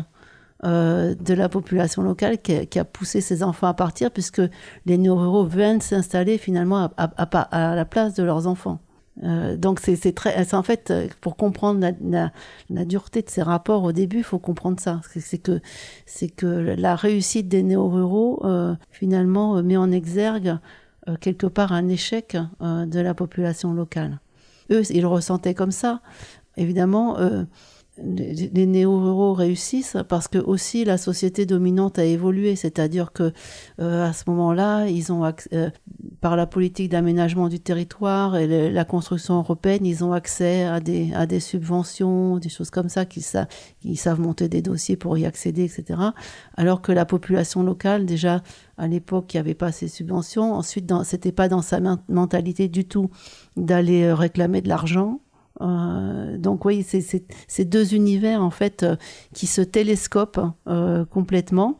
euh, 0.65 1.15
de 1.15 1.33
la 1.33 1.47
population 1.47 2.01
locale 2.01 2.37
qui 2.39 2.79
a, 2.79 2.85
poussé 2.85 3.21
ses 3.21 3.43
enfants 3.43 3.67
à 3.67 3.73
partir 3.73 4.11
puisque 4.11 4.41
les 4.85 4.97
néo-ruraux 4.97 5.45
viennent 5.45 5.81
s'installer 5.81 6.37
finalement 6.37 6.89
à, 6.97 7.75
la 7.75 7.85
place 7.85 8.13
de 8.15 8.23
leurs 8.23 8.47
enfants. 8.47 8.79
Euh, 9.23 9.57
donc 9.57 9.79
c'est 9.79 10.13
très, 10.13 10.53
en 10.53 10.63
fait 10.63 10.93
pour 11.19 11.35
comprendre 11.35 11.85
la, 12.01 12.85
dureté 12.85 13.21
de 13.21 13.29
ces 13.29 13.41
rapports 13.41 13.83
au 13.83 13.91
début, 13.91 14.19
il 14.19 14.23
faut 14.23 14.39
comprendre 14.39 14.79
ça. 14.79 15.01
C'est 15.15 15.37
que 15.37 15.59
c'est 16.05 16.29
que 16.29 16.45
la 16.45 16.95
réussite 16.95 17.47
des 17.47 17.63
néo-ruraux 17.63 18.41
euh, 18.45 18.75
finalement 18.91 19.57
euh, 19.57 19.61
met 19.61 19.77
en 19.77 19.91
exergue 19.91 20.57
quelque 21.21 21.47
part 21.47 21.71
un 21.71 21.87
échec 21.87 22.37
de 22.61 22.99
la 22.99 23.15
population 23.15 23.73
locale. 23.73 24.19
Eux, 24.69 24.83
ils 24.91 25.07
ressentaient 25.07 25.55
comme 25.55 25.71
ça. 25.71 26.01
Évidemment, 26.55 27.17
les, 28.03 28.65
néo-ruraux 28.65 29.33
réussissent 29.33 29.97
parce 30.07 30.27
que 30.27 30.37
aussi 30.37 30.85
la 30.85 30.97
société 30.97 31.45
dominante 31.45 31.99
a 31.99 32.05
évolué, 32.05 32.55
c'est-à-dire 32.55 33.11
que 33.11 33.31
euh, 33.79 34.07
à 34.07 34.13
ce 34.13 34.23
moment-là, 34.27 34.87
ils 34.87 35.11
ont 35.11 35.23
euh, 35.53 35.69
par 36.21 36.35
la 36.35 36.45
politique 36.45 36.89
d'aménagement 36.89 37.49
du 37.49 37.59
territoire 37.59 38.35
et 38.37 38.71
la 38.71 38.85
construction 38.85 39.37
européenne, 39.37 39.85
ils 39.85 40.03
ont 40.03 40.13
accès 40.13 40.63
à 40.63 40.79
des 40.79 41.13
à 41.13 41.25
des 41.25 41.39
subventions, 41.39 42.37
des 42.37 42.49
choses 42.49 42.69
comme 42.69 42.89
ça, 42.89 43.05
qu'ils 43.05 43.23
savent, 43.23 44.19
monter 44.19 44.49
des 44.49 44.61
dossiers 44.61 44.97
pour 44.97 45.17
y 45.17 45.25
accéder, 45.25 45.63
etc. 45.63 45.99
Alors 46.55 46.81
que 46.81 46.91
la 46.91 47.05
population 47.05 47.63
locale, 47.63 48.05
déjà 48.05 48.41
à 48.77 48.87
l'époque, 48.87 49.33
il 49.33 49.37
n'y 49.37 49.41
avait 49.41 49.53
pas 49.55 49.71
ces 49.71 49.87
subventions. 49.87 50.53
Ensuite, 50.53 50.91
c'était 51.03 51.31
pas 51.31 51.49
dans 51.49 51.61
sa 51.61 51.79
mentalité 52.07 52.67
du 52.67 52.85
tout 52.85 53.09
d'aller 53.57 54.03
euh, 54.03 54.15
réclamer 54.15 54.61
de 54.61 54.69
l'argent. 54.69 55.19
Euh, 55.61 56.37
donc 56.37 56.65
oui, 56.65 56.83
c'est 56.83 57.01
ces 57.01 57.65
deux 57.65 57.93
univers 57.93 58.41
en 58.41 58.49
fait 58.49 58.83
euh, 58.83 58.95
qui 59.33 59.47
se 59.47 59.61
télescopent 59.61 60.39
euh, 60.67 61.05
complètement. 61.05 61.77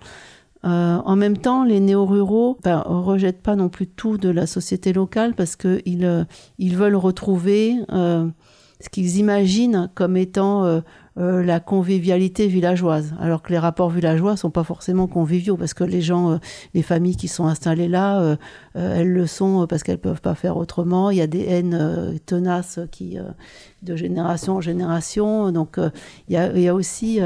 en 0.64 1.16
même 1.16 1.38
temps, 1.38 1.64
les 1.64 1.80
néo-ruraux 1.80 2.58
ben, 2.64 2.84
rejettent 2.86 3.42
pas 3.42 3.56
non 3.56 3.70
plus 3.70 3.88
tout 3.88 4.18
de 4.18 4.30
la 4.30 4.46
société 4.46 4.92
locale 4.92 5.34
parce 5.34 5.56
qu'ils 5.56 6.26
ils 6.58 6.76
veulent 6.76 6.98
retrouver 6.98 7.78
ce 8.80 8.90
qu'ils 8.90 9.18
imaginent 9.18 9.90
comme 9.94 10.16
étant 10.16 10.82
euh, 11.20 11.44
la 11.44 11.60
convivialité 11.60 12.48
villageoise, 12.48 13.14
alors 13.20 13.42
que 13.42 13.52
les 13.52 13.60
rapports 13.60 13.90
villageois 13.90 14.38
sont 14.38 14.52
pas 14.52 14.64
forcément 14.64 15.08
conviviaux 15.08 15.58
parce 15.58 15.74
que 15.74 15.84
les 15.84 16.02
gens, 16.02 16.32
euh, 16.32 16.38
les 16.74 16.82
familles 16.82 17.18
qui 17.18 17.28
sont 17.28 17.46
installées 17.46 17.90
là, 17.90 18.22
euh, 18.22 18.38
elles 18.74 19.12
le 19.12 19.28
sont 19.28 19.68
parce 19.68 19.84
qu'elles 19.84 19.98
peuvent 19.98 20.22
pas 20.22 20.36
faire 20.36 20.56
autrement. 20.56 21.10
Il 21.10 21.18
y 21.18 21.22
a 21.22 21.28
des 21.28 21.44
haines 21.46 22.18
tenaces 22.26 22.80
qui, 22.90 23.18
de 23.84 23.96
génération 23.98 24.58
en 24.58 24.62
génération. 24.62 25.52
Donc 25.52 25.78
il 26.30 26.36
y 26.36 26.68
a 26.68 26.74
aussi 26.74 27.20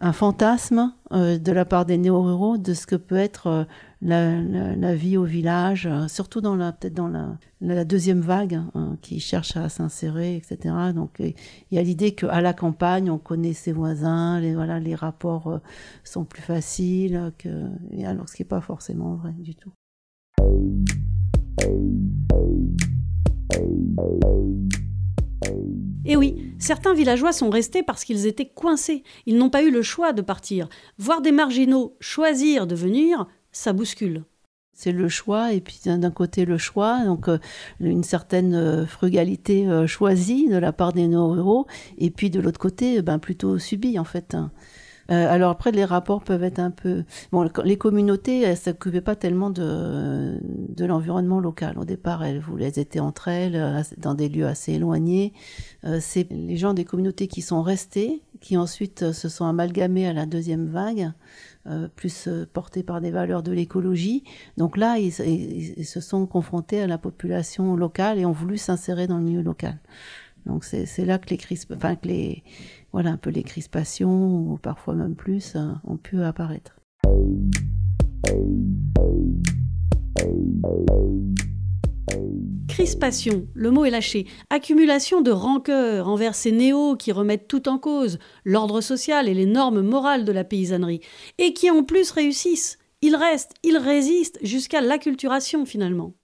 un 0.00 0.12
fantasme 0.12 0.92
de 1.12 1.52
la 1.52 1.64
part 1.64 1.84
des 1.84 1.98
néo-ruraux 1.98 2.58
de 2.58 2.74
ce 2.74 2.86
que 2.86 2.96
peut 2.96 3.16
être 3.16 3.66
la, 4.02 4.94
vie 4.94 5.16
au 5.16 5.24
village, 5.24 5.86
euh, 5.86 6.08
surtout 6.08 6.40
dans 6.40 6.56
la 6.56 6.72
peut-être 6.72 6.94
dans 6.94 7.08
la, 7.60 7.84
deuxième 7.84 8.20
vague 8.20 8.60
hein, 8.74 8.96
qui 9.02 9.20
cherche 9.20 9.56
à 9.56 9.68
s'insérer, 9.68 10.36
etc. 10.36 10.74
Donc 10.94 11.18
il 11.20 11.34
y 11.70 11.78
a 11.78 11.82
l'idée 11.82 12.14
qu'à 12.14 12.40
la 12.40 12.52
campagne, 12.52 13.10
on 13.10 13.18
connaît 13.18 13.52
ses 13.52 13.72
voisins, 13.72 14.40
les 14.40 14.54
voilà, 14.54 14.80
les 14.80 14.94
rapports 14.94 15.48
euh, 15.48 15.58
sont 16.04 16.24
plus 16.24 16.42
faciles, 16.42 17.32
que, 17.38 17.48
alors 18.04 18.28
ce 18.28 18.36
qui 18.36 18.42
n'est 18.42 18.48
pas 18.48 18.60
forcément 18.60 19.14
vrai 19.16 19.32
du 19.38 19.54
tout. 19.54 19.72
Et 26.06 26.14
eh 26.14 26.16
oui, 26.16 26.54
certains 26.58 26.94
villageois 26.94 27.32
sont 27.32 27.50
restés 27.50 27.82
parce 27.82 28.04
qu'ils 28.04 28.26
étaient 28.26 28.48
coincés. 28.48 29.04
Ils 29.26 29.36
n'ont 29.36 29.50
pas 29.50 29.62
eu 29.62 29.70
le 29.70 29.82
choix 29.82 30.12
de 30.12 30.22
partir. 30.22 30.68
Voir 30.98 31.20
des 31.20 31.30
marginaux 31.30 31.96
choisir 32.00 32.66
de 32.66 32.74
venir, 32.74 33.28
ça 33.52 33.72
bouscule. 33.72 34.24
C'est 34.72 34.92
le 34.92 35.10
choix, 35.10 35.52
et 35.52 35.60
puis 35.60 35.78
d'un 35.84 36.10
côté 36.10 36.46
le 36.46 36.56
choix, 36.56 37.04
donc 37.04 37.28
euh, 37.28 37.38
une 37.80 38.02
certaine 38.02 38.54
euh, 38.54 38.86
frugalité 38.86 39.68
euh, 39.68 39.86
choisie 39.86 40.48
de 40.48 40.56
la 40.56 40.72
part 40.72 40.94
des 40.94 41.06
néo-ruraux, 41.06 41.66
et 41.98 42.10
puis 42.10 42.30
de 42.30 42.40
l'autre 42.40 42.58
côté, 42.58 43.02
ben, 43.02 43.18
plutôt 43.18 43.58
subie 43.58 43.98
en 43.98 44.04
fait. 44.04 44.34
Hein. 44.34 44.50
alors 45.08 45.50
après, 45.50 45.70
les 45.70 45.84
rapports 45.84 46.22
peuvent 46.22 46.44
être 46.44 46.60
un 46.60 46.70
peu... 46.70 47.04
Bon, 47.30 47.46
les 47.62 47.76
communautés, 47.76 48.40
elles 48.40 48.52
ne 48.52 48.56
s'occupaient 48.56 49.02
pas 49.02 49.16
tellement 49.16 49.50
de, 49.50 50.38
de 50.40 50.84
l'environnement 50.86 51.40
local. 51.40 51.76
Au 51.78 51.84
départ, 51.84 52.24
elles, 52.24 52.42
elles 52.60 52.78
étaient 52.78 53.00
entre 53.00 53.28
elles, 53.28 53.84
dans 53.98 54.14
des 54.14 54.30
lieux 54.30 54.46
assez 54.46 54.74
éloignés. 54.74 55.34
C'est 55.98 56.30
les 56.30 56.56
gens 56.56 56.74
des 56.74 56.84
communautés 56.84 57.26
qui 57.26 57.42
sont 57.42 57.60
restés, 57.60 58.22
qui 58.40 58.56
ensuite 58.56 59.12
se 59.12 59.28
sont 59.28 59.44
amalgamés 59.44 60.06
à 60.06 60.12
la 60.12 60.26
deuxième 60.26 60.68
vague, 60.68 61.12
euh, 61.66 61.88
plus 61.94 62.26
euh, 62.26 62.46
portés 62.50 62.82
par 62.82 63.02
des 63.02 63.10
valeurs 63.10 63.42
de 63.42 63.52
l'écologie. 63.52 64.24
Donc 64.56 64.78
là, 64.78 64.98
ils, 64.98 65.12
se 65.12 66.00
sont 66.00 66.26
confrontés 66.26 66.80
à 66.80 66.86
la 66.86 66.96
population 66.96 67.76
locale 67.76 68.18
et 68.18 68.24
ont 68.24 68.32
voulu 68.32 68.56
s'insérer 68.56 69.06
dans 69.06 69.18
le 69.18 69.24
milieu 69.24 69.42
local. 69.42 69.78
Donc 70.46 70.64
c'est 70.64 71.04
là 71.04 71.18
que 71.18 71.28
les 71.28 71.36
crisp... 71.36 71.72
enfin 71.76 71.96
que 71.96 72.08
les 72.08 72.42
voilà 72.92 73.10
un 73.10 73.18
peu 73.18 73.28
les 73.28 73.42
crispations 73.42 74.52
ou 74.52 74.56
parfois 74.56 74.94
même 74.94 75.14
plus 75.14 75.54
ont 75.84 75.98
pu 75.98 76.22
apparaître. 76.22 76.76
Crispation, 82.68 83.46
le 83.54 83.70
mot 83.70 83.84
est 83.84 83.90
lâché. 83.90 84.26
Accumulation 84.48 85.20
de 85.20 85.30
rancœur 85.30 86.08
envers 86.08 86.34
ces 86.34 86.52
néos 86.52 86.96
qui 86.96 87.12
remettent 87.12 87.48
tout 87.48 87.68
en 87.68 87.78
cause, 87.78 88.18
l'ordre 88.44 88.80
social 88.80 89.28
et 89.28 89.34
les 89.34 89.46
normes 89.46 89.82
morales 89.82 90.24
de 90.24 90.32
la 90.32 90.44
paysannerie, 90.44 91.00
et 91.38 91.52
qui 91.52 91.70
en 91.70 91.82
plus 91.82 92.10
réussissent. 92.10 92.78
Ils 93.02 93.16
restent, 93.16 93.54
ils 93.64 93.76
résistent 93.76 94.38
jusqu'à 94.42 94.80
l'acculturation 94.80 95.66
finalement. 95.66 96.14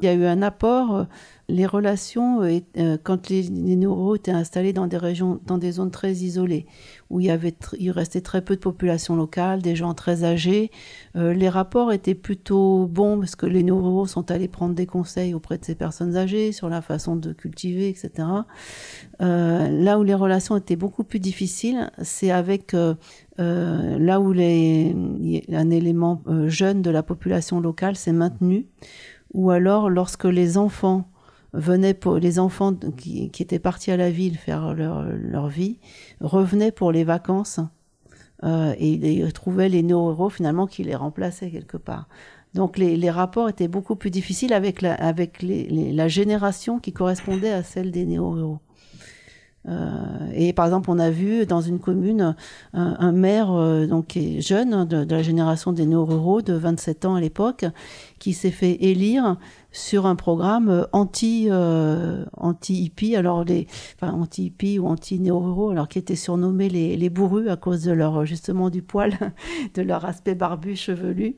Il 0.00 0.06
y 0.06 0.08
a 0.08 0.14
eu 0.14 0.24
un 0.24 0.42
apport, 0.42 0.94
euh, 0.94 1.04
les 1.48 1.66
relations, 1.66 2.42
euh, 2.42 2.60
euh, 2.78 2.96
quand 3.02 3.28
les, 3.28 3.42
les 3.42 3.78
étaient 4.14 4.30
installés 4.30 4.72
dans 4.72 4.86
des 4.86 4.96
régions, 4.96 5.40
dans 5.46 5.58
des 5.58 5.72
zones 5.72 5.90
très 5.90 6.12
isolées, 6.12 6.66
où 7.10 7.20
il, 7.20 7.26
y 7.26 7.30
avait 7.30 7.54
il 7.78 7.90
restait 7.90 8.22
très 8.22 8.42
peu 8.42 8.56
de 8.56 8.60
population 8.60 9.14
locale, 9.14 9.60
des 9.60 9.76
gens 9.76 9.94
très 9.94 10.24
âgés, 10.24 10.70
les 11.14 11.48
rapports 11.48 11.92
étaient 11.92 12.14
plutôt 12.14 12.86
bons 12.86 13.20
parce 13.20 13.36
que 13.36 13.46
les 13.46 13.62
néo 13.62 14.06
sont 14.06 14.30
allés 14.30 14.48
prendre 14.48 14.74
des 14.74 14.86
conseils 14.86 15.34
auprès 15.34 15.58
de 15.58 15.64
ces 15.64 15.74
personnes 15.74 16.16
âgées 16.16 16.50
sur 16.50 16.68
la 16.68 16.80
façon 16.80 17.14
de 17.14 17.32
cultiver, 17.32 17.88
etc. 17.88 18.28
là 19.20 19.98
où 19.98 20.02
les 20.02 20.14
relations 20.14 20.56
étaient 20.56 20.76
beaucoup 20.76 21.04
plus 21.04 21.20
difficiles, 21.20 21.90
c'est 22.02 22.30
avec 22.30 22.74
là 23.38 24.20
où 24.20 24.32
les, 24.32 24.96
un 25.52 25.70
élément 25.70 26.22
jeune 26.46 26.82
de 26.82 26.90
la 26.90 27.02
population 27.02 27.60
locale 27.60 27.96
s'est 27.96 28.12
maintenu 28.12 28.66
ou 29.34 29.50
alors 29.50 29.90
lorsque 29.90 30.24
les 30.24 30.56
enfants 30.56 31.10
venaient 31.54 31.94
pour 31.94 32.16
les 32.16 32.38
enfants 32.38 32.74
qui, 32.74 33.30
étaient 33.38 33.58
partis 33.58 33.90
à 33.90 33.96
la 33.96 34.10
ville 34.10 34.36
faire 34.36 34.74
leur, 34.74 35.48
vie 35.48 35.78
revenaient 36.20 36.72
pour 36.72 36.92
les 36.92 37.04
vacances 37.04 37.60
euh, 38.42 38.74
et 38.76 38.92
ils 38.92 39.32
trouvaient 39.32 39.68
les 39.68 39.82
néo 39.82 40.28
finalement 40.30 40.66
qui 40.66 40.82
les 40.82 40.96
remplaçaient 40.96 41.50
quelque 41.50 41.76
part. 41.76 42.08
Donc 42.54 42.76
les, 42.76 43.10
rapports 43.10 43.48
étaient 43.48 43.68
beaucoup 43.68 43.96
plus 43.96 44.10
difficiles 44.10 44.52
avec 44.52 44.82
la, 44.82 46.08
génération 46.08 46.78
qui 46.78 46.92
correspondait 46.92 47.52
à 47.52 47.62
celle 47.62 47.90
des 47.90 48.04
néo-ruraux. 48.04 48.60
Euh, 49.66 50.03
et 50.36 50.52
par 50.52 50.66
exemple, 50.66 50.90
on 50.90 50.98
a 50.98 51.10
vu 51.10 51.46
dans 51.46 51.60
une 51.60 51.78
commune 51.78 52.34
un, 52.72 53.12
maire 53.12 53.52
euh, 53.52 53.86
donc 53.86 54.08
qui 54.08 54.38
est 54.38 54.40
jeune 54.40 54.84
de, 54.84 55.04
la 55.08 55.22
génération 55.22 55.72
des 55.72 55.86
néo-ruraux 55.86 56.42
de 56.42 56.54
27 56.54 57.04
ans 57.04 57.14
à 57.14 57.20
l'époque, 57.20 57.64
qui 58.18 58.32
s'est 58.32 58.50
fait 58.50 58.76
élire 58.84 59.36
sur 59.72 60.06
un 60.06 60.14
programme 60.14 60.86
anti 60.92 61.48
euh, 61.50 62.24
anti 62.36 62.84
hippie, 62.84 63.16
alors 63.16 63.44
les 63.44 63.66
enfin 63.96 64.12
anti 64.12 64.46
hippie 64.46 64.78
ou 64.78 64.86
anti 64.86 65.18
néo-ruraux, 65.18 65.70
alors 65.70 65.88
qui 65.88 65.98
étaient 65.98 66.16
surnommés 66.16 66.68
les, 66.68 66.96
les 66.96 67.10
bourrus 67.10 67.48
à 67.48 67.56
cause 67.56 67.82
de 67.82 67.92
leur 67.92 68.24
justement 68.24 68.70
du 68.70 68.82
poil, 68.82 69.18
de 69.74 69.82
leur 69.82 70.04
aspect 70.04 70.34
barbu 70.34 70.76
chevelu. 70.76 71.36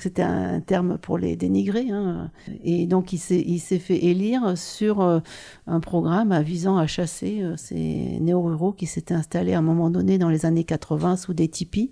C'était 0.00 0.22
un 0.22 0.60
terme 0.60 0.98
pour 0.98 1.18
les 1.18 1.36
dénigrer. 1.36 1.90
Hein. 1.90 2.30
Et 2.64 2.86
donc, 2.86 3.12
il 3.12 3.18
s'est 3.18 3.78
fait 3.78 4.04
élire 4.04 4.56
sur 4.56 5.00
euh, 5.00 5.20
un 5.66 5.80
programme 5.80 6.40
visant 6.42 6.78
à 6.78 6.86
chasser 6.86 7.42
euh, 7.42 7.56
ces 7.56 8.18
néo-ruraux 8.20 8.72
qui 8.72 8.86
s'étaient 8.86 9.14
installés 9.14 9.52
à 9.52 9.58
un 9.58 9.62
moment 9.62 9.90
donné 9.90 10.16
dans 10.16 10.30
les 10.30 10.46
années 10.46 10.64
80 10.64 11.16
sous 11.16 11.34
des 11.34 11.48
tipis, 11.48 11.90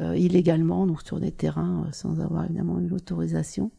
euh, 0.00 0.16
illégalement, 0.16 0.86
donc 0.86 1.02
sur 1.02 1.18
des 1.18 1.32
terrains 1.32 1.86
sans 1.92 2.20
avoir 2.20 2.44
évidemment 2.44 2.78
eu 2.78 2.88
l'autorisation. 2.88 3.70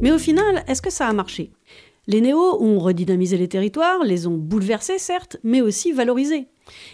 Mais 0.00 0.12
au 0.12 0.18
final, 0.18 0.62
est-ce 0.66 0.82
que 0.82 0.90
ça 0.90 1.08
a 1.08 1.12
marché? 1.12 1.52
Les 2.10 2.22
néos 2.22 2.62
ont 2.62 2.78
redynamisé 2.78 3.36
les 3.36 3.48
territoires, 3.48 4.02
les 4.02 4.26
ont 4.26 4.38
bouleversés 4.38 4.98
certes, 4.98 5.36
mais 5.44 5.60
aussi 5.60 5.92
valorisés. 5.92 6.48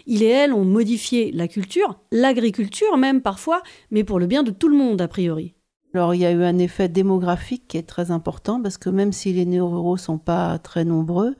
Il 0.05 0.21
et 0.21 0.27
elle 0.27 0.51
ont 0.51 0.65
modifié 0.65 1.31
la 1.31 1.47
culture, 1.47 2.01
l'agriculture 2.11 2.97
même 2.97 3.21
parfois, 3.21 3.63
mais 3.91 4.03
pour 4.03 4.19
le 4.19 4.27
bien 4.27 4.43
de 4.43 4.51
tout 4.51 4.67
le 4.67 4.75
monde 4.75 4.99
a 4.99 5.07
priori. 5.07 5.54
Alors 5.95 6.13
il 6.13 6.19
y 6.19 6.25
a 6.25 6.31
eu 6.31 6.43
un 6.43 6.57
effet 6.57 6.89
démographique 6.89 7.63
qui 7.69 7.77
est 7.77 7.87
très 7.87 8.11
important 8.11 8.61
parce 8.61 8.77
que 8.77 8.89
même 8.89 9.13
si 9.13 9.31
les 9.31 9.45
néo-ruraux 9.45 9.95
sont 9.95 10.17
pas 10.17 10.57
très 10.59 10.83
nombreux, 10.83 11.35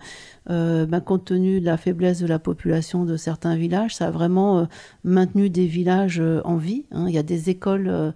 euh, 0.49 0.85
ben, 0.85 1.01
compte 1.01 1.25
tenu 1.25 1.59
de 1.59 1.65
la 1.65 1.75
faiblesse 1.75 2.21
de 2.21 2.27
la 2.27 2.39
population 2.39 3.03
de 3.03 3.17
certains 3.17 3.55
villages, 3.55 3.95
ça 3.95 4.07
a 4.07 4.11
vraiment 4.11 4.59
euh, 4.59 4.65
maintenu 5.03 5.49
des 5.49 5.65
villages 5.65 6.19
euh, 6.21 6.39
en 6.45 6.55
vie. 6.55 6.85
Hein. 6.91 7.05
Il 7.07 7.15
y 7.15 7.17
a 7.17 7.23
des 7.23 7.49
écoles, 7.49 8.13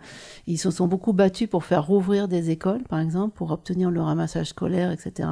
ils 0.48 0.58
se 0.58 0.72
sont 0.72 0.88
beaucoup 0.88 1.12
battus 1.12 1.50
pour 1.50 1.66
faire 1.66 1.86
rouvrir 1.86 2.28
des 2.28 2.52
écoles, 2.52 2.84
par 2.84 3.00
exemple, 3.00 3.36
pour 3.36 3.52
obtenir 3.52 3.92
le 3.92 4.02
ramassage 4.02 4.48
scolaire, 4.48 4.92
etc. 4.92 5.28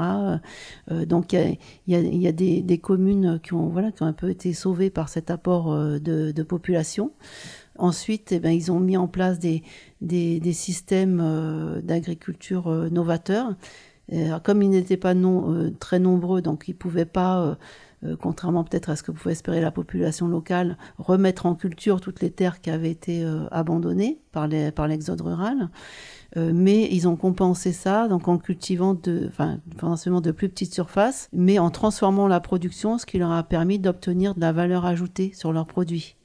donc 1.05 1.33
il 1.33 1.57
y 1.87 2.27
a, 2.27 2.31
des, 2.31 2.77
communes 2.79 3.39
qui 3.41 3.53
ont, 3.53 3.67
voilà, 3.67 3.91
qui 3.91 4.03
ont 4.03 4.07
un 4.07 4.13
peu 4.13 4.29
été 4.29 4.53
sauvées 4.53 4.89
par 4.89 5.09
cet 5.09 5.31
apport 5.31 5.73
de, 5.75 6.31
de 6.31 6.43
population. 6.43 7.11
Ensuite, 7.77 8.31
eh 8.31 8.39
ben, 8.39 8.51
ils 8.51 8.71
ont 8.71 8.79
mis 8.79 8.97
en 8.97 9.07
place 9.07 9.39
des, 9.39 9.63
des, 10.01 10.53
systèmes 10.53 11.21
euh, 11.23 11.81
d'agriculture 11.81 12.67
euh, 12.67 12.89
novateurs. 12.89 13.55
comme 14.43 14.61
ils 14.61 14.69
n'étaient 14.69 14.97
pas 14.97 15.13
non, 15.13 15.53
euh, 15.53 15.71
très 15.79 15.99
nombreux, 15.99 16.41
donc 16.41 16.67
ils 16.67 16.71
ne 16.71 16.77
pouvaient 16.77 17.05
pas, 17.05 17.57
contrairement 18.21 18.63
peut-être 18.63 18.89
à 18.89 18.95
ce 18.95 19.03
que 19.03 19.11
pouvait 19.11 19.33
espérer 19.33 19.59
la 19.59 19.71
population 19.71 20.27
locale, 20.27 20.77
remettre 20.97 21.45
en 21.45 21.55
culture 21.55 21.99
toutes 21.99 22.21
les 22.21 22.31
terres 22.31 22.61
qui 22.61 22.69
avaient 22.69 22.91
été 22.91 23.25
abandonnées 23.51 24.19
par 24.31 24.47
l'exode 24.47 25.21
par 25.21 25.27
rural. 25.27 25.69
mais 26.35 26.87
ils 26.91 27.07
ont 27.07 27.15
compensé 27.15 27.73
ça 27.73 28.07
donc 28.07 28.27
en 28.27 28.37
cultivant 28.37 28.93
de, 28.93 29.27
enfin, 29.27 29.59
de 30.21 30.31
plus 30.31 30.49
petites 30.49 30.73
surfaces, 30.73 31.27
mais 31.33 31.59
en 31.59 31.69
transformant 31.69 32.27
la 32.27 32.39
production, 32.39 32.97
ce 32.97 33.05
qui 33.05 33.17
leur 33.17 33.31
a 33.31 33.43
permis 33.43 33.79
d'obtenir 33.79 34.35
de 34.35 34.41
la 34.41 34.51
valeur 34.51 34.85
ajoutée 34.85 35.31
sur 35.33 35.51
leurs 35.51 35.67
produits. 35.67 36.16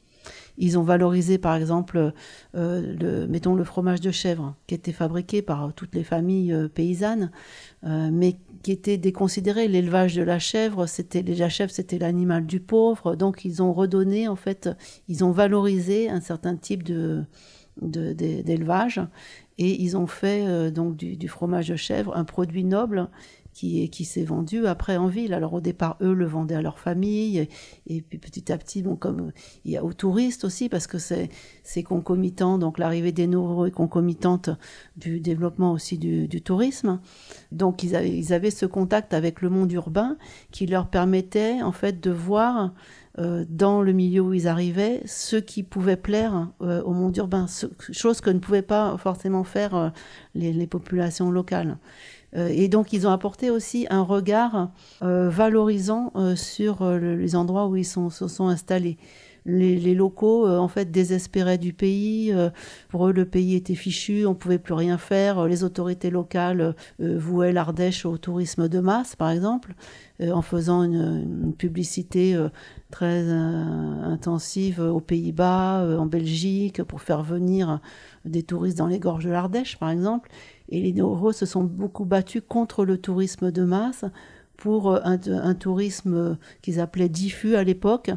Ils 0.58 0.78
ont 0.78 0.82
valorisé, 0.82 1.38
par 1.38 1.54
exemple, 1.54 2.12
euh, 2.54 2.94
le, 3.00 3.26
mettons 3.26 3.54
le 3.54 3.64
fromage 3.64 4.00
de 4.00 4.10
chèvre, 4.10 4.54
qui 4.66 4.74
était 4.74 4.92
fabriqué 4.92 5.42
par 5.42 5.72
toutes 5.74 5.94
les 5.94 6.04
familles 6.04 6.52
euh, 6.52 6.68
paysannes, 6.68 7.30
euh, 7.84 8.10
mais 8.12 8.36
qui 8.62 8.72
était 8.72 8.98
déconsidéré. 8.98 9.66
L'élevage 9.68 10.14
de 10.14 10.22
la 10.22 10.38
chèvre, 10.38 10.86
c'était 10.86 11.22
la 11.22 11.48
chèvre, 11.48 11.70
c'était 11.70 11.98
l'animal 11.98 12.46
du 12.46 12.60
pauvre. 12.60 13.16
Donc, 13.16 13.44
ils 13.44 13.62
ont 13.62 13.72
redonné, 13.72 14.28
en 14.28 14.36
fait, 14.36 14.68
ils 15.08 15.24
ont 15.24 15.32
valorisé 15.32 16.10
un 16.10 16.20
certain 16.20 16.56
type 16.56 16.84
d'élevage 17.80 19.00
et 19.58 19.82
ils 19.82 19.96
ont 19.96 20.06
fait 20.06 20.70
donc 20.70 20.96
du, 20.96 21.28
fromage 21.28 21.68
de 21.68 21.76
chèvre 21.76 22.16
un 22.16 22.24
produit 22.24 22.64
noble 22.64 23.08
qui, 23.52 23.88
qui 23.90 24.04
s'est 24.04 24.24
vendu 24.24 24.66
après 24.66 24.96
en 24.96 25.06
ville. 25.06 25.34
Alors 25.34 25.54
au 25.54 25.60
départ, 25.60 25.96
eux 26.00 26.14
le 26.14 26.26
vendaient 26.26 26.54
à 26.54 26.62
leur 26.62 26.78
famille, 26.78 27.48
et, 27.86 28.00
puis 28.02 28.18
petit 28.18 28.52
à 28.52 28.58
petit, 28.58 28.82
bon, 28.82 28.96
comme 28.96 29.32
il 29.64 29.72
y 29.72 29.76
a 29.76 29.84
aux 29.84 29.92
touristes 29.92 30.44
aussi, 30.44 30.68
parce 30.68 30.86
que 30.86 30.98
c'est, 30.98 31.28
concomitant, 31.82 32.58
donc 32.58 32.78
l'arrivée 32.78 33.12
des 33.12 33.26
nouveaux 33.26 33.66
est 33.66 33.70
concomitante 33.70 34.50
du 34.96 35.20
développement 35.20 35.72
aussi 35.72 35.98
du, 35.98 36.28
du 36.28 36.42
tourisme. 36.42 37.00
Donc 37.50 37.82
ils 37.82 37.96
avaient, 37.96 38.16
ils 38.16 38.32
avaient 38.32 38.50
ce 38.50 38.66
contact 38.66 39.14
avec 39.14 39.42
le 39.42 39.50
monde 39.50 39.72
urbain 39.72 40.16
qui 40.50 40.66
leur 40.66 40.88
permettait 40.88 41.62
en 41.62 41.72
fait 41.72 42.00
de 42.00 42.10
voir 42.10 42.72
euh, 43.18 43.44
dans 43.46 43.82
le 43.82 43.92
milieu 43.92 44.22
où 44.22 44.32
ils 44.32 44.48
arrivaient 44.48 45.02
ce 45.04 45.36
qui 45.36 45.62
pouvait 45.62 45.96
plaire 45.96 46.48
euh, 46.62 46.82
au 46.82 46.92
monde 46.92 47.14
urbain, 47.18 47.46
chose 47.90 48.22
que 48.22 48.30
ne 48.30 48.38
pouvaient 48.38 48.62
pas 48.62 48.96
forcément 48.96 49.44
faire 49.44 49.74
euh, 49.74 49.90
les, 50.34 50.52
les 50.54 50.66
populations 50.66 51.30
locales. 51.30 51.76
Euh, 52.36 52.48
et 52.50 52.68
donc, 52.68 52.92
ils 52.92 53.06
ont 53.06 53.10
apporté 53.10 53.50
aussi 53.50 53.86
un 53.90 54.02
regard 54.02 54.70
euh, 55.02 55.28
valorisant 55.28 56.12
euh, 56.16 56.36
sur 56.36 56.84
les 56.84 57.36
endroits 57.36 57.66
où 57.66 57.76
ils 57.76 57.84
se 57.84 58.28
sont 58.28 58.48
installés. 58.48 58.96
Les, 59.44 59.96
locaux, 59.96 60.48
en 60.48 60.68
fait, 60.68 60.92
désespéraient 60.92 61.58
du 61.58 61.72
pays. 61.72 62.32
pour 62.90 63.08
eux, 63.08 63.12
le 63.12 63.24
pays 63.24 63.56
était 63.56 63.74
fichu, 63.74 64.24
on 64.24 64.36
pouvait 64.36 64.60
plus 64.60 64.74
rien 64.74 64.98
faire. 64.98 65.48
Les 65.48 65.64
autorités 65.64 66.10
locales 66.10 66.76
vouaient 67.00 67.52
l'Ardèche 67.52 68.06
au 68.06 68.18
tourisme 68.18 68.68
de 68.68 68.78
masse, 68.78 69.16
par 69.16 69.30
exemple, 69.30 69.74
en 70.22 70.42
faisant 70.42 70.84
une, 70.84 71.52
publicité 71.58 72.40
très 72.92 73.28
intensive 73.28 74.78
aux 74.78 75.00
Pays-Bas, 75.00 75.88
en 75.98 76.06
Belgique, 76.06 76.84
pour 76.84 77.00
faire 77.00 77.24
venir 77.24 77.80
des 78.24 78.44
touristes 78.44 78.78
dans 78.78 78.86
les 78.86 79.00
gorges 79.00 79.24
de 79.24 79.30
l'Ardèche, 79.30 79.76
par 79.76 79.90
exemple. 79.90 80.30
Et 80.72 80.80
les 80.80 80.92
néo 80.92 81.32
se 81.32 81.44
sont 81.44 81.62
beaucoup 81.62 82.06
battus 82.06 82.42
contre 82.48 82.84
le 82.86 82.96
tourisme 82.96 83.52
de 83.52 83.62
masse 83.62 84.06
pour 84.56 84.92
euh, 84.92 85.00
un, 85.04 85.54
tourisme 85.54 86.14
euh, 86.14 86.34
qu'ils 86.62 86.78
appelaient 86.78 87.08
diffus 87.08 87.56
à 87.56 87.64
l'époque 87.64 88.10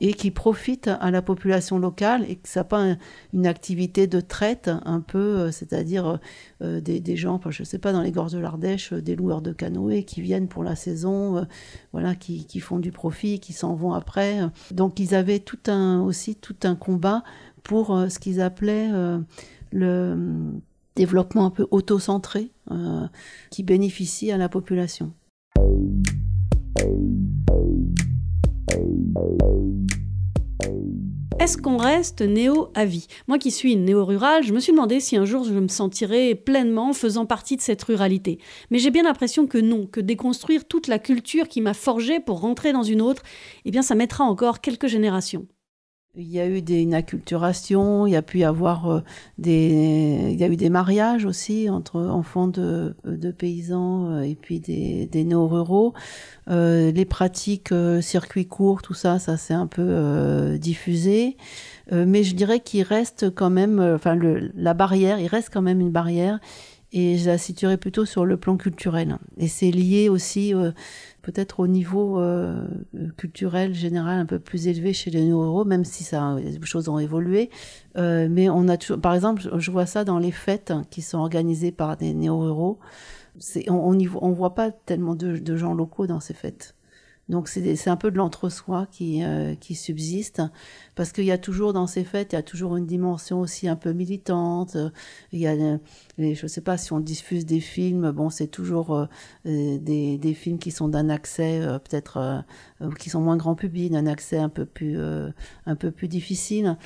et 0.00 0.14
qui 0.14 0.30
profite 0.30 0.88
à 0.88 1.10
la 1.10 1.20
population 1.20 1.78
locale 1.78 2.24
et 2.26 2.36
que 2.36 2.48
ça 2.48 2.64
pas 2.64 2.96
une 3.34 3.46
activité 3.46 4.06
de 4.06 4.20
traite 4.20 4.70
un 4.86 5.00
peu, 5.00 5.18
euh, 5.18 5.50
c'est-à-dire 5.50 6.18
des, 6.60 7.16
gens, 7.16 7.38
je 7.48 7.62
ne 7.62 7.66
sais 7.66 7.78
pas, 7.78 7.92
dans 7.92 8.00
les 8.00 8.12
gorges 8.12 8.32
de 8.32 8.38
l'Ardèche, 8.38 8.92
des 8.92 9.14
loueurs 9.14 9.42
de 9.42 9.52
canoës 9.52 10.04
qui 10.04 10.20
viennent 10.20 10.48
pour 10.48 10.64
la 10.64 10.74
saison, 10.74 11.46
voilà, 11.92 12.14
qui, 12.14 12.46
qui, 12.46 12.60
font 12.60 12.78
du 12.78 12.92
profit, 12.92 13.38
qui 13.38 13.52
s'en 13.52 13.74
vont 13.74 13.92
après. 13.92 14.40
Donc 14.72 14.98
ils 15.00 15.14
avaient 15.14 15.38
tout 15.38 15.60
un, 15.66 16.00
aussi 16.00 16.34
tout 16.34 16.56
un 16.64 16.76
combat 16.76 17.22
pour 17.62 17.88
ce 18.08 18.18
qu'ils 18.18 18.40
appelaient 18.40 18.90
le 19.72 20.60
développement 20.96 21.46
un 21.46 21.50
peu 21.50 21.66
auto-centré 21.70 22.50
qui 23.50 23.62
bénéficie 23.62 24.30
à 24.30 24.36
la 24.36 24.48
population. 24.48 25.12
Est-ce 31.40 31.56
qu'on 31.56 31.78
reste 31.78 32.20
néo 32.20 32.68
à 32.74 32.84
vie? 32.84 33.06
Moi 33.26 33.38
qui 33.38 33.50
suis 33.50 33.72
une 33.72 33.86
néo-rurale, 33.86 34.44
je 34.44 34.52
me 34.52 34.60
suis 34.60 34.72
demandé 34.72 35.00
si 35.00 35.16
un 35.16 35.24
jour 35.24 35.42
je 35.42 35.54
me 35.54 35.68
sentirais 35.68 36.34
pleinement 36.34 36.92
faisant 36.92 37.24
partie 37.24 37.56
de 37.56 37.62
cette 37.62 37.82
ruralité. 37.82 38.38
Mais 38.70 38.78
j'ai 38.78 38.90
bien 38.90 39.04
l'impression 39.04 39.46
que 39.46 39.56
non, 39.56 39.86
que 39.86 40.00
déconstruire 40.00 40.66
toute 40.68 40.86
la 40.86 40.98
culture 40.98 41.48
qui 41.48 41.62
m'a 41.62 41.72
forgée 41.72 42.20
pour 42.20 42.40
rentrer 42.40 42.72
dans 42.72 42.82
une 42.82 43.00
autre, 43.00 43.22
eh 43.64 43.70
bien 43.70 43.80
ça 43.80 43.94
mettra 43.94 44.24
encore 44.24 44.60
quelques 44.60 44.86
générations. 44.86 45.46
Il 46.16 46.28
y 46.28 46.40
a 46.40 46.48
eu 46.48 46.60
des, 46.60 46.80
une 46.82 46.94
acculturation, 46.94 48.04
il 48.04 48.10
y 48.14 48.16
a 48.16 48.22
pu 48.22 48.40
y 48.40 48.44
avoir 48.44 48.90
euh, 48.90 49.00
des, 49.38 50.30
il 50.32 50.40
y 50.40 50.42
a 50.42 50.48
eu 50.48 50.56
des 50.56 50.68
mariages 50.68 51.24
aussi 51.24 51.70
entre 51.70 52.00
enfants 52.00 52.48
de, 52.48 52.96
de 53.04 53.30
paysans 53.30 54.10
euh, 54.10 54.22
et 54.22 54.34
puis 54.34 54.58
des, 54.58 55.06
des 55.06 55.22
néo-ruraux. 55.22 55.94
Euh, 56.48 56.90
les 56.90 57.04
pratiques 57.04 57.72
circuits 58.00 58.46
courts, 58.46 58.82
tout 58.82 58.92
ça, 58.92 59.20
ça 59.20 59.36
s'est 59.36 59.54
un 59.54 59.68
peu 59.68 60.58
diffusé. 60.58 61.36
mais 61.92 62.24
je 62.24 62.34
dirais 62.34 62.58
qu'il 62.58 62.82
reste 62.82 63.32
quand 63.32 63.50
même, 63.50 63.78
enfin 63.78 64.16
le, 64.16 64.50
la 64.56 64.74
barrière, 64.74 65.20
il 65.20 65.28
reste 65.28 65.50
quand 65.52 65.62
même 65.62 65.80
une 65.80 65.92
barrière. 65.92 66.40
Et 66.92 67.18
je 67.18 67.30
la 67.30 67.38
situerai 67.38 67.76
plutôt 67.76 68.04
sur 68.04 68.26
le 68.26 68.36
plan 68.36 68.56
culturel. 68.56 69.16
Et 69.38 69.46
c'est 69.46 69.70
lié 69.70 70.08
aussi 70.08 70.52
peut-être 71.22 71.60
au 71.60 71.66
niveau 71.66 72.20
euh, 72.20 72.66
culturel 73.16 73.74
général 73.74 74.18
un 74.18 74.26
peu 74.26 74.38
plus 74.38 74.68
élevé 74.68 74.92
chez 74.92 75.10
les 75.10 75.24
néo 75.24 75.64
même 75.64 75.84
si 75.84 76.04
ça, 76.04 76.36
les 76.36 76.58
choses 76.62 76.88
ont 76.88 76.98
évolué. 76.98 77.50
Euh, 77.96 78.28
mais 78.30 78.48
on 78.48 78.68
a 78.68 78.76
toujours, 78.76 79.00
par 79.00 79.14
exemple, 79.14 79.42
je 79.56 79.70
vois 79.70 79.86
ça 79.86 80.04
dans 80.04 80.18
les 80.18 80.32
fêtes 80.32 80.72
qui 80.90 81.02
sont 81.02 81.18
organisées 81.18 81.72
par 81.72 81.96
des 81.96 82.14
néo-ruraux. 82.14 82.78
On, 83.68 83.74
on, 83.74 83.98
on 84.20 84.32
voit 84.32 84.54
pas 84.54 84.70
tellement 84.70 85.14
de, 85.14 85.36
de 85.36 85.56
gens 85.56 85.74
locaux 85.74 86.06
dans 86.06 86.20
ces 86.20 86.34
fêtes. 86.34 86.74
Donc 87.30 87.46
c'est 87.46 87.88
un 87.88 87.96
peu 87.96 88.10
de 88.10 88.16
l'entre-soi 88.16 88.88
qui, 88.90 89.22
euh, 89.22 89.54
qui 89.54 89.76
subsiste, 89.76 90.42
parce 90.96 91.12
qu'il 91.12 91.24
y 91.24 91.30
a 91.30 91.38
toujours 91.38 91.72
dans 91.72 91.86
ces 91.86 92.02
fêtes, 92.02 92.32
il 92.32 92.36
y 92.36 92.38
a 92.38 92.42
toujours 92.42 92.76
une 92.76 92.86
dimension 92.86 93.40
aussi 93.40 93.68
un 93.68 93.76
peu 93.76 93.92
militante. 93.92 94.76
Il 95.32 95.38
y 95.38 95.46
a, 95.46 95.54
les, 96.18 96.34
je 96.34 96.42
ne 96.42 96.48
sais 96.48 96.60
pas 96.60 96.76
si 96.76 96.92
on 96.92 96.98
diffuse 96.98 97.46
des 97.46 97.60
films, 97.60 98.10
bon 98.10 98.30
c'est 98.30 98.48
toujours 98.48 98.94
euh, 98.96 99.06
des, 99.44 100.18
des, 100.18 100.34
films 100.34 100.58
qui 100.58 100.72
sont 100.72 100.88
d'un 100.88 101.08
accès 101.08 101.60
euh, 101.62 101.78
peut-être 101.78 102.44
qui 102.98 103.10
sont 103.10 103.20
moins 103.20 103.36
grand 103.36 103.54
public, 103.54 103.92
d'un 103.92 104.06
accès 104.06 104.38
un 104.38 104.48
peu 104.48 104.64
plus 104.64 104.98
un 104.98 105.76
peu 105.76 105.92
plus 105.92 106.08
difficile. 106.08 106.76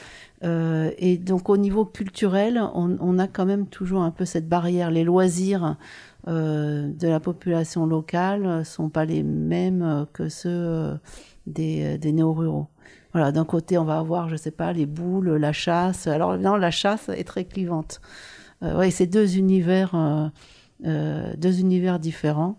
et 0.43 1.17
donc 1.17 1.49
au 1.49 1.57
niveau 1.57 1.87
culturel, 1.87 2.63
on, 2.75 2.99
on, 3.01 3.19
a 3.19 3.29
quand 3.29 3.47
même 3.47 3.67
toujours 3.67 4.03
un 4.03 4.11
peu 4.11 4.27
cette 4.27 4.49
barrière, 4.49 4.91
les 4.91 5.05
loisirs. 5.05 5.79
Euh, 6.27 6.91
de 6.91 7.09
la 7.09 7.21
population 7.21 7.85
locale 7.85 8.65
sont 8.65 8.89
pas 8.89 9.05
les 9.05 9.23
mêmes 9.23 10.07
que 10.15 10.29
ceux 10.29 10.49
euh, 10.51 10.95
des, 11.47 11.99
des 11.99 12.13
néo-ruraux. 12.13 12.69
Voilà, 13.13 13.31
d'un 13.31 13.45
côté, 13.45 13.79
on 13.79 13.85
va 13.85 13.99
avoir, 13.99 14.29
je 14.29 14.35
sais 14.35 14.51
pas, 14.51 14.73
les 14.73 14.87
boules, 14.87 15.37
la 15.37 15.53
chasse. 15.53 16.09
Alors, 16.09 16.37
non, 16.37 16.57
la 16.57 16.73
chasse 16.73 17.09
est 17.09 17.25
très 17.25 17.45
clivante. 17.45 18.01
Euh, 18.65 18.89
c'est 18.91 19.07
deux 19.07 19.37
univers, 19.39 19.95
euh, 19.95 20.29
euh 20.87 21.35
deux 21.37 21.61
univers 21.61 22.01
différents. 22.01 22.59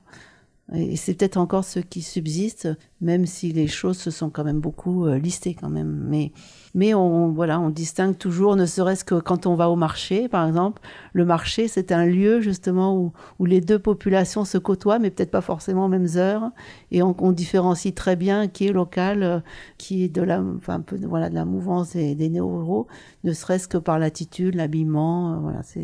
Et 0.74 0.95
c'est 0.95 1.13
peut-être 1.13 1.38
encore 1.38 1.63
ce 1.63 1.80
qui 1.80 2.01
subsiste, 2.01 2.70
même 3.01 3.26
si 3.26 3.51
les 3.51 3.68
choses 3.68 3.97
se 3.97 4.09
sont 4.11 4.30
quand 4.30 4.43
même 4.43 4.61
beaucoup 4.61 5.05
euh, 5.05 5.20
listées 5.20 5.53
quand 5.53 5.70
même. 5.70 6.05
Mais, 6.09 6.32
mais 6.76 6.93
on, 6.93 7.32
voilà, 7.32 7.59
on 7.59 7.69
distingue 7.69 8.17
toujours, 8.17 8.57
ne 8.57 8.65
serait-ce 8.65 9.05
que 9.05 9.15
quand 9.15 9.47
on 9.47 9.55
va 9.55 9.69
au 9.69 9.78
marché, 9.78 10.28
par 10.28 10.45
exemple. 10.45 10.82
Le 11.13 11.23
marché, 11.23 11.69
c'est 11.69 11.93
un 11.93 12.05
lieu 12.05 12.41
justement 12.41 12.97
où, 12.97 13.13
où 13.39 13.45
les 13.45 13.61
deux 13.61 13.80
populations 13.80 14.43
se 14.43 14.57
côtoient, 14.57 14.99
mais 14.99 15.09
peut-être 15.09 15.32
pas 15.32 15.41
forcément 15.41 15.86
aux 15.86 15.88
mêmes 15.88 16.09
heures. 16.17 16.51
Et 16.91 17.01
on, 17.01 17.32
différencie 17.32 17.95
très 17.95 18.17
bien 18.17 18.49
qui 18.49 18.67
est 18.67 18.73
local, 18.73 19.23
euh, 19.23 19.39
qui 19.78 20.03
est 20.03 20.09
de 20.09 20.21
la, 20.21 20.41
enfin, 20.41 20.76
un 20.76 20.82
peu, 20.82 20.97
voilà, 21.07 21.30
de 21.30 21.36
la 21.36 21.45
mouvance 21.45 21.93
des, 21.93 22.13
des 22.13 22.28
néo-ruraux, 22.28 22.88
ne 23.23 23.32
serait-ce 23.32 23.69
que 23.69 23.78
par 23.78 23.97
l'attitude, 23.97 24.55
l'habillement. 24.55 25.34
Euh, 25.34 25.38
voilà, 25.38 25.63
c'est. 25.63 25.82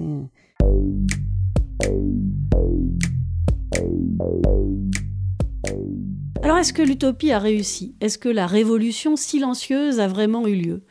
Alors 6.43 6.57
est-ce 6.57 6.73
que 6.73 6.81
l'utopie 6.81 7.31
a 7.31 7.37
réussi? 7.37 7.93
Est-ce 8.01 8.17
que 8.17 8.27
la 8.27 8.47
révolution 8.47 9.15
silencieuse 9.15 9.99
a 9.99 10.07
vraiment 10.07 10.47
eu 10.47 10.55
lieu? 10.55 10.81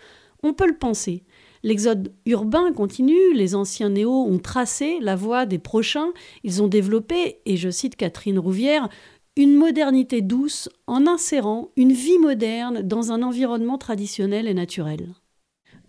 On 0.45 0.53
peut 0.53 0.69
le 0.69 0.77
penser. 0.77 1.25
L'exode 1.65 2.15
urbain 2.25 2.73
continue, 2.73 3.35
les 3.35 3.57
anciens 3.57 3.91
néos 3.91 4.27
ont 4.29 4.39
tracé 4.39 4.99
la 5.01 5.17
voie 5.17 5.47
des 5.47 5.59
prochains, 5.59 6.13
ils 6.45 6.63
ont 6.63 6.69
développé, 6.69 7.41
et 7.47 7.57
je 7.57 7.69
cite 7.69 7.97
Catherine 7.97 8.39
Rouvière, 8.39 8.89
une 9.37 9.57
modernité 9.57 10.23
douce 10.23 10.69
en 10.87 11.09
insérant 11.09 11.71
une 11.77 11.93
vie 11.93 12.19
moderne 12.19 12.83
dans 12.83 13.11
un 13.11 13.23
environnement 13.23 13.77
traditionnel 13.77 14.47
et 14.47 14.55
naturel. 14.55 15.15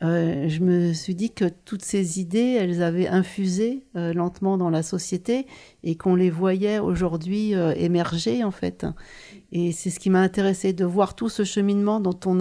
Euh, 0.04 0.49
je 0.49 0.62
me 0.62 0.93
suis 0.93 1.14
dit 1.14 1.30
que 1.30 1.45
toutes 1.45 1.84
ces 1.84 2.20
idées, 2.20 2.58
elles 2.60 2.82
avaient 2.82 3.08
infusé 3.08 3.86
euh, 3.95 4.14
lentement 4.14 4.58
dans 4.58 4.72
la 4.72 4.82
société 4.82 5.45
et 5.84 5.95
qu'on 5.95 6.16
les 6.16 6.32
voyait 6.32 6.80
aujourd'hui 6.80 7.54
euh, 7.54 7.74
émerger 7.76 8.43
en 8.43 8.49
fait. 8.49 8.86
Et 9.52 9.72
c'est 9.72 9.91
ce 9.91 9.99
qui 9.99 10.10
m'a 10.10 10.22
intéressé 10.22 10.74
de 10.74 10.86
voir 10.86 11.16
tout 11.16 11.30
ce 11.30 11.43
cheminement 11.43 11.99
dont 11.99 12.20
on 12.26 12.36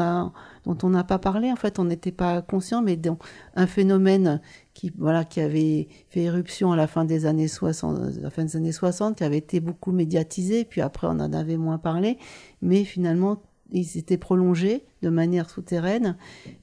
dont 0.65 0.79
on 0.83 0.91
n'a 0.91 1.05
pas 1.05 1.19
parlé 1.19 1.53
en 1.53 1.57
fait, 1.57 1.79
on 1.79 1.85
n'était 1.85 2.13
pas 2.13 2.41
conscient, 2.41 2.81
mais 2.81 2.97
donc 2.97 3.23
un 3.57 3.67
phénomène 3.67 4.41
qui 4.73 4.93
voilà 4.97 5.25
qui 5.25 5.41
avait 5.41 5.89
fait 6.09 6.23
éruption 6.23 6.73
à 6.73 6.77
la 6.77 6.87
fin 6.87 7.05
des 7.05 7.27
années 7.27 7.49
60, 7.49 7.99
à 7.99 8.21
la 8.23 8.31
fin 8.31 8.45
des 8.45 8.57
années 8.57 8.73
60, 8.73 9.19
qui 9.19 9.25
avait 9.25 9.39
été 9.39 9.61
beaucoup 9.61 9.93
médiatisé, 9.93 10.65
puis 10.65 10.81
après 10.81 11.09
on 11.09 11.21
en 11.21 11.33
avait 11.35 11.59
moins 11.59 11.79
parlé, 11.79 12.17
mais 12.63 12.85
finalement 12.85 13.43
il 13.73 13.85
s'était 13.85 14.19
prolongé 14.19 14.85
de 15.03 15.09
manière 15.09 15.49
souterraine 15.49 16.17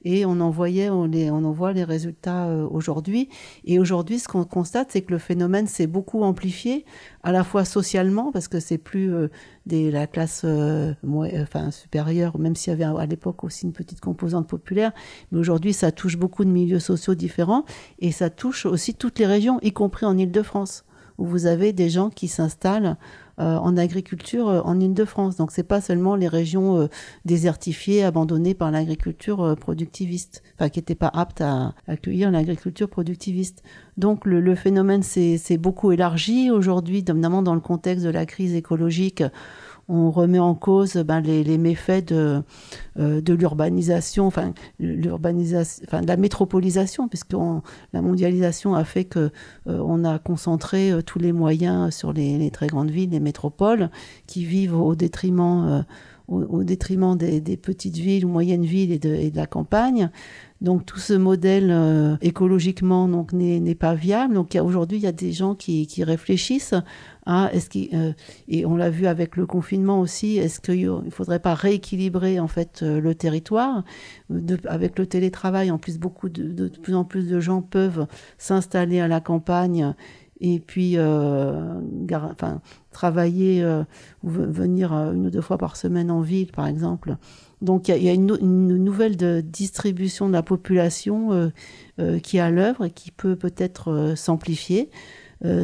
et 0.04 0.24
on 0.24 0.40
en 0.40 0.50
voyait, 0.50 0.90
on, 0.90 1.04
les, 1.06 1.30
on 1.30 1.44
en 1.44 1.52
voit 1.52 1.72
les 1.72 1.84
résultats 1.84 2.46
euh, 2.48 2.66
aujourd'hui. 2.70 3.28
Et 3.64 3.78
aujourd'hui, 3.78 4.18
ce 4.18 4.28
qu'on 4.28 4.44
constate, 4.44 4.92
c'est 4.92 5.02
que 5.02 5.12
le 5.12 5.18
phénomène 5.18 5.66
s'est 5.66 5.86
beaucoup 5.86 6.22
amplifié, 6.22 6.84
à 7.22 7.32
la 7.32 7.44
fois 7.44 7.64
socialement, 7.64 8.30
parce 8.30 8.48
que 8.48 8.60
c'est 8.60 8.78
plus 8.78 9.12
euh, 9.12 9.28
des, 9.66 9.90
la 9.90 10.06
classe 10.06 10.42
euh, 10.44 10.94
enfin, 11.42 11.70
supérieure, 11.70 12.38
même 12.38 12.54
s'il 12.54 12.70
y 12.78 12.82
avait 12.82 12.84
à 12.84 13.06
l'époque 13.06 13.44
aussi 13.44 13.66
une 13.66 13.72
petite 13.72 14.00
composante 14.00 14.48
populaire, 14.48 14.92
mais 15.32 15.38
aujourd'hui, 15.38 15.72
ça 15.72 15.92
touche 15.92 16.16
beaucoup 16.16 16.44
de 16.44 16.50
milieux 16.50 16.80
sociaux 16.80 17.14
différents 17.14 17.64
et 17.98 18.12
ça 18.12 18.30
touche 18.30 18.66
aussi 18.66 18.94
toutes 18.94 19.18
les 19.18 19.26
régions, 19.26 19.58
y 19.62 19.72
compris 19.72 20.06
en 20.06 20.16
Ile-de-France, 20.16 20.84
où 21.18 21.26
vous 21.26 21.46
avez 21.46 21.72
des 21.72 21.90
gens 21.90 22.10
qui 22.10 22.28
s'installent 22.28 22.96
euh, 23.40 23.56
en 23.56 23.76
agriculture 23.76 24.48
euh, 24.48 24.60
en 24.62 24.80
Ile-de-France. 24.80 25.36
Donc 25.36 25.52
c'est 25.52 25.62
pas 25.62 25.80
seulement 25.80 26.16
les 26.16 26.26
régions 26.26 26.80
euh, 26.80 26.86
désertifiées, 27.24 28.02
abandonnées 28.02 28.54
par 28.54 28.72
l'agriculture 28.72 29.54
productiviste, 29.60 30.42
enfin 30.54 30.68
qui 30.68 30.80
n'étaient 30.80 30.96
pas 30.96 31.10
aptes 31.12 31.40
à 31.40 31.74
accueillir 31.86 32.32
l'agriculture 32.32 32.88
productiviste. 32.88 33.62
Donc 33.96 34.26
le, 34.26 34.40
le 34.40 34.54
phénomène 34.56 35.04
s'est 35.04 35.56
beaucoup 35.56 35.92
élargi 35.92 36.50
aujourd'hui, 36.50 37.04
notamment 37.06 37.42
dans 37.42 37.54
le 37.54 37.60
contexte 37.60 38.04
de 38.04 38.10
la 38.10 38.26
crise 38.26 38.54
écologique 38.54 39.22
on 39.88 40.10
remet 40.10 40.38
en 40.38 40.54
cause 40.54 40.96
ben, 40.96 41.20
les, 41.20 41.58
méfaits 41.58 42.08
de, 42.08 42.42
euh, 42.98 43.20
l'urbanisation, 43.26 44.26
enfin, 44.26 44.52
de 44.78 46.06
la 46.06 46.16
métropolisation, 46.16 47.08
puisque 47.08 47.32
la 47.92 48.02
mondialisation 48.02 48.74
a 48.74 48.84
fait 48.84 49.04
que 49.04 49.30
euh, 49.66 50.04
a 50.04 50.18
concentré 50.18 50.92
euh, 50.92 51.02
tous 51.02 51.18
les 51.18 51.32
moyens 51.32 51.94
sur 51.94 52.12
les, 52.12 52.50
très 52.50 52.66
grandes 52.66 52.90
villes, 52.90 53.10
les 53.10 53.20
métropoles, 53.20 53.90
qui 54.26 54.44
vivent 54.44 54.78
au 54.78 54.94
détriment, 54.94 55.82
des, 57.16 57.56
petites 57.56 57.96
villes 57.96 58.26
ou 58.26 58.28
moyennes 58.28 58.66
villes 58.66 58.92
et 58.92 58.98
de, 58.98 59.34
la 59.34 59.46
campagne. 59.46 60.10
Donc 60.60 60.84
tout 60.84 60.98
ce 60.98 61.14
modèle 61.14 62.18
écologiquement 62.20 63.08
n'est 63.32 63.74
pas 63.74 63.94
viable. 63.94 64.34
Donc 64.34 64.58
aujourd'hui 64.60 64.98
il 64.98 65.04
y 65.04 65.06
a 65.06 65.12
des 65.12 65.32
gens 65.32 65.54
qui 65.54 66.04
réfléchissent 66.04 66.74
qu'il 67.70 67.88
euh, 67.94 68.12
et 68.48 68.64
on 68.64 68.76
l'a 68.76 68.90
vu 68.90 69.06
avec 69.06 69.36
le 69.36 69.46
confinement 69.46 70.00
aussi 70.00 70.38
est-ce 70.38 70.60
qu'il 70.60 70.90
ne 70.90 71.10
faudrait 71.10 71.40
pas 71.40 71.54
rééquilibrer 71.54 72.40
en 72.40 72.48
fait 72.48 72.80
euh, 72.82 73.00
le 73.00 73.14
territoire? 73.14 73.84
De, 74.30 74.58
avec 74.66 74.98
le 74.98 75.06
télétravail 75.06 75.70
en 75.70 75.78
plus 75.78 75.98
beaucoup 75.98 76.28
de, 76.28 76.68
plus 76.68 76.94
en 76.94 77.04
plus 77.04 77.28
de 77.28 77.40
gens 77.40 77.62
peuvent 77.62 78.06
s'installer 78.38 79.00
à 79.00 79.08
la 79.08 79.20
campagne 79.20 79.94
et 80.40 80.60
puis 80.60 80.94
euh, 80.96 81.80
travailler 82.92 83.62
euh, 83.62 83.82
ou 84.22 84.30
venir 84.30 84.92
euh, 84.92 85.12
une 85.12 85.26
ou 85.26 85.30
deux 85.30 85.40
fois 85.40 85.58
par 85.58 85.76
semaine 85.76 86.10
en 86.10 86.20
ville, 86.20 86.52
par 86.52 86.66
exemple. 86.66 87.16
Donc 87.60 87.88
il 87.88 88.02
y 88.02 88.08
a, 88.08 88.12
une, 88.12 88.36
nouvelle 88.36 89.16
de 89.16 89.40
distribution 89.40 90.28
de 90.28 90.32
la 90.32 90.42
population 90.42 91.32
euh, 91.32 91.48
euh 91.98 92.18
qui 92.20 92.36
est 92.36 92.40
à 92.40 92.50
l'œuvre 92.50 92.84
et 92.84 92.90
qui 92.90 93.10
peut 93.10 93.36
peut-être 93.36 94.14
s'amplifier. 94.16 94.90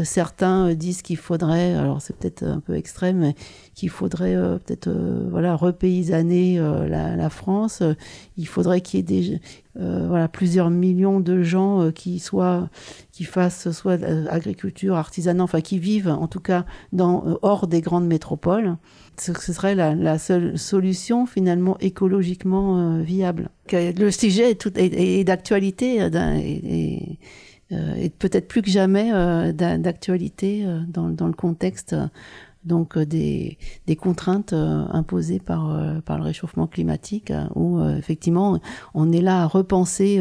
Certains 0.05 0.75
disent 0.75 1.03
qu'il 1.03 1.17
faudrait, 1.17 1.75
alors 1.75 2.01
c'est 2.01 2.17
peut-être 2.17 2.45
un 2.45 2.61
peu 2.61 2.75
extrême, 2.75 3.19
mais 3.19 3.35
qu'il 3.75 3.91
faudrait 3.91 4.35
peut-être 4.65 4.91
voilà 5.31 5.57
repaysanner 5.57 6.59
la, 6.59 7.17
la, 7.17 7.31
France. 7.31 7.83
il 8.37 8.47
faudrait 8.47 8.81
qu'il 8.81 8.99
y 8.99 9.01
ait 9.01 9.03
des 9.03 9.41
voilà 9.77 10.29
plusieurs 10.29 10.71
millions 10.71 11.19
de 11.19 11.43
gens 11.43 11.91
qui 11.91 12.21
soient 12.21 12.69
qui 13.11 13.25
fassent 13.25 13.73
soit 13.73 14.01
agriculture, 14.31 14.95
artisanat, 14.95 15.43
enfin 15.43 15.61
qui 15.61 15.79
vivent 15.79 16.09
en 16.09 16.29
tout 16.29 16.41
cas 16.41 16.65
dans 16.93 17.39
hors 17.43 17.67
des 17.67 17.81
grandes 17.81 18.07
métropoles 18.07 18.77
ce 19.19 19.53
serait 19.53 19.75
la, 19.75 20.19
seule 20.19 20.59
solution 20.59 21.27
finalement 21.27 21.79
écologiquement 21.79 22.79
euh, 22.79 23.03
viable. 23.03 23.51
Le 23.73 24.11
sujet 24.11 24.51
est, 24.51 24.67
est, 24.77 25.25
d'actualité 25.25 26.03
euh, 26.03 26.99
et, 27.71 27.75
euh, 27.75 28.09
peut-être 28.19 28.49
plus 28.49 28.63
que 28.63 28.71
jamais 28.71 29.11
d'actualité 29.53 30.67
dans, 30.89 31.09
dans, 31.09 31.27
le 31.27 31.33
contexte 31.33 31.95
donc 32.65 32.97
euh, 32.97 33.05
des, 33.05 33.59
contraintes 33.97 34.53
euh, 34.53 34.85
imposées 34.91 35.39
par, 35.39 35.71
euh, 35.71 36.01
par 36.01 36.19
le 36.19 36.25
réchauffement 36.25 36.67
climatique, 36.67 37.33
où 37.55 37.81
effectivement 37.97 38.59
on 38.95 39.13
est 39.13 39.21
là 39.21 39.43
à 39.43 39.47
repenser 39.47 40.21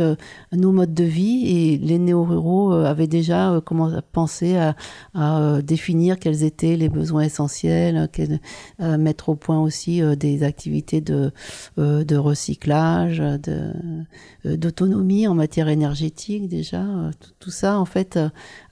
nos 0.52 0.72
modes 0.72 0.94
de 0.94 1.04
vie 1.04 1.48
et 1.48 1.78
les 1.78 1.98
néo-ruraux 1.98 2.72
avaient 2.72 3.08
déjà 3.08 3.62
commencé 3.66 3.96
à 3.96 4.02
penser 4.02 4.58
à, 5.14 5.62
définir 5.62 6.20
quels 6.20 6.44
étaient 6.44 6.76
les 6.76 6.90
besoins 6.90 7.24
essentiels, 7.24 8.10
à 8.80 8.98
mettre 8.98 9.30
au 9.30 9.36
point 9.36 9.60
aussi 9.60 10.02
des 10.18 10.44
activités 10.44 11.02
de, 11.02 11.32
de 11.78 12.16
recyclage, 12.16 13.22
d'autonomie 14.46 15.28
en 15.28 15.36
matière 15.36 15.68
énergétique 15.68 16.48
déjà. 16.48 16.86
Tout, 17.40 17.52
ça 17.52 17.80
en 17.80 17.86
fait 17.86 18.20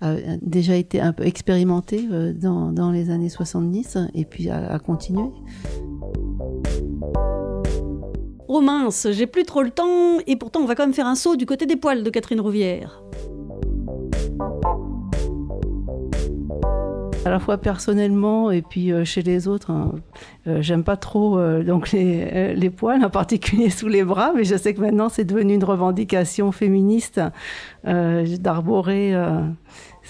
a 0.01 0.13
déjà 0.41 0.75
été 0.75 1.01
un 1.01 1.13
peu 1.13 1.25
expérimenté 1.25 2.07
dans, 2.33 2.71
dans 2.71 2.91
les 2.91 3.09
années 3.09 3.29
60 3.61 4.11
et 4.13 4.25
puis 4.25 4.49
à, 4.49 4.79
continuer. 4.79 5.29
Oh 8.47 8.61
mince, 8.61 9.07
j'ai 9.11 9.27
plus 9.27 9.43
trop 9.43 9.61
le 9.61 9.71
temps 9.71 10.19
et 10.27 10.35
pourtant 10.35 10.61
on 10.61 10.65
va 10.65 10.75
quand 10.75 10.83
même 10.83 10.93
faire 10.93 11.07
un 11.07 11.15
saut 11.15 11.35
du 11.35 11.45
côté 11.45 11.65
des 11.65 11.75
poils 11.75 12.03
de 12.03 12.09
Catherine 12.09 12.41
Rouvière. 12.41 13.01
À 17.25 17.29
la 17.29 17.39
fois 17.39 17.57
personnellement 17.57 18.51
et 18.51 18.61
puis 18.61 18.91
euh, 18.91 19.05
chez 19.05 19.21
les 19.21 19.47
autres. 19.47 19.71
Hein. 19.71 19.93
Euh, 20.47 20.61
j'aime 20.61 20.83
pas 20.83 20.97
trop 20.97 21.37
euh, 21.37 21.63
donc 21.63 21.91
les, 21.91 22.69
poils, 22.69 23.03
en 23.03 23.09
particulier 23.09 23.69
sous 23.69 23.87
les 23.87 24.03
bras, 24.03 24.31
mais 24.35 24.43
je 24.43 24.55
sais 24.55 24.73
que 24.73 24.81
maintenant 24.81 25.09
c'est 25.09 25.25
devenu 25.25 25.53
une 25.53 25.63
revendication 25.63 26.51
féministe 26.51 27.21
d'arborer 27.83 29.13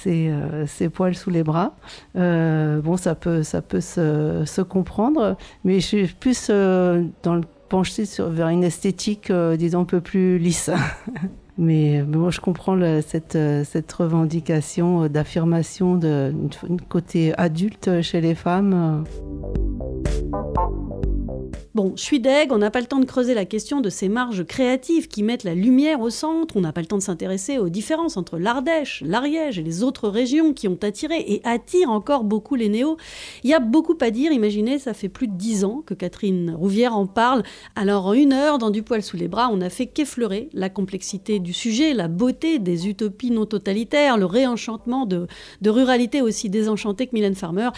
euh, 0.08 0.66
ses, 0.66 0.90
poils 0.90 1.16
sous 1.16 1.30
les 1.30 1.44
bras. 1.44 1.76
Bon, 2.16 2.98
ça 2.98 3.16
peut, 3.16 3.44
ça 3.44 3.62
peut 3.62 3.82
se, 3.82 4.44
se, 4.46 4.62
comprendre, 4.62 5.36
mais 5.64 5.80
je 5.80 5.86
suis 5.86 6.08
plus 6.08 6.48
euh, 6.50 7.04
dans 7.24 7.36
le 7.36 7.44
penché 7.70 8.06
sur, 8.06 8.30
vers 8.30 8.50
une 8.50 8.64
esthétique, 8.64 9.32
disons, 9.58 9.82
un 9.82 9.86
peu 9.86 10.02
plus 10.02 10.38
lisse. 10.38 10.70
mais 11.58 12.02
bon, 12.02 12.30
je 12.32 12.42
comprends 12.42 12.78
cette, 13.02 13.38
cette 13.66 13.92
revendication 13.92 15.08
d'affirmation 15.08 15.96
de, 15.96 16.34
côté 16.90 17.34
adulte 17.38 18.02
chez 18.02 18.22
les 18.22 18.36
femmes. 18.36 19.04
Bon, 21.74 21.94
je 21.96 22.04
suis 22.04 22.20
deg, 22.20 22.52
on 22.52 22.58
n'a 22.58 22.70
pas 22.70 22.82
le 22.82 22.86
temps 22.86 23.00
de 23.00 23.06
creuser 23.06 23.34
la 23.34 23.46
question 23.46 23.80
de 23.80 23.90
ces 23.90 24.10
marges 24.10 24.44
créatives 24.44 25.08
qui 25.08 25.24
mettent 25.24 25.46
la 25.46 25.56
lumière 25.56 26.02
au 26.02 26.10
centre, 26.10 26.58
on 26.58 26.60
n'a 26.60 26.74
pas 26.74 26.82
le 26.82 26.88
temps 26.88 26.98
de 26.98 27.02
s'intéresser 27.02 27.60
aux 27.60 27.70
différences 27.70 28.18
entre 28.18 28.38
l'Ardèche, 28.38 29.02
l'Ariège 29.06 29.58
et 29.58 29.64
les 29.64 29.82
autres 29.82 30.10
régions 30.10 30.52
qui 30.52 30.68
ont 30.68 30.78
attiré 30.82 31.24
et 31.26 31.40
attirent 31.46 31.92
encore 31.92 32.26
beaucoup 32.26 32.56
les 32.56 32.68
néos. 32.68 32.98
Il 33.46 33.50
y 33.50 33.54
a 33.54 33.62
beaucoup 33.62 33.98
à 34.02 34.12
dire, 34.12 34.34
imaginez, 34.34 34.80
ça 34.80 34.94
fait 34.94 35.08
plus 35.08 35.30
de 35.30 35.38
dix 35.38 35.64
ans 35.64 35.82
que 35.86 35.94
Catherine 35.94 36.54
Rouvière 36.54 36.94
en 36.94 37.08
parle. 37.08 37.42
Alors 37.78 38.08
en 38.08 38.14
une 38.14 38.34
heure, 38.34 38.58
dans 38.58 38.70
Du 38.70 38.84
poil 38.84 39.02
sous 39.02 39.16
les 39.16 39.30
bras, 39.30 39.50
on 39.50 39.62
a 39.62 39.70
fait 39.70 39.88
qu'effleurer 39.88 40.50
la 40.52 40.68
complexité 40.68 41.40
du 41.40 41.54
sujet, 41.54 41.94
la 41.94 42.10
beauté 42.10 42.60
des 42.60 42.90
utopies 42.90 43.32
non 43.32 43.46
totalitaires, 43.46 44.18
le 44.18 44.26
réenchantement 44.26 45.06
de, 45.06 45.26
de 45.62 45.70
ruralité 45.70 46.22
aussi 46.22 46.50
désenchantée 46.50 47.08
que 47.08 47.14
Mylène 47.14 47.36
Farmer. 47.36 47.70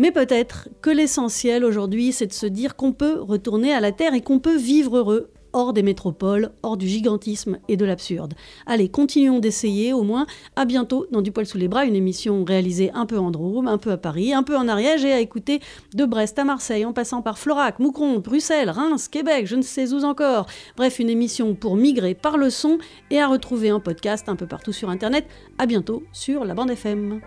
Mais 0.00 0.12
peut-être 0.12 0.70
que 0.80 0.88
l'essentiel 0.88 1.62
aujourd'hui, 1.62 2.12
c'est 2.12 2.26
de 2.26 2.32
se 2.32 2.46
dire 2.46 2.74
qu'on 2.74 2.94
peut 2.94 3.20
retourner 3.20 3.74
à 3.74 3.80
la 3.80 3.92
Terre 3.92 4.14
et 4.14 4.22
qu'on 4.22 4.38
peut 4.38 4.56
vivre 4.56 4.96
heureux 4.96 5.28
hors 5.52 5.74
des 5.74 5.82
métropoles, 5.82 6.52
hors 6.62 6.78
du 6.78 6.86
gigantisme 6.86 7.58
et 7.68 7.76
de 7.76 7.84
l'absurde. 7.84 8.32
Allez, 8.64 8.88
continuons 8.88 9.40
d'essayer 9.40 9.92
au 9.92 10.02
moins. 10.02 10.24
À 10.56 10.64
bientôt 10.64 11.06
dans 11.10 11.20
Du 11.20 11.32
poil 11.32 11.44
sous 11.44 11.58
les 11.58 11.68
bras, 11.68 11.84
une 11.84 11.96
émission 11.96 12.44
réalisée 12.44 12.90
un 12.94 13.04
peu 13.04 13.18
en 13.18 13.30
Drôme, 13.30 13.68
un 13.68 13.76
peu 13.76 13.90
à 13.90 13.98
Paris, 13.98 14.32
un 14.32 14.42
peu 14.42 14.56
en 14.56 14.68
Ariège 14.68 15.04
et 15.04 15.12
à 15.12 15.20
écouter 15.20 15.60
de 15.94 16.06
Brest 16.06 16.38
à 16.38 16.44
Marseille 16.44 16.86
en 16.86 16.94
passant 16.94 17.20
par 17.20 17.38
Florac, 17.38 17.78
Moucron, 17.78 18.20
Bruxelles, 18.20 18.70
Reims, 18.70 19.06
Québec, 19.06 19.46
je 19.46 19.56
ne 19.56 19.62
sais 19.62 19.92
où 19.92 20.02
encore. 20.04 20.46
Bref, 20.78 20.98
une 20.98 21.10
émission 21.10 21.54
pour 21.54 21.76
migrer 21.76 22.14
par 22.14 22.38
le 22.38 22.48
son 22.48 22.78
et 23.10 23.20
à 23.20 23.28
retrouver 23.28 23.68
un 23.68 23.80
podcast 23.80 24.30
un 24.30 24.36
peu 24.36 24.46
partout 24.46 24.72
sur 24.72 24.88
internet. 24.88 25.26
À 25.58 25.66
bientôt 25.66 26.04
sur 26.10 26.46
la 26.46 26.54
bande 26.54 26.70
FM. 26.70 27.20